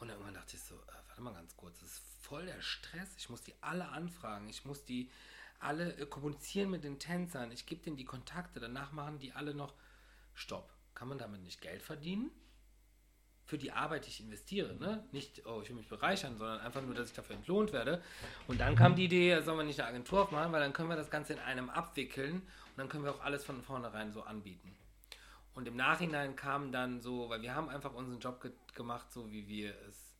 Und 0.00 0.08
irgendwann 0.08 0.34
dachte 0.34 0.56
ich 0.56 0.62
so, 0.62 0.74
äh, 0.74 1.08
warte 1.08 1.20
mal 1.20 1.34
ganz 1.34 1.56
kurz, 1.56 1.78
das 1.80 1.90
ist 1.90 2.02
voll 2.22 2.46
der 2.46 2.60
Stress. 2.62 3.14
Ich 3.18 3.28
muss 3.28 3.42
die 3.42 3.54
alle 3.60 3.88
anfragen. 3.88 4.48
Ich 4.48 4.64
muss 4.64 4.84
die 4.84 5.10
alle 5.60 5.92
äh, 5.98 6.06
kommunizieren 6.06 6.70
mit 6.70 6.84
den 6.84 6.98
Tänzern. 6.98 7.52
Ich 7.52 7.66
gebe 7.66 7.82
denen 7.82 7.96
die 7.96 8.06
Kontakte. 8.06 8.60
Danach 8.60 8.92
machen 8.92 9.18
die 9.18 9.32
alle 9.32 9.54
noch 9.54 9.74
Stopp. 10.34 10.72
Kann 10.94 11.08
man 11.08 11.18
damit 11.18 11.42
nicht 11.42 11.60
Geld 11.60 11.82
verdienen? 11.82 12.30
Für 13.44 13.58
die 13.58 13.72
Arbeit, 13.72 14.06
die 14.06 14.10
ich 14.10 14.20
investiere, 14.20 14.74
ne? 14.76 15.04
Nicht, 15.10 15.44
oh, 15.44 15.60
ich 15.60 15.68
will 15.68 15.76
mich 15.76 15.88
bereichern, 15.88 16.38
sondern 16.38 16.60
einfach 16.60 16.82
nur, 16.82 16.94
dass 16.94 17.08
ich 17.08 17.14
dafür 17.14 17.34
entlohnt 17.36 17.72
werde. 17.72 18.00
Und 18.46 18.60
dann 18.60 18.76
kam 18.76 18.94
die 18.94 19.04
Idee, 19.06 19.40
sollen 19.42 19.58
wir 19.58 19.64
nicht 19.64 19.80
eine 19.80 19.88
Agentur 19.88 20.22
aufmachen, 20.22 20.52
weil 20.52 20.60
dann 20.60 20.72
können 20.72 20.88
wir 20.88 20.96
das 20.96 21.10
Ganze 21.10 21.32
in 21.32 21.40
einem 21.40 21.68
abwickeln 21.68 22.36
und 22.36 22.78
dann 22.78 22.88
können 22.88 23.02
wir 23.04 23.12
auch 23.12 23.20
alles 23.20 23.44
von 23.44 23.60
vornherein 23.60 24.12
so 24.12 24.22
anbieten. 24.22 24.76
Und 25.54 25.66
im 25.66 25.76
Nachhinein 25.76 26.36
kam 26.36 26.72
dann 26.72 27.00
so, 27.00 27.28
weil 27.28 27.42
wir 27.42 27.54
haben 27.54 27.68
einfach 27.68 27.92
unseren 27.94 28.20
Job 28.20 28.40
ge 28.40 28.52
gemacht, 28.74 29.10
so 29.10 29.30
wie 29.32 29.48
wir 29.48 29.74
es 29.88 30.14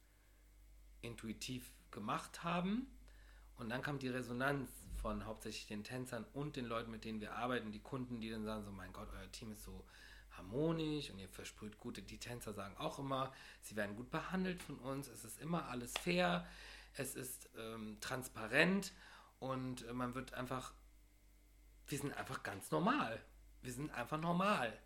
intuitiv 1.03 1.71
gemacht 1.91 2.43
haben. 2.43 2.87
Und 3.57 3.69
dann 3.69 3.83
kam 3.83 3.99
die 3.99 4.09
Resonanz 4.09 4.71
von 5.01 5.25
hauptsächlich 5.25 5.67
den 5.67 5.85
Tänzern 5.85 6.27
und 6.35 6.57
den 6.57 6.67
Leuten, 6.67 6.91
mit 6.91 7.05
denen 7.05 7.21
wir 7.21 7.35
arbeiten, 7.35 7.73
die 7.73 7.81
Kunden, 7.81 8.21
die 8.21 8.31
dann 8.31 8.45
sagen 8.45 8.65
so, 8.65 8.71
mein 8.71 8.93
Gott, 8.93 9.09
euer 9.15 9.31
Team 9.33 9.53
ist 9.53 9.65
so 9.65 9.85
harmonisch 10.33 11.11
und 11.11 11.19
ihr 11.19 11.29
versprüht 11.29 11.79
gute, 11.79 12.03
die 12.03 12.19
Tänzer 12.19 12.53
sagen 12.53 12.77
auch 12.77 12.99
immer, 12.99 13.33
sie 13.63 13.77
werden 13.77 13.97
gut 13.97 14.11
behandelt 14.11 14.63
von 14.63 14.79
uns, 14.79 15.09
es 15.09 15.25
ist 15.25 15.41
immer 15.41 15.69
alles 15.69 15.93
fair, 15.99 16.47
es 16.95 17.15
ist 17.15 17.49
ähm, 17.59 17.99
transparent 18.01 18.93
und 19.39 19.87
äh, 19.87 19.93
man 19.93 20.15
wird 20.15 20.35
einfach, 20.35 20.73
wir 21.87 21.99
sind 21.99 22.17
einfach 22.17 22.43
ganz 22.43 22.71
normal. 22.71 23.21
Wir 23.63 23.73
sind 23.73 23.91
einfach 23.91 24.19
normal. 24.19 24.79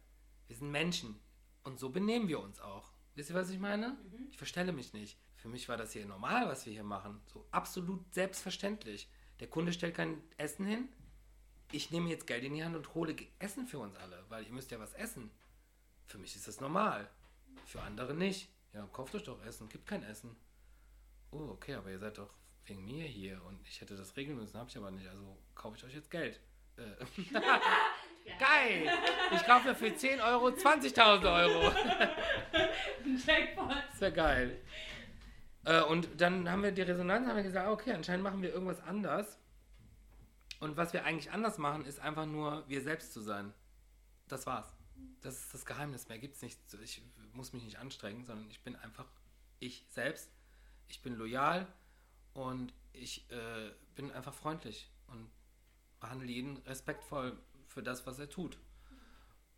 Wir 0.47 0.57
sind 0.57 0.71
Menschen. 0.71 1.21
Und 1.63 1.79
so 1.79 1.91
benehmen 1.91 2.29
wir 2.29 2.41
uns 2.41 2.61
auch. 2.61 2.93
Wisst 3.15 3.31
ihr, 3.31 3.37
was 3.37 3.51
ich 3.51 3.59
meine? 3.59 3.97
Ich 4.31 4.37
verstelle 4.37 4.73
mich 4.73 4.93
nicht. 4.93 5.19
Für 5.37 5.49
mich 5.49 5.69
war 5.69 5.77
das 5.77 5.93
hier 5.93 6.07
normal, 6.07 6.49
was 6.49 6.67
wir 6.67 6.73
hier 6.73 6.85
machen. 6.85 7.21
So 7.27 7.47
absolut 7.51 8.13
selbstverständlich. 8.13 9.09
Der 9.41 9.49
Kunde 9.49 9.73
stellt 9.73 9.95
kein 9.95 10.23
Essen 10.37 10.67
hin. 10.67 10.89
Ich 11.73 11.91
nehme 11.91 12.11
jetzt 12.11 12.27
Geld 12.27 12.45
in 12.45 12.55
die 12.55 12.65
Hand 12.65 12.77
und 12.77 12.95
hole 12.95 13.17
Essen 13.39 13.67
für 13.67 13.79
uns 13.79 13.97
alle, 13.97 14.25
weil 14.29 14.45
ihr 14.45 14.53
müsst 14.53 14.71
ja 14.71 14.79
was 14.79 14.95
essen. 14.95 15.31
Für 16.07 16.19
mich 16.19 16.37
ist 16.37 16.47
das 16.49 16.61
normal. 16.61 17.11
Für 17.67 17.83
andere 17.83 18.15
nicht. 18.15 18.49
Ja, 18.73 18.87
kauft 18.93 19.15
euch 19.15 19.25
doch 19.25 19.43
Essen. 19.45 19.69
Gibt 19.69 19.87
kein 19.87 20.03
Essen. 20.03 20.37
Oh, 21.31 21.49
okay, 21.51 21.75
aber 21.75 21.91
ihr 21.91 21.99
seid 21.99 22.19
doch 22.19 22.35
wegen 22.67 22.85
mir 22.85 23.05
hier 23.05 23.43
und 23.45 23.67
ich 23.69 23.81
hätte 23.81 23.97
das 23.97 24.17
regeln 24.17 24.39
müssen, 24.39 24.59
habe 24.59 24.71
ich 24.71 24.77
aber 24.77 24.91
nicht. 24.91 25.09
Also 25.09 25.37
kaufe 25.55 25.77
ich 25.77 25.85
euch 25.85 25.95
jetzt 25.95 26.11
Geld. 26.11 26.41
Äh. 26.77 27.05
Geil! 28.45 28.91
Ich 29.33 29.45
kaufe 29.45 29.69
mir 29.69 29.75
für 29.75 29.95
10 29.95 30.21
Euro 30.21 30.49
20.000 30.49 31.45
Euro. 31.45 31.73
Jackpot. 33.27 33.71
Das 33.91 34.01
wäre 34.01 34.13
geil. 34.13 34.61
Äh, 35.65 35.83
und 35.83 36.09
dann 36.21 36.51
haben 36.51 36.63
wir 36.63 36.73
die 36.73 36.83
Resonanz, 36.83 37.27
haben 37.27 37.37
wir 37.37 37.43
gesagt, 37.43 37.69
okay, 37.69 37.93
anscheinend 37.93 38.23
machen 38.23 38.43
wir 38.43 38.53
irgendwas 38.53 38.83
anders. 38.83 39.39
Und 40.61 40.77
was 40.77 40.93
wir 40.93 41.05
eigentlich 41.05 41.31
anders 41.33 41.59
machen, 41.59 41.87
ist 41.87 42.01
einfach 42.01 42.27
nur 42.27 42.69
wir 42.69 42.83
selbst 42.83 43.13
zu 43.13 43.21
sein. 43.21 43.55
Das 44.29 44.47
war's. 44.47 44.73
Das 45.23 45.37
ist 45.37 45.55
das 45.55 45.65
Geheimnis. 45.65 46.09
Mehr 46.09 46.19
gibt's 46.19 46.43
nicht. 46.43 46.59
Ich 46.83 47.03
muss 47.33 47.53
mich 47.53 47.65
nicht 47.65 47.79
anstrengen, 47.79 48.25
sondern 48.27 48.51
ich 48.51 48.63
bin 48.63 48.77
einfach 48.77 49.07
ich 49.59 49.87
selbst. 49.89 50.31
Ich 50.89 51.01
bin 51.01 51.15
loyal 51.15 51.67
und 52.35 52.75
ich 52.93 53.31
äh, 53.31 53.71
bin 53.95 54.13
einfach 54.13 54.35
freundlich 54.35 54.91
und 55.07 55.31
behandle 55.99 56.29
jeden 56.29 56.59
respektvoll 56.59 57.39
für 57.75 57.83
das, 57.83 58.07
was 58.07 58.19
er 58.19 58.31
tut. 58.31 58.57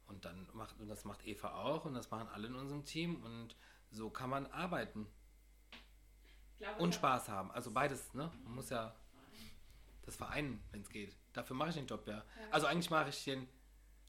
Und 0.07 0.24
dann 0.24 0.48
macht, 0.55 0.79
und 0.81 0.88
das 0.88 1.05
macht 1.05 1.26
Eva 1.26 1.52
auch 1.62 1.85
und 1.85 1.94
das 1.94 2.11
machen 2.11 2.29
alle 2.29 2.46
in 2.46 2.55
unserem 2.55 2.85
Team 2.85 3.22
und 3.22 3.57
so 3.90 4.11
kann 4.11 4.31
man 4.31 4.46
arbeiten 4.46 5.07
und 6.79 6.94
Spaß 6.94 7.29
haben. 7.29 7.50
Also 7.50 7.70
beides, 7.70 8.14
ne? 8.14 8.33
Man 8.44 8.55
muss 8.55 8.70
ja 8.70 8.94
das 10.02 10.16
vereinen, 10.16 10.62
wenn 10.70 10.81
es 10.81 10.88
geht. 10.88 11.16
Dafür 11.33 11.57
mache 11.57 11.70
ich 11.70 11.74
den 11.74 11.87
Job 11.87 12.07
ja. 12.07 12.24
Also 12.50 12.66
eigentlich 12.66 12.90
mache 12.90 13.11
ich 13.11 13.24
den 13.24 13.48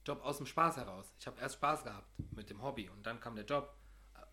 Job 0.06 0.24
aus 0.24 0.38
dem 0.38 0.46
Spaß 0.46 0.78
heraus. 0.78 1.12
Ich 1.20 1.28
habe 1.28 1.42
erst 1.42 1.56
Spaß 1.56 1.84
gehabt 1.84 2.08
mit 2.32 2.50
dem 2.50 2.62
Hobby 2.62 2.90
und 2.90 3.06
dann 3.06 3.20
kam 3.20 3.36
der 3.36 3.46
Job. 3.46 3.76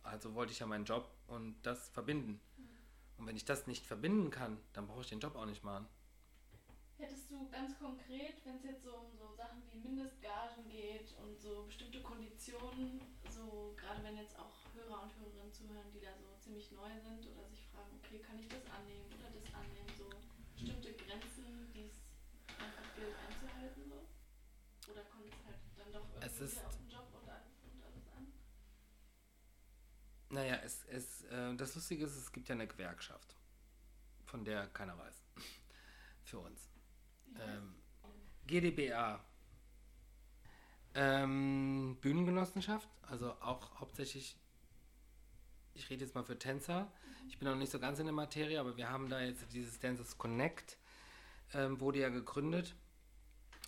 Also 0.03 0.35
wollte 0.35 0.53
ich 0.53 0.59
ja 0.59 0.67
meinen 0.67 0.85
Job 0.85 1.11
und 1.27 1.61
das 1.63 1.89
verbinden. 1.89 2.41
Und 3.17 3.27
wenn 3.27 3.37
ich 3.37 3.45
das 3.45 3.67
nicht 3.67 3.87
verbinden 3.87 4.31
kann, 4.31 4.61
dann 4.75 4.87
brauche 4.87 5.01
ich 5.01 5.09
den 5.09 5.21
Job 5.21 5.35
auch 5.35 5.47
nicht 5.47 5.65
machen. 5.65 5.89
Hättest 6.99 7.31
du 7.31 7.49
ganz 7.51 7.77
konkret, 7.79 8.45
wenn 8.45 8.57
es 8.57 8.65
jetzt 8.65 8.85
so 8.85 8.95
um 8.95 9.17
so 9.17 9.24
Mindestgagen 9.85 10.69
geht 10.69 11.13
und 11.19 11.39
so 11.41 11.65
bestimmte 11.65 12.01
Konditionen, 12.03 13.01
so 13.31 13.75
gerade 13.77 14.03
wenn 14.03 14.17
jetzt 14.17 14.37
auch 14.39 14.55
Hörer 14.75 15.03
und 15.03 15.13
Hörerinnen 15.19 15.53
zuhören, 15.53 15.91
die 15.93 16.01
da 16.01 16.17
so 16.17 16.25
ziemlich 16.41 16.71
neu 16.73 16.91
sind 17.01 17.27
oder 17.31 17.47
sich 17.49 17.67
fragen, 17.69 18.01
okay, 18.03 18.19
kann 18.21 18.39
ich 18.39 18.49
das 18.49 18.65
annehmen 18.71 19.07
oder 19.13 19.29
das 19.31 19.55
annehmen, 19.55 19.89
so 19.97 20.09
bestimmte 20.55 20.93
Grenzen, 20.95 21.71
die 21.75 21.85
es 21.87 21.97
einfach 22.59 22.95
gilt 22.97 23.15
einzuhalten 23.29 23.83
so? 23.89 24.91
Oder 24.93 25.05
kommt 25.05 25.27
es 25.27 25.45
halt 25.45 25.59
dann 25.77 25.93
doch 25.93 26.09
irgendwie 26.09 26.27
Es 26.27 26.41
ist- 26.41 26.57
wieder 26.57 26.67
auf 26.67 26.77
den 26.77 26.89
Job 26.89 27.09
und, 27.15 27.29
an, 27.29 27.43
und 27.63 27.83
alles 27.83 28.09
an? 28.17 28.33
Naja, 30.31 30.57
es, 30.65 30.85
es, 30.87 31.23
äh, 31.25 31.55
das 31.57 31.75
Lustige 31.75 32.05
ist, 32.05 32.17
es 32.17 32.33
gibt 32.33 32.49
ja 32.49 32.55
eine 32.55 32.67
Gewerkschaft, 32.67 33.37
von 34.25 34.45
der 34.45 34.67
keiner 34.69 34.97
weiß. 34.99 35.23
Für 36.25 36.39
uns. 36.41 36.69
Ähm, 37.39 37.83
GdBA. 38.47 39.25
Ähm, 40.95 41.97
Bühnengenossenschaft, 42.01 42.89
also 43.03 43.33
auch 43.41 43.81
hauptsächlich, 43.81 44.37
ich 45.75 45.91
rede 45.91 46.05
jetzt 46.05 46.15
mal 46.15 46.23
für 46.23 46.39
Tänzer. 46.39 46.91
Ich 47.29 47.39
bin 47.39 47.49
noch 47.49 47.57
nicht 47.57 47.73
so 47.73 47.81
ganz 47.81 47.99
in 47.99 48.07
der 48.07 48.15
Materie, 48.15 48.61
aber 48.61 48.77
wir 48.77 48.91
haben 48.91 49.09
da 49.09 49.21
jetzt 49.21 49.53
dieses 49.53 49.81
Dancers 49.81 50.19
Connect, 50.19 50.79
ähm, 51.53 51.81
wurde 51.81 51.99
ja 51.99 52.11
gegründet, 52.11 52.77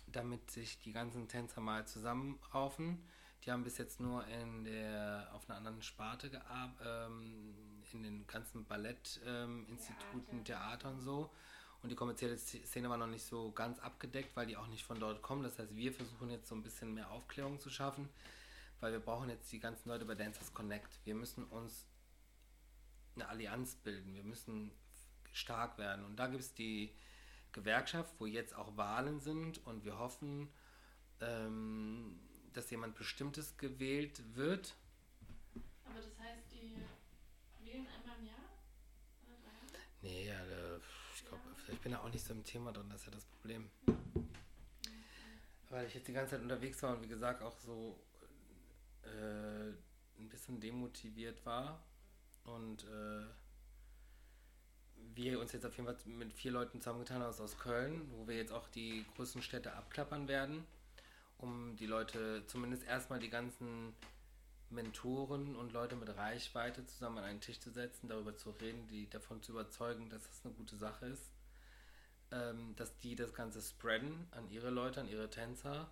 damit 0.07 0.49
sich 0.51 0.79
die 0.79 0.93
ganzen 0.93 1.27
Tänzer 1.27 1.59
mal 1.59 1.85
zusammenraufen. 1.85 3.03
Die 3.43 3.51
haben 3.51 3.63
bis 3.63 3.77
jetzt 3.77 3.99
nur 3.99 4.25
in 4.27 4.63
der, 4.63 5.29
auf 5.33 5.49
einer 5.49 5.57
anderen 5.57 5.81
Sparte 5.81 6.29
gearbeitet, 6.29 6.85
ähm, 6.85 7.55
in 7.93 8.03
den 8.03 8.27
ganzen 8.27 8.65
Ballettinstituten, 8.65 10.37
ähm, 10.37 10.43
Theater 10.43 10.89
und 10.89 11.01
so. 11.01 11.29
Und 11.83 11.89
die 11.89 11.95
kommerzielle 11.95 12.37
Szene 12.37 12.89
war 12.89 12.97
noch 12.97 13.07
nicht 13.07 13.25
so 13.25 13.51
ganz 13.51 13.79
abgedeckt, 13.79 14.35
weil 14.35 14.47
die 14.47 14.57
auch 14.57 14.67
nicht 14.67 14.83
von 14.83 14.99
dort 14.99 15.21
kommen. 15.21 15.43
Das 15.43 15.59
heißt, 15.59 15.75
wir 15.75 15.93
versuchen 15.93 16.29
jetzt 16.29 16.47
so 16.47 16.55
ein 16.55 16.63
bisschen 16.63 16.93
mehr 16.93 17.11
Aufklärung 17.11 17.59
zu 17.59 17.69
schaffen, 17.69 18.09
weil 18.79 18.91
wir 18.91 18.99
brauchen 18.99 19.29
jetzt 19.29 19.51
die 19.51 19.59
ganzen 19.59 19.89
Leute 19.89 20.05
bei 20.05 20.15
Dancers 20.15 20.53
Connect. 20.53 20.99
Wir 21.05 21.15
müssen 21.15 21.45
uns 21.45 21.85
eine 23.15 23.29
Allianz 23.29 23.75
bilden. 23.75 24.15
Wir 24.15 24.23
müssen 24.23 24.71
stark 25.31 25.77
werden. 25.77 26.03
Und 26.05 26.17
da 26.17 26.27
gibt 26.27 26.41
es 26.41 26.53
die 26.53 26.93
Gewerkschaft, 27.51 28.13
wo 28.19 28.25
jetzt 28.25 28.55
auch 28.55 28.75
Wahlen 28.75 29.19
sind 29.19 29.65
und 29.65 29.85
wir 29.85 29.97
hoffen, 29.97 30.49
ähm, 31.21 32.19
dass 32.53 32.69
jemand 32.69 32.95
Bestimmtes 32.95 33.57
gewählt 33.57 34.35
wird. 34.35 34.75
Aber 35.85 35.95
das 35.95 36.17
heißt, 36.19 36.51
die 36.51 36.75
wählen 37.65 37.87
einmal 37.87 38.17
im 38.19 38.25
Jahr? 38.25 38.35
Jahre? 39.27 39.81
Nee, 40.01 40.27
ja, 40.27 40.76
ich 41.67 41.69
glaube, 41.69 41.77
ich 41.79 41.81
bin 41.83 41.91
da 41.91 41.99
auch 41.99 42.09
nicht 42.13 42.23
so 42.25 42.33
im 42.33 42.43
Thema 42.45 42.71
drin, 42.71 42.87
das 42.89 43.01
ist 43.01 43.07
ja 43.07 43.11
das 43.11 43.25
Problem. 43.25 43.69
Weil 45.69 45.85
ich 45.87 45.95
jetzt 45.95 46.07
die 46.07 46.13
ganze 46.13 46.31
Zeit 46.31 46.41
unterwegs 46.41 46.81
war 46.81 46.95
und 46.95 47.03
wie 47.03 47.09
gesagt 47.09 47.41
auch 47.43 47.57
so 47.59 47.99
äh, 49.03 49.67
ein 50.17 50.29
bisschen 50.29 50.61
demotiviert 50.61 51.45
war 51.45 51.83
und 52.45 52.85
äh, 52.85 53.25
wir 55.13 55.39
uns 55.41 55.51
jetzt 55.51 55.65
auf 55.65 55.75
jeden 55.75 55.87
Fall 55.93 55.97
mit 56.05 56.31
vier 56.33 56.51
Leuten 56.51 56.79
zusammengetan 56.79 57.21
haben 57.21 57.29
aus- 57.29 57.41
aus 57.41 57.57
Köln, 57.59 58.09
wo 58.13 58.27
wir 58.27 58.37
jetzt 58.37 58.53
auch 58.53 58.69
die 58.69 59.05
größten 59.15 59.41
Städte 59.41 59.73
abklappern 59.73 60.29
werden, 60.29 60.63
um 61.37 61.75
die 61.75 61.85
Leute 61.85 62.43
zumindest 62.47 62.83
erstmal 62.83 63.19
die 63.19 63.29
ganzen 63.29 63.93
Mentoren 64.69 65.55
und 65.57 65.73
Leute 65.73 65.97
mit 65.97 66.15
Reichweite 66.15 66.85
zusammen 66.85 67.17
an 67.19 67.23
einen 67.25 67.41
Tisch 67.41 67.59
zu 67.59 67.71
setzen, 67.71 68.07
darüber 68.07 68.37
zu 68.37 68.51
reden, 68.51 68.87
die 68.87 69.09
davon 69.09 69.41
zu 69.41 69.51
überzeugen, 69.51 70.09
dass 70.09 70.23
das 70.23 70.45
eine 70.45 70.53
gute 70.53 70.77
Sache 70.77 71.07
ist, 71.07 71.23
ähm, 72.31 72.75
dass 72.75 72.97
die 72.97 73.15
das 73.15 73.33
Ganze 73.33 73.61
spreaden 73.61 74.27
an 74.31 74.49
ihre 74.49 74.69
Leute, 74.69 75.01
an 75.01 75.07
ihre 75.07 75.29
Tänzer. 75.29 75.89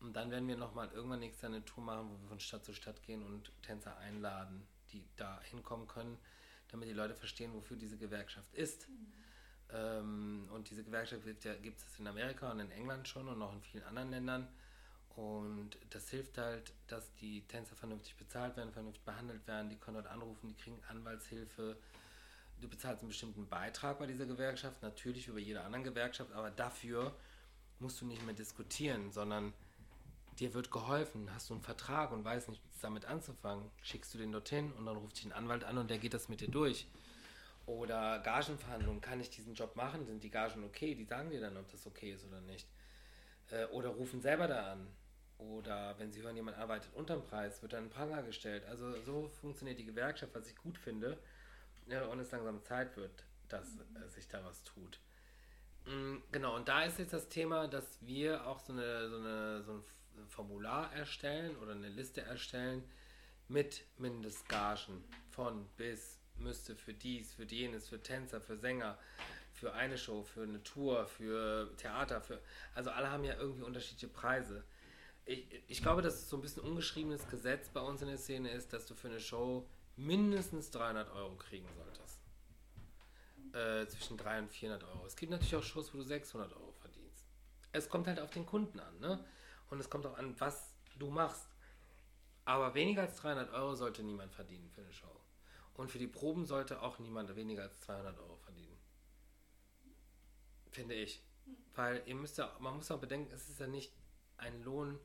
Und 0.00 0.14
dann 0.14 0.30
werden 0.30 0.46
wir 0.48 0.56
nochmal 0.56 0.90
irgendwann 0.92 1.20
nächstes 1.20 1.42
Jahr 1.42 1.52
eine 1.52 1.64
Tour 1.64 1.82
machen, 1.82 2.08
wo 2.08 2.22
wir 2.22 2.28
von 2.28 2.40
Stadt 2.40 2.64
zu 2.64 2.72
Stadt 2.72 3.02
gehen 3.02 3.22
und 3.22 3.50
Tänzer 3.62 3.96
einladen, 3.98 4.66
die 4.92 5.04
da 5.16 5.40
hinkommen 5.42 5.88
können, 5.88 6.18
damit 6.68 6.88
die 6.88 6.92
Leute 6.92 7.14
verstehen, 7.14 7.52
wofür 7.54 7.76
diese 7.76 7.96
Gewerkschaft 7.96 8.54
ist. 8.54 8.86
Ähm, 9.70 10.48
und 10.52 10.70
diese 10.70 10.84
Gewerkschaft 10.84 11.24
gibt 11.24 11.78
es 11.78 11.98
in 11.98 12.06
Amerika 12.06 12.50
und 12.50 12.60
in 12.60 12.70
England 12.70 13.08
schon 13.08 13.28
und 13.28 13.42
auch 13.42 13.52
in 13.52 13.62
vielen 13.62 13.84
anderen 13.84 14.10
Ländern. 14.10 14.48
Und 15.16 15.76
das 15.90 16.08
hilft 16.10 16.38
halt, 16.38 16.72
dass 16.86 17.12
die 17.16 17.42
Tänzer 17.48 17.74
vernünftig 17.74 18.16
bezahlt 18.16 18.56
werden, 18.56 18.72
vernünftig 18.72 19.04
behandelt 19.04 19.46
werden. 19.48 19.68
Die 19.68 19.76
können 19.76 19.96
dort 19.96 20.06
anrufen, 20.06 20.48
die 20.48 20.54
kriegen 20.54 20.80
Anwaltshilfe. 20.88 21.76
Du 22.60 22.68
bezahlst 22.68 23.02
einen 23.02 23.08
bestimmten 23.08 23.48
Beitrag 23.48 23.98
bei 23.98 24.06
dieser 24.06 24.26
Gewerkschaft, 24.26 24.82
natürlich 24.82 25.28
über 25.28 25.38
jede 25.38 25.62
andere 25.62 25.82
Gewerkschaft, 25.82 26.32
aber 26.32 26.50
dafür 26.50 27.14
musst 27.78 28.00
du 28.00 28.06
nicht 28.06 28.24
mehr 28.24 28.34
diskutieren, 28.34 29.12
sondern 29.12 29.52
dir 30.38 30.54
wird 30.54 30.70
geholfen. 30.70 31.32
Hast 31.34 31.50
du 31.50 31.54
einen 31.54 31.62
Vertrag 31.62 32.12
und 32.12 32.24
weißt 32.24 32.48
nicht, 32.48 32.62
damit 32.80 33.04
anzufangen, 33.04 33.70
schickst 33.82 34.14
du 34.14 34.18
den 34.18 34.32
dorthin 34.32 34.72
und 34.72 34.86
dann 34.86 34.96
ruft 34.96 35.18
dich 35.18 35.26
ein 35.26 35.32
Anwalt 35.32 35.64
an 35.64 35.78
und 35.78 35.90
der 35.90 35.98
geht 35.98 36.14
das 36.14 36.28
mit 36.28 36.40
dir 36.40 36.48
durch. 36.48 36.86
Oder 37.66 38.20
Gagenverhandlungen, 38.20 39.00
kann 39.00 39.20
ich 39.20 39.30
diesen 39.30 39.54
Job 39.54 39.76
machen? 39.76 40.06
Sind 40.06 40.22
die 40.22 40.30
Gagen 40.30 40.64
okay? 40.64 40.94
Die 40.94 41.04
sagen 41.04 41.30
dir 41.30 41.40
dann, 41.40 41.56
ob 41.56 41.70
das 41.70 41.86
okay 41.86 42.12
ist 42.12 42.24
oder 42.24 42.40
nicht. 42.40 42.66
Äh, 43.50 43.66
oder 43.66 43.90
rufen 43.90 44.22
selber 44.22 44.48
da 44.48 44.72
an. 44.72 44.86
Oder 45.36 45.94
wenn 45.98 46.10
sie 46.10 46.22
hören, 46.22 46.34
jemand 46.34 46.56
arbeitet 46.56 46.92
unterm 46.94 47.22
Preis, 47.22 47.60
wird 47.62 47.72
dann 47.74 47.84
ein 47.84 47.90
Pranger 47.90 48.22
gestellt. 48.22 48.64
Also 48.64 49.00
so 49.02 49.28
funktioniert 49.40 49.78
die 49.78 49.84
Gewerkschaft, 49.84 50.34
was 50.34 50.48
ich 50.48 50.56
gut 50.56 50.78
finde. 50.78 51.18
Ja, 51.88 52.04
und 52.06 52.20
es 52.20 52.30
langsam 52.30 52.62
Zeit 52.62 52.96
wird, 52.96 53.24
dass 53.48 53.76
äh, 53.76 54.08
sich 54.08 54.28
da 54.28 54.44
was 54.44 54.62
tut. 54.64 55.00
Mm, 55.86 56.18
Genau, 56.30 56.56
und 56.56 56.68
da 56.68 56.84
ist 56.84 56.98
jetzt 56.98 57.12
das 57.12 57.28
Thema, 57.28 57.66
dass 57.68 57.98
wir 58.02 58.46
auch 58.46 58.60
so, 58.60 58.72
eine, 58.72 59.08
so, 59.08 59.16
eine, 59.16 59.62
so 59.62 59.72
ein 59.72 60.28
Formular 60.28 60.92
erstellen 60.92 61.56
oder 61.56 61.72
eine 61.72 61.88
Liste 61.88 62.20
erstellen 62.20 62.84
mit 63.48 63.84
Mindestgagen 63.96 65.02
von 65.30 65.66
bis 65.76 66.18
müsste 66.36 66.76
für 66.76 66.94
dies, 66.94 67.34
für 67.34 67.44
jenes, 67.44 67.88
für 67.88 68.00
Tänzer, 68.00 68.40
für 68.40 68.56
Sänger, 68.56 68.98
für 69.52 69.72
eine 69.72 69.98
Show, 69.98 70.22
für 70.22 70.42
eine 70.42 70.62
Tour, 70.62 71.06
für 71.06 71.74
Theater, 71.76 72.20
für 72.20 72.40
also 72.74 72.90
alle 72.90 73.10
haben 73.10 73.24
ja 73.24 73.34
irgendwie 73.34 73.62
unterschiedliche 73.62 74.08
Preise. 74.08 74.64
Ich, 75.24 75.46
ich 75.66 75.82
glaube, 75.82 76.02
dass 76.02 76.14
es 76.14 76.28
so 76.28 76.36
ein 76.36 76.42
bisschen 76.42 76.62
ungeschriebenes 76.62 77.28
Gesetz 77.28 77.68
bei 77.70 77.80
uns 77.80 78.02
in 78.02 78.08
der 78.08 78.18
Szene 78.18 78.50
ist, 78.50 78.72
dass 78.72 78.86
du 78.86 78.94
für 78.94 79.08
eine 79.08 79.20
Show 79.20 79.68
mindestens 79.98 80.70
300 80.70 81.10
Euro 81.10 81.36
kriegen 81.36 81.68
solltest. 81.74 82.20
Äh, 83.52 83.86
zwischen 83.88 84.16
300 84.16 84.42
und 84.44 84.52
400 84.52 84.88
Euro. 84.88 85.06
Es 85.06 85.16
gibt 85.16 85.32
natürlich 85.32 85.56
auch 85.56 85.62
Shows, 85.62 85.92
wo 85.92 85.98
du 85.98 86.04
600 86.04 86.52
Euro 86.52 86.72
verdienst. 86.72 87.26
Es 87.72 87.88
kommt 87.88 88.06
halt 88.06 88.20
auf 88.20 88.30
den 88.30 88.46
Kunden 88.46 88.78
an, 88.78 88.98
ne? 89.00 89.24
Und 89.70 89.80
es 89.80 89.90
kommt 89.90 90.06
auch 90.06 90.16
an, 90.16 90.38
was 90.38 90.74
du 90.98 91.10
machst. 91.10 91.48
Aber 92.44 92.74
weniger 92.74 93.02
als 93.02 93.16
300 93.16 93.52
Euro 93.52 93.74
sollte 93.74 94.02
niemand 94.02 94.32
verdienen 94.32 94.70
für 94.70 94.80
eine 94.80 94.92
Show. 94.92 95.20
Und 95.74 95.90
für 95.90 95.98
die 95.98 96.06
Proben 96.06 96.46
sollte 96.46 96.80
auch 96.82 96.98
niemand 96.98 97.34
weniger 97.36 97.62
als 97.62 97.80
200 97.80 98.18
Euro 98.18 98.36
verdienen. 98.36 98.78
Finde 100.70 100.94
ich. 100.94 101.22
Weil 101.74 102.02
ihr 102.06 102.14
müsst 102.14 102.38
ja, 102.38 102.54
man 102.60 102.76
muss 102.76 102.90
auch 102.90 103.00
bedenken, 103.00 103.32
es 103.32 103.48
ist 103.48 103.60
ja 103.60 103.66
nicht 103.66 103.92
ein 104.36 104.62
Lohn, 104.62 104.98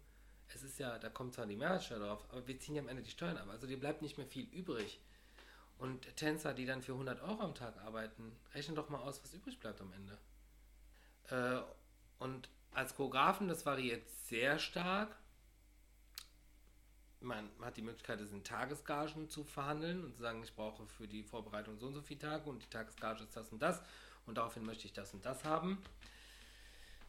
es 0.49 0.63
ist 0.63 0.79
ja, 0.79 0.97
da 0.99 1.09
kommt 1.09 1.33
zwar 1.33 1.45
die 1.45 1.55
Mehrwertsteuer 1.55 1.99
drauf, 1.99 2.25
aber 2.29 2.47
wir 2.47 2.59
ziehen 2.59 2.75
ja 2.75 2.81
am 2.81 2.87
Ende 2.87 3.03
die 3.03 3.11
Steuern 3.11 3.37
ab. 3.37 3.47
Also 3.49 3.67
dir 3.67 3.79
bleibt 3.79 4.01
nicht 4.01 4.17
mehr 4.17 4.27
viel 4.27 4.45
übrig. 4.45 4.99
Und 5.77 6.15
Tänzer, 6.15 6.53
die 6.53 6.65
dann 6.65 6.81
für 6.81 6.93
100 6.93 7.21
Euro 7.21 7.41
am 7.41 7.55
Tag 7.55 7.77
arbeiten, 7.81 8.31
rechnen 8.53 8.75
doch 8.75 8.89
mal 8.89 8.99
aus, 8.99 9.21
was 9.23 9.33
übrig 9.33 9.59
bleibt 9.59 9.81
am 9.81 9.91
Ende. 9.93 10.17
Äh, 11.29 11.63
und 12.23 12.49
als 12.71 12.95
Choreografen, 12.95 13.47
das 13.47 13.65
variiert 13.65 14.09
sehr 14.09 14.59
stark. 14.59 15.15
Man 17.19 17.49
hat 17.61 17.77
die 17.77 17.81
Möglichkeit, 17.81 18.19
es 18.19 18.31
in 18.31 18.43
Tagesgagen 18.43 19.29
zu 19.29 19.43
verhandeln 19.43 20.03
und 20.03 20.15
zu 20.15 20.21
sagen, 20.21 20.43
ich 20.43 20.55
brauche 20.55 20.85
für 20.87 21.07
die 21.07 21.23
Vorbereitung 21.23 21.77
so 21.77 21.87
und 21.87 21.93
so 21.93 22.01
viele 22.01 22.19
Tage 22.19 22.49
und 22.49 22.63
die 22.63 22.69
Tagesgage 22.69 23.23
ist 23.23 23.35
das 23.35 23.49
und 23.49 23.61
das 23.61 23.81
und 24.25 24.37
daraufhin 24.37 24.65
möchte 24.65 24.85
ich 24.85 24.93
das 24.93 25.13
und 25.13 25.25
das 25.25 25.43
haben. 25.45 25.81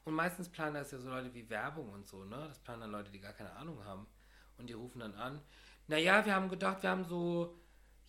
Und 0.04 0.14
meistens 0.14 0.48
planen 0.50 0.74
das 0.74 0.90
ja 0.90 0.98
so 0.98 1.08
Leute 1.08 1.32
wie 1.32 1.48
Werbung 1.48 1.90
und 1.90 2.06
so, 2.06 2.24
ne? 2.24 2.44
Das 2.48 2.58
planen 2.58 2.82
dann 2.82 2.90
Leute, 2.90 3.10
die 3.10 3.20
gar 3.20 3.32
keine 3.32 3.52
Ahnung 3.56 3.82
haben. 3.84 4.06
Und 4.58 4.68
die 4.68 4.74
rufen 4.74 5.00
dann 5.00 5.14
an. 5.14 5.40
Naja, 5.86 6.24
wir 6.24 6.34
haben 6.34 6.48
gedacht, 6.48 6.82
wir 6.82 6.90
haben 6.90 7.04
so, 7.04 7.58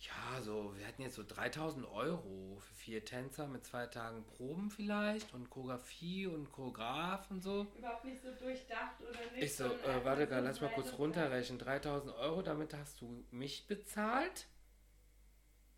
ja, 0.00 0.42
so, 0.42 0.74
wir 0.76 0.84
hätten 0.86 1.02
jetzt 1.02 1.14
so 1.14 1.24
3000 1.26 1.86
Euro 1.86 2.58
für 2.60 2.74
vier 2.74 3.04
Tänzer 3.04 3.48
mit 3.48 3.64
zwei 3.64 3.86
Tagen 3.86 4.24
Proben 4.26 4.70
vielleicht 4.70 5.32
und 5.32 5.48
Choreografie 5.48 6.26
und 6.26 6.52
Choreograf 6.52 7.30
und 7.30 7.42
so. 7.42 7.66
Überhaupt 7.76 8.04
nicht 8.04 8.22
so 8.22 8.30
durchdacht 8.34 9.00
oder 9.00 9.18
nicht. 9.32 9.44
Ich 9.44 9.56
so, 9.56 9.64
äh, 9.64 10.04
warte 10.04 10.26
gar, 10.26 10.42
lass 10.42 10.60
mal 10.60 10.70
kurz 10.70 10.92
runterrechnen. 10.98 11.58
3000 11.58 12.14
Euro, 12.16 12.42
damit 12.42 12.74
hast 12.74 13.00
du 13.00 13.24
mich 13.30 13.66
bezahlt? 13.66 14.46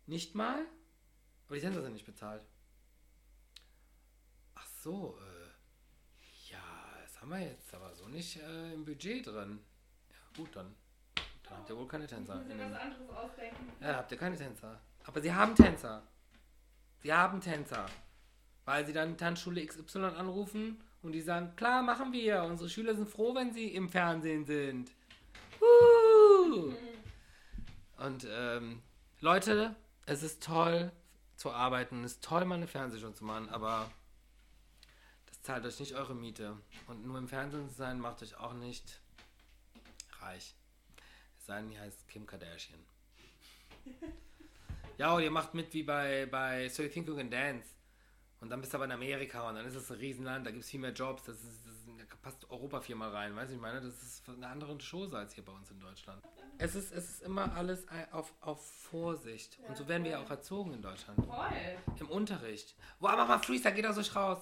Nicht 0.05 0.35
mal? 0.35 0.65
Aber 1.47 1.55
die 1.55 1.61
Tänzer 1.61 1.81
sind 1.81 1.93
nicht 1.93 2.05
bezahlt. 2.05 2.43
Ach 4.55 4.67
so, 4.83 5.17
äh, 5.17 5.38
das 7.19 7.21
haben 7.21 7.31
wir 7.31 7.39
jetzt 7.47 7.73
aber 7.73 7.93
so 7.95 8.07
nicht 8.07 8.37
äh, 8.41 8.73
im 8.73 8.85
Budget 8.85 9.27
drin. 9.27 9.59
Ja, 10.09 10.17
gut, 10.37 10.55
dann, 10.55 10.73
dann 11.43 11.57
habt 11.57 11.69
ihr 11.69 11.77
wohl 11.77 11.87
keine 11.87 12.07
Tänzer. 12.07 12.35
Wir 12.47 12.55
dem- 12.55 12.71
was 12.71 12.79
anderes 12.79 13.09
ausdenken. 13.09 13.71
ja, 13.81 13.95
habt 13.97 14.11
ihr 14.11 14.17
keine 14.17 14.35
Tänzer. 14.37 14.79
Aber 15.05 15.21
sie 15.21 15.33
haben 15.33 15.55
Tänzer. 15.55 16.03
Sie 17.01 17.13
haben 17.13 17.41
Tänzer. 17.41 17.85
Weil 18.65 18.85
sie 18.85 18.93
dann 18.93 19.17
Tanzschule 19.17 19.65
XY 19.65 19.99
anrufen 19.99 20.81
und 21.01 21.11
die 21.13 21.21
sagen, 21.21 21.55
klar, 21.55 21.81
machen 21.81 22.11
wir. 22.13 22.43
Unsere 22.43 22.69
Schüler 22.69 22.95
sind 22.95 23.09
froh, 23.09 23.33
wenn 23.35 23.51
sie 23.53 23.73
im 23.73 23.89
Fernsehen 23.89 24.45
sind. 24.45 24.91
Uh! 25.61 26.73
Und 27.97 28.25
ähm, 28.29 28.81
Leute, 29.19 29.75
es 30.05 30.23
ist 30.23 30.41
toll 30.43 30.91
zu 31.35 31.51
arbeiten, 31.51 32.03
es 32.03 32.13
ist 32.13 32.23
toll, 32.23 32.45
mal 32.45 32.55
eine 32.55 32.67
Fernsehshow 32.67 33.11
zu 33.11 33.25
machen, 33.25 33.49
aber 33.49 33.89
zahlt 35.49 35.65
euch 35.65 35.79
nicht 35.79 35.95
eure 35.95 36.13
Miete. 36.13 36.55
Und 36.85 37.03
nur 37.07 37.17
im 37.17 37.27
Fernsehen 37.27 37.67
zu 37.69 37.73
sein, 37.73 37.99
macht 37.99 38.21
euch 38.21 38.37
auch 38.37 38.53
nicht 38.53 39.01
reich. 40.19 40.53
Es 41.39 41.47
sei 41.47 41.63
heißt 41.75 42.07
Kim 42.07 42.27
Kardashian. 42.27 42.79
Ja, 44.99 45.15
oder 45.15 45.23
ihr 45.23 45.31
macht 45.31 45.55
mit 45.55 45.73
wie 45.73 45.81
bei, 45.81 46.27
bei 46.27 46.69
So 46.69 46.83
You 46.83 46.89
Think 46.89 47.07
You 47.07 47.15
Can 47.15 47.31
Dance. 47.31 47.67
Und 48.41 48.51
dann 48.51 48.61
bist 48.61 48.73
du 48.73 48.77
aber 48.77 48.85
in 48.85 48.91
Amerika 48.91 49.49
und 49.49 49.55
dann 49.55 49.65
ist 49.65 49.73
es 49.73 49.89
ein 49.89 49.97
Riesenland, 49.97 50.45
da 50.45 50.51
gibt 50.51 50.63
es 50.63 50.69
viel 50.69 50.81
mehr 50.81 50.93
Jobs, 50.93 51.23
das 51.23 51.37
ist, 51.37 51.65
da 51.99 52.15
passt 52.21 52.49
Europa 52.49 52.81
viermal 52.81 53.09
rein, 53.09 53.35
weißt 53.35 53.51
du, 53.51 53.55
ich 53.55 53.61
meine, 53.61 53.81
das 53.81 54.01
ist 54.01 54.27
eine 54.29 54.47
andere 54.47 54.77
Chose 54.77 55.17
als 55.17 55.33
hier 55.33 55.43
bei 55.43 55.51
uns 55.51 55.69
in 55.71 55.79
Deutschland. 55.79 56.21
Es 56.57 56.75
ist, 56.75 56.91
es 56.91 57.09
ist 57.09 57.23
immer 57.23 57.55
alles 57.55 57.85
auf, 58.11 58.33
auf 58.41 58.65
Vorsicht. 58.65 59.57
Und 59.67 59.77
so 59.77 59.87
werden 59.87 60.03
wir 60.03 60.11
ja 60.11 60.19
auch 60.19 60.29
erzogen 60.29 60.73
in 60.73 60.81
Deutschland. 60.81 61.19
Voll. 61.25 61.97
Im 61.99 62.09
Unterricht. 62.09 62.75
Boah, 62.99 63.15
mach 63.15 63.27
mal 63.27 63.39
Freestyle, 63.39 63.73
geht 63.73 63.85
aus 63.85 63.97
euch 63.97 64.15
raus. 64.15 64.39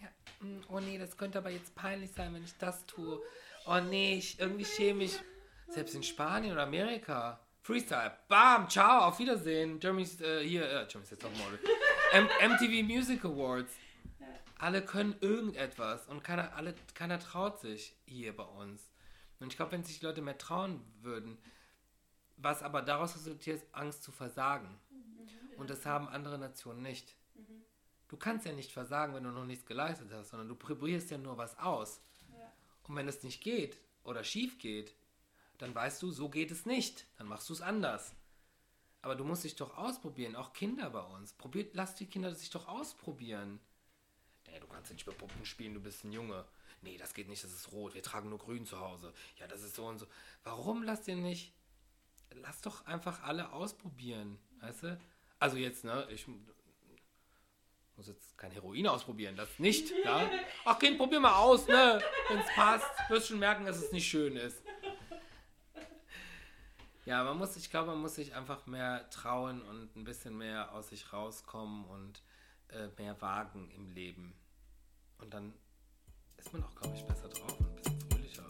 Ja, 0.00 0.46
mm, 0.46 0.64
oh 0.68 0.80
nee, 0.80 0.98
das 0.98 1.16
könnte 1.16 1.38
aber 1.38 1.50
jetzt 1.50 1.74
peinlich 1.74 2.12
sein, 2.12 2.34
wenn 2.34 2.44
ich 2.44 2.56
das 2.58 2.86
tue. 2.86 3.20
Oh 3.66 3.80
nee, 3.80 4.16
ich, 4.18 4.38
irgendwie 4.38 4.64
schäme 4.64 5.04
ich. 5.04 5.18
Selbst 5.68 5.94
in 5.94 6.02
Spanien 6.02 6.52
oder 6.52 6.62
Amerika. 6.62 7.40
Freestyle. 7.62 8.16
Bam, 8.28 8.68
ciao, 8.68 9.06
auf 9.06 9.18
Wiedersehen. 9.18 9.80
Jeremy's, 9.80 10.20
äh, 10.20 10.44
hier, 10.44 10.62
äh, 10.62 10.86
Jeremy's 10.86 11.10
jetzt 11.10 11.22
Topmodel. 11.22 11.58
M 12.12 12.28
MTV 12.52 12.86
Music 12.86 13.24
Awards. 13.24 13.72
Alle 14.58 14.84
können 14.84 15.16
irgendetwas 15.20 16.06
und 16.08 16.24
keiner, 16.24 16.54
alle, 16.54 16.74
keiner 16.94 17.18
traut 17.18 17.60
sich 17.60 17.94
hier 18.06 18.34
bei 18.34 18.44
uns. 18.44 18.90
Und 19.38 19.48
ich 19.48 19.56
glaube, 19.56 19.72
wenn 19.72 19.84
sich 19.84 20.00
die 20.00 20.06
Leute 20.06 20.22
mehr 20.22 20.38
trauen 20.38 20.80
würden, 21.02 21.38
was 22.36 22.62
aber 22.62 22.82
daraus 22.82 23.14
resultiert, 23.16 23.62
ist 23.62 23.74
Angst 23.74 24.02
zu 24.02 24.12
versagen. 24.12 24.68
Und 25.56 25.70
das 25.70 25.84
haben 25.84 26.08
andere 26.08 26.38
Nationen 26.38 26.82
nicht. 26.82 27.16
Du 28.08 28.16
kannst 28.16 28.46
ja 28.46 28.52
nicht 28.52 28.72
versagen, 28.72 29.14
wenn 29.14 29.24
du 29.24 29.30
noch 29.30 29.44
nichts 29.44 29.66
geleistet 29.66 30.10
hast, 30.12 30.30
sondern 30.30 30.48
du 30.48 30.54
probierst 30.54 31.10
ja 31.10 31.18
nur 31.18 31.38
was 31.38 31.58
aus. 31.58 32.00
Und 32.84 32.94
wenn 32.96 33.08
es 33.08 33.22
nicht 33.22 33.42
geht 33.42 33.80
oder 34.04 34.22
schief 34.22 34.58
geht, 34.58 34.94
dann 35.58 35.74
weißt 35.74 36.02
du, 36.02 36.10
so 36.10 36.28
geht 36.28 36.50
es 36.50 36.66
nicht. 36.66 37.06
Dann 37.18 37.26
machst 37.26 37.48
du 37.48 37.52
es 37.52 37.62
anders. 37.62 38.14
Aber 39.02 39.16
du 39.16 39.24
musst 39.24 39.44
dich 39.44 39.56
doch 39.56 39.76
ausprobieren, 39.76 40.36
auch 40.36 40.52
Kinder 40.52 40.90
bei 40.90 41.00
uns. 41.00 41.32
Probiert, 41.32 41.74
lass 41.74 41.94
die 41.94 42.06
Kinder 42.06 42.34
sich 42.34 42.50
doch 42.50 42.68
ausprobieren. 42.68 43.60
Nee, 44.56 44.60
du 44.60 44.68
kannst 44.68 44.90
nicht 44.90 45.06
mit 45.06 45.18
Puppen 45.18 45.44
spielen, 45.44 45.74
du 45.74 45.80
bist 45.80 46.02
ein 46.04 46.12
Junge. 46.12 46.46
Nee, 46.80 46.96
das 46.96 47.12
geht 47.12 47.28
nicht, 47.28 47.44
das 47.44 47.52
ist 47.52 47.72
rot. 47.72 47.94
Wir 47.94 48.02
tragen 48.02 48.30
nur 48.30 48.38
grün 48.38 48.64
zu 48.64 48.80
Hause. 48.80 49.12
Ja, 49.38 49.46
das 49.46 49.62
ist 49.62 49.74
so 49.74 49.86
und 49.86 49.98
so. 49.98 50.06
Warum 50.44 50.82
lasst 50.82 51.06
ihr 51.08 51.16
nicht? 51.16 51.52
Lass 52.30 52.62
doch 52.62 52.86
einfach 52.86 53.22
alle 53.22 53.52
ausprobieren, 53.52 54.38
weißt 54.60 54.84
du? 54.84 55.00
Also 55.38 55.58
jetzt, 55.58 55.84
ne, 55.84 56.08
ich 56.10 56.26
muss 57.96 58.08
jetzt 58.08 58.38
kein 58.38 58.50
Heroin 58.50 58.86
ausprobieren, 58.86 59.36
das 59.36 59.58
nicht, 59.58 59.92
ja? 60.04 60.30
Ach 60.64 60.78
Kind, 60.78 60.96
probier 60.96 61.20
mal 61.20 61.36
aus, 61.36 61.68
ne? 61.68 62.00
Wenn 62.28 62.38
es 62.38 62.54
passt, 62.54 62.86
wirst 63.10 63.28
schon 63.28 63.38
merken, 63.38 63.66
dass 63.66 63.76
es 63.76 63.92
nicht 63.92 64.08
schön 64.08 64.36
ist. 64.36 64.62
Ja, 67.04 67.22
man 67.24 67.36
muss, 67.36 67.56
ich 67.56 67.70
glaube, 67.70 67.90
man 67.90 68.00
muss 68.00 68.14
sich 68.14 68.34
einfach 68.34 68.66
mehr 68.66 69.08
trauen 69.10 69.60
und 69.62 69.94
ein 69.96 70.04
bisschen 70.04 70.36
mehr 70.38 70.72
aus 70.72 70.88
sich 70.88 71.12
rauskommen 71.12 71.84
und 71.84 72.22
äh, 72.68 72.88
mehr 72.98 73.20
wagen 73.20 73.70
im 73.70 73.90
Leben. 73.90 74.34
Und 75.18 75.32
dann 75.32 75.52
ist 76.36 76.52
man 76.52 76.62
auch, 76.64 76.74
glaube 76.74 76.96
ich, 76.96 77.04
besser 77.04 77.28
drauf 77.28 77.58
und 77.58 77.66
ein 77.68 77.76
bisschen 77.76 78.00
fröhlicher. 78.00 78.46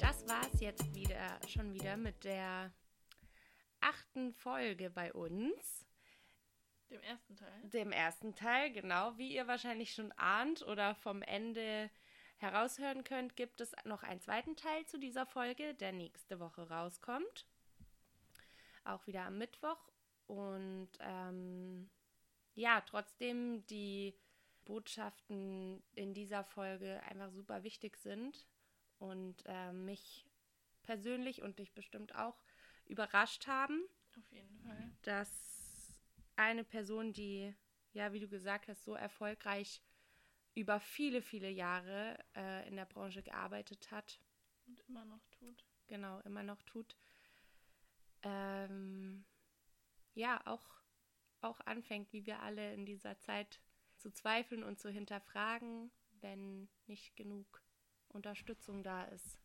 Das 0.00 0.26
war's 0.28 0.60
jetzt 0.60 0.94
wieder, 0.94 1.40
schon 1.46 1.74
wieder 1.74 1.96
mit 1.96 2.24
der 2.24 2.72
achten 3.80 4.32
Folge 4.32 4.90
bei 4.90 5.12
uns. 5.12 5.84
Dem 6.90 7.02
ersten 7.02 7.36
Teil. 7.36 7.62
Dem 7.64 7.92
ersten 7.92 8.34
Teil, 8.34 8.72
genau. 8.72 9.18
Wie 9.18 9.34
ihr 9.34 9.46
wahrscheinlich 9.46 9.92
schon 9.92 10.12
ahnt 10.12 10.62
oder 10.62 10.94
vom 10.94 11.20
Ende 11.22 11.90
heraushören 12.38 13.04
könnt, 13.04 13.36
gibt 13.36 13.60
es 13.60 13.72
noch 13.84 14.02
einen 14.02 14.20
zweiten 14.20 14.56
Teil 14.56 14.86
zu 14.86 14.98
dieser 14.98 15.26
Folge, 15.26 15.74
der 15.74 15.92
nächste 15.92 16.40
Woche 16.40 16.68
rauskommt. 16.68 17.46
Auch 18.84 19.06
wieder 19.06 19.24
am 19.24 19.36
Mittwoch. 19.36 19.87
Und 20.28 20.90
ähm, 21.00 21.90
ja, 22.54 22.82
trotzdem 22.82 23.66
die 23.68 24.14
Botschaften 24.66 25.82
in 25.94 26.14
dieser 26.14 26.44
Folge 26.44 27.02
einfach 27.04 27.30
super 27.32 27.64
wichtig 27.64 27.96
sind 27.98 28.46
und 28.98 29.42
äh, 29.46 29.72
mich 29.72 30.26
persönlich 30.84 31.42
und 31.42 31.58
dich 31.58 31.74
bestimmt 31.74 32.14
auch 32.14 32.42
überrascht 32.86 33.48
haben, 33.48 33.82
Auf 34.18 34.32
jeden 34.32 34.58
Fall. 34.60 34.92
dass 35.02 35.30
eine 36.36 36.64
Person, 36.64 37.12
die, 37.12 37.54
ja, 37.92 38.12
wie 38.12 38.20
du 38.20 38.28
gesagt 38.28 38.68
hast, 38.68 38.84
so 38.84 38.94
erfolgreich 38.94 39.82
über 40.54 40.80
viele, 40.80 41.22
viele 41.22 41.50
Jahre 41.50 42.18
äh, 42.36 42.68
in 42.68 42.76
der 42.76 42.86
Branche 42.86 43.22
gearbeitet 43.22 43.90
hat, 43.92 44.20
Und 44.66 44.80
immer 44.88 45.04
noch 45.04 45.26
tut. 45.30 45.64
genau, 45.88 46.20
immer 46.20 46.42
noch 46.42 46.62
tut, 46.62 46.96
ähm, 48.22 49.24
ja, 50.18 50.44
auch, 50.46 50.66
auch 51.40 51.60
anfängt, 51.60 52.12
wie 52.12 52.26
wir 52.26 52.42
alle 52.42 52.74
in 52.74 52.84
dieser 52.84 53.18
Zeit 53.20 53.60
zu 53.98 54.10
zweifeln 54.10 54.64
und 54.64 54.78
zu 54.78 54.90
hinterfragen, 54.90 55.92
wenn 56.20 56.68
nicht 56.86 57.14
genug 57.16 57.62
Unterstützung 58.08 58.82
da 58.82 59.04
ist. 59.04 59.38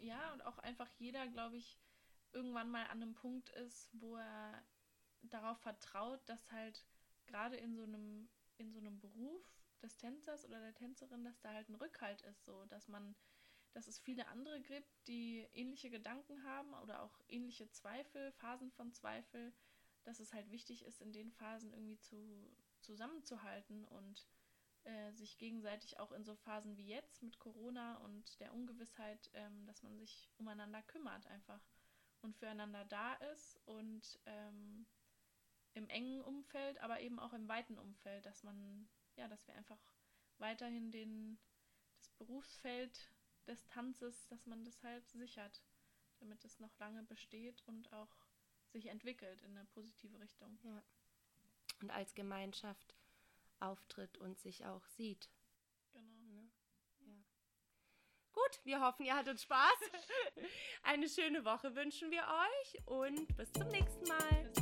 Ja, 0.00 0.32
und 0.34 0.44
auch 0.44 0.58
einfach 0.58 0.90
jeder, 0.98 1.26
glaube 1.28 1.56
ich, 1.56 1.78
irgendwann 2.32 2.70
mal 2.70 2.84
an 2.84 3.02
einem 3.02 3.14
Punkt 3.14 3.48
ist, 3.50 3.88
wo 3.94 4.16
er 4.16 4.62
darauf 5.22 5.58
vertraut, 5.60 6.20
dass 6.28 6.50
halt 6.50 6.84
gerade 7.26 7.56
in 7.56 7.74
so 7.74 7.84
einem, 7.84 8.28
in 8.58 8.70
so 8.70 8.80
einem 8.80 9.00
Beruf 9.00 9.42
des 9.80 9.96
Tänzers 9.96 10.44
oder 10.44 10.60
der 10.60 10.74
Tänzerin, 10.74 11.24
dass 11.24 11.40
da 11.40 11.52
halt 11.54 11.70
ein 11.70 11.74
Rückhalt 11.76 12.20
ist, 12.22 12.44
so 12.44 12.66
dass 12.66 12.86
man, 12.88 13.14
dass 13.72 13.86
es 13.86 13.98
viele 13.98 14.28
andere 14.28 14.60
gibt, 14.60 14.90
die 15.06 15.46
ähnliche 15.52 15.88
Gedanken 15.88 16.44
haben 16.44 16.74
oder 16.74 17.02
auch 17.02 17.18
ähnliche 17.28 17.70
Zweifel, 17.70 18.32
Phasen 18.32 18.70
von 18.72 18.92
Zweifel, 18.92 19.54
dass 20.04 20.20
es 20.20 20.32
halt 20.32 20.50
wichtig 20.50 20.84
ist, 20.84 21.00
in 21.00 21.12
den 21.12 21.30
Phasen 21.32 21.72
irgendwie 21.72 21.98
zu, 21.98 22.56
zusammenzuhalten 22.80 23.84
und 23.84 24.26
äh, 24.84 25.12
sich 25.12 25.38
gegenseitig 25.38 26.00
auch 26.00 26.12
in 26.12 26.24
so 26.24 26.34
Phasen 26.34 26.76
wie 26.76 26.86
jetzt 26.86 27.22
mit 27.22 27.38
Corona 27.38 27.96
und 27.98 28.40
der 28.40 28.52
Ungewissheit, 28.52 29.30
ähm, 29.34 29.66
dass 29.66 29.82
man 29.82 29.96
sich 29.98 30.28
umeinander 30.38 30.82
kümmert 30.82 31.26
einfach 31.26 31.60
und 32.20 32.36
füreinander 32.36 32.84
da 32.86 33.14
ist 33.14 33.60
und 33.66 34.18
ähm, 34.26 34.86
im 35.74 35.88
engen 35.88 36.20
Umfeld, 36.20 36.78
aber 36.78 37.00
eben 37.00 37.18
auch 37.18 37.32
im 37.32 37.48
weiten 37.48 37.78
Umfeld, 37.78 38.26
dass 38.26 38.42
man, 38.42 38.88
ja, 39.16 39.28
dass 39.28 39.46
wir 39.46 39.54
einfach 39.54 39.80
weiterhin 40.38 40.90
den, 40.90 41.38
das 41.98 42.10
Berufsfeld 42.10 43.10
des 43.46 43.66
Tanzes, 43.66 44.26
dass 44.28 44.46
man 44.46 44.64
das 44.64 44.82
halt 44.82 45.08
sichert, 45.10 45.62
damit 46.18 46.44
es 46.44 46.60
noch 46.60 46.76
lange 46.78 47.02
besteht 47.04 47.62
und 47.66 47.92
auch 47.92 48.21
sich 48.72 48.86
entwickelt 48.86 49.42
in 49.42 49.56
eine 49.56 49.66
positive 49.66 50.18
Richtung. 50.20 50.58
Ja. 50.62 50.82
Und 51.80 51.90
als 51.90 52.14
Gemeinschaft 52.14 52.94
auftritt 53.60 54.18
und 54.18 54.38
sich 54.38 54.64
auch 54.64 54.84
sieht. 54.86 55.28
Genau. 55.92 56.18
Ne? 56.30 56.50
Ja. 57.00 57.14
Gut, 58.32 58.60
wir 58.64 58.80
hoffen, 58.80 59.04
ihr 59.04 59.14
hattet 59.14 59.40
Spaß. 59.40 59.78
Eine 60.82 61.08
schöne 61.08 61.44
Woche 61.44 61.74
wünschen 61.74 62.10
wir 62.10 62.22
euch 62.22 62.86
und 62.86 63.36
bis 63.36 63.52
zum 63.52 63.68
nächsten 63.68 64.08
Mal. 64.08 64.52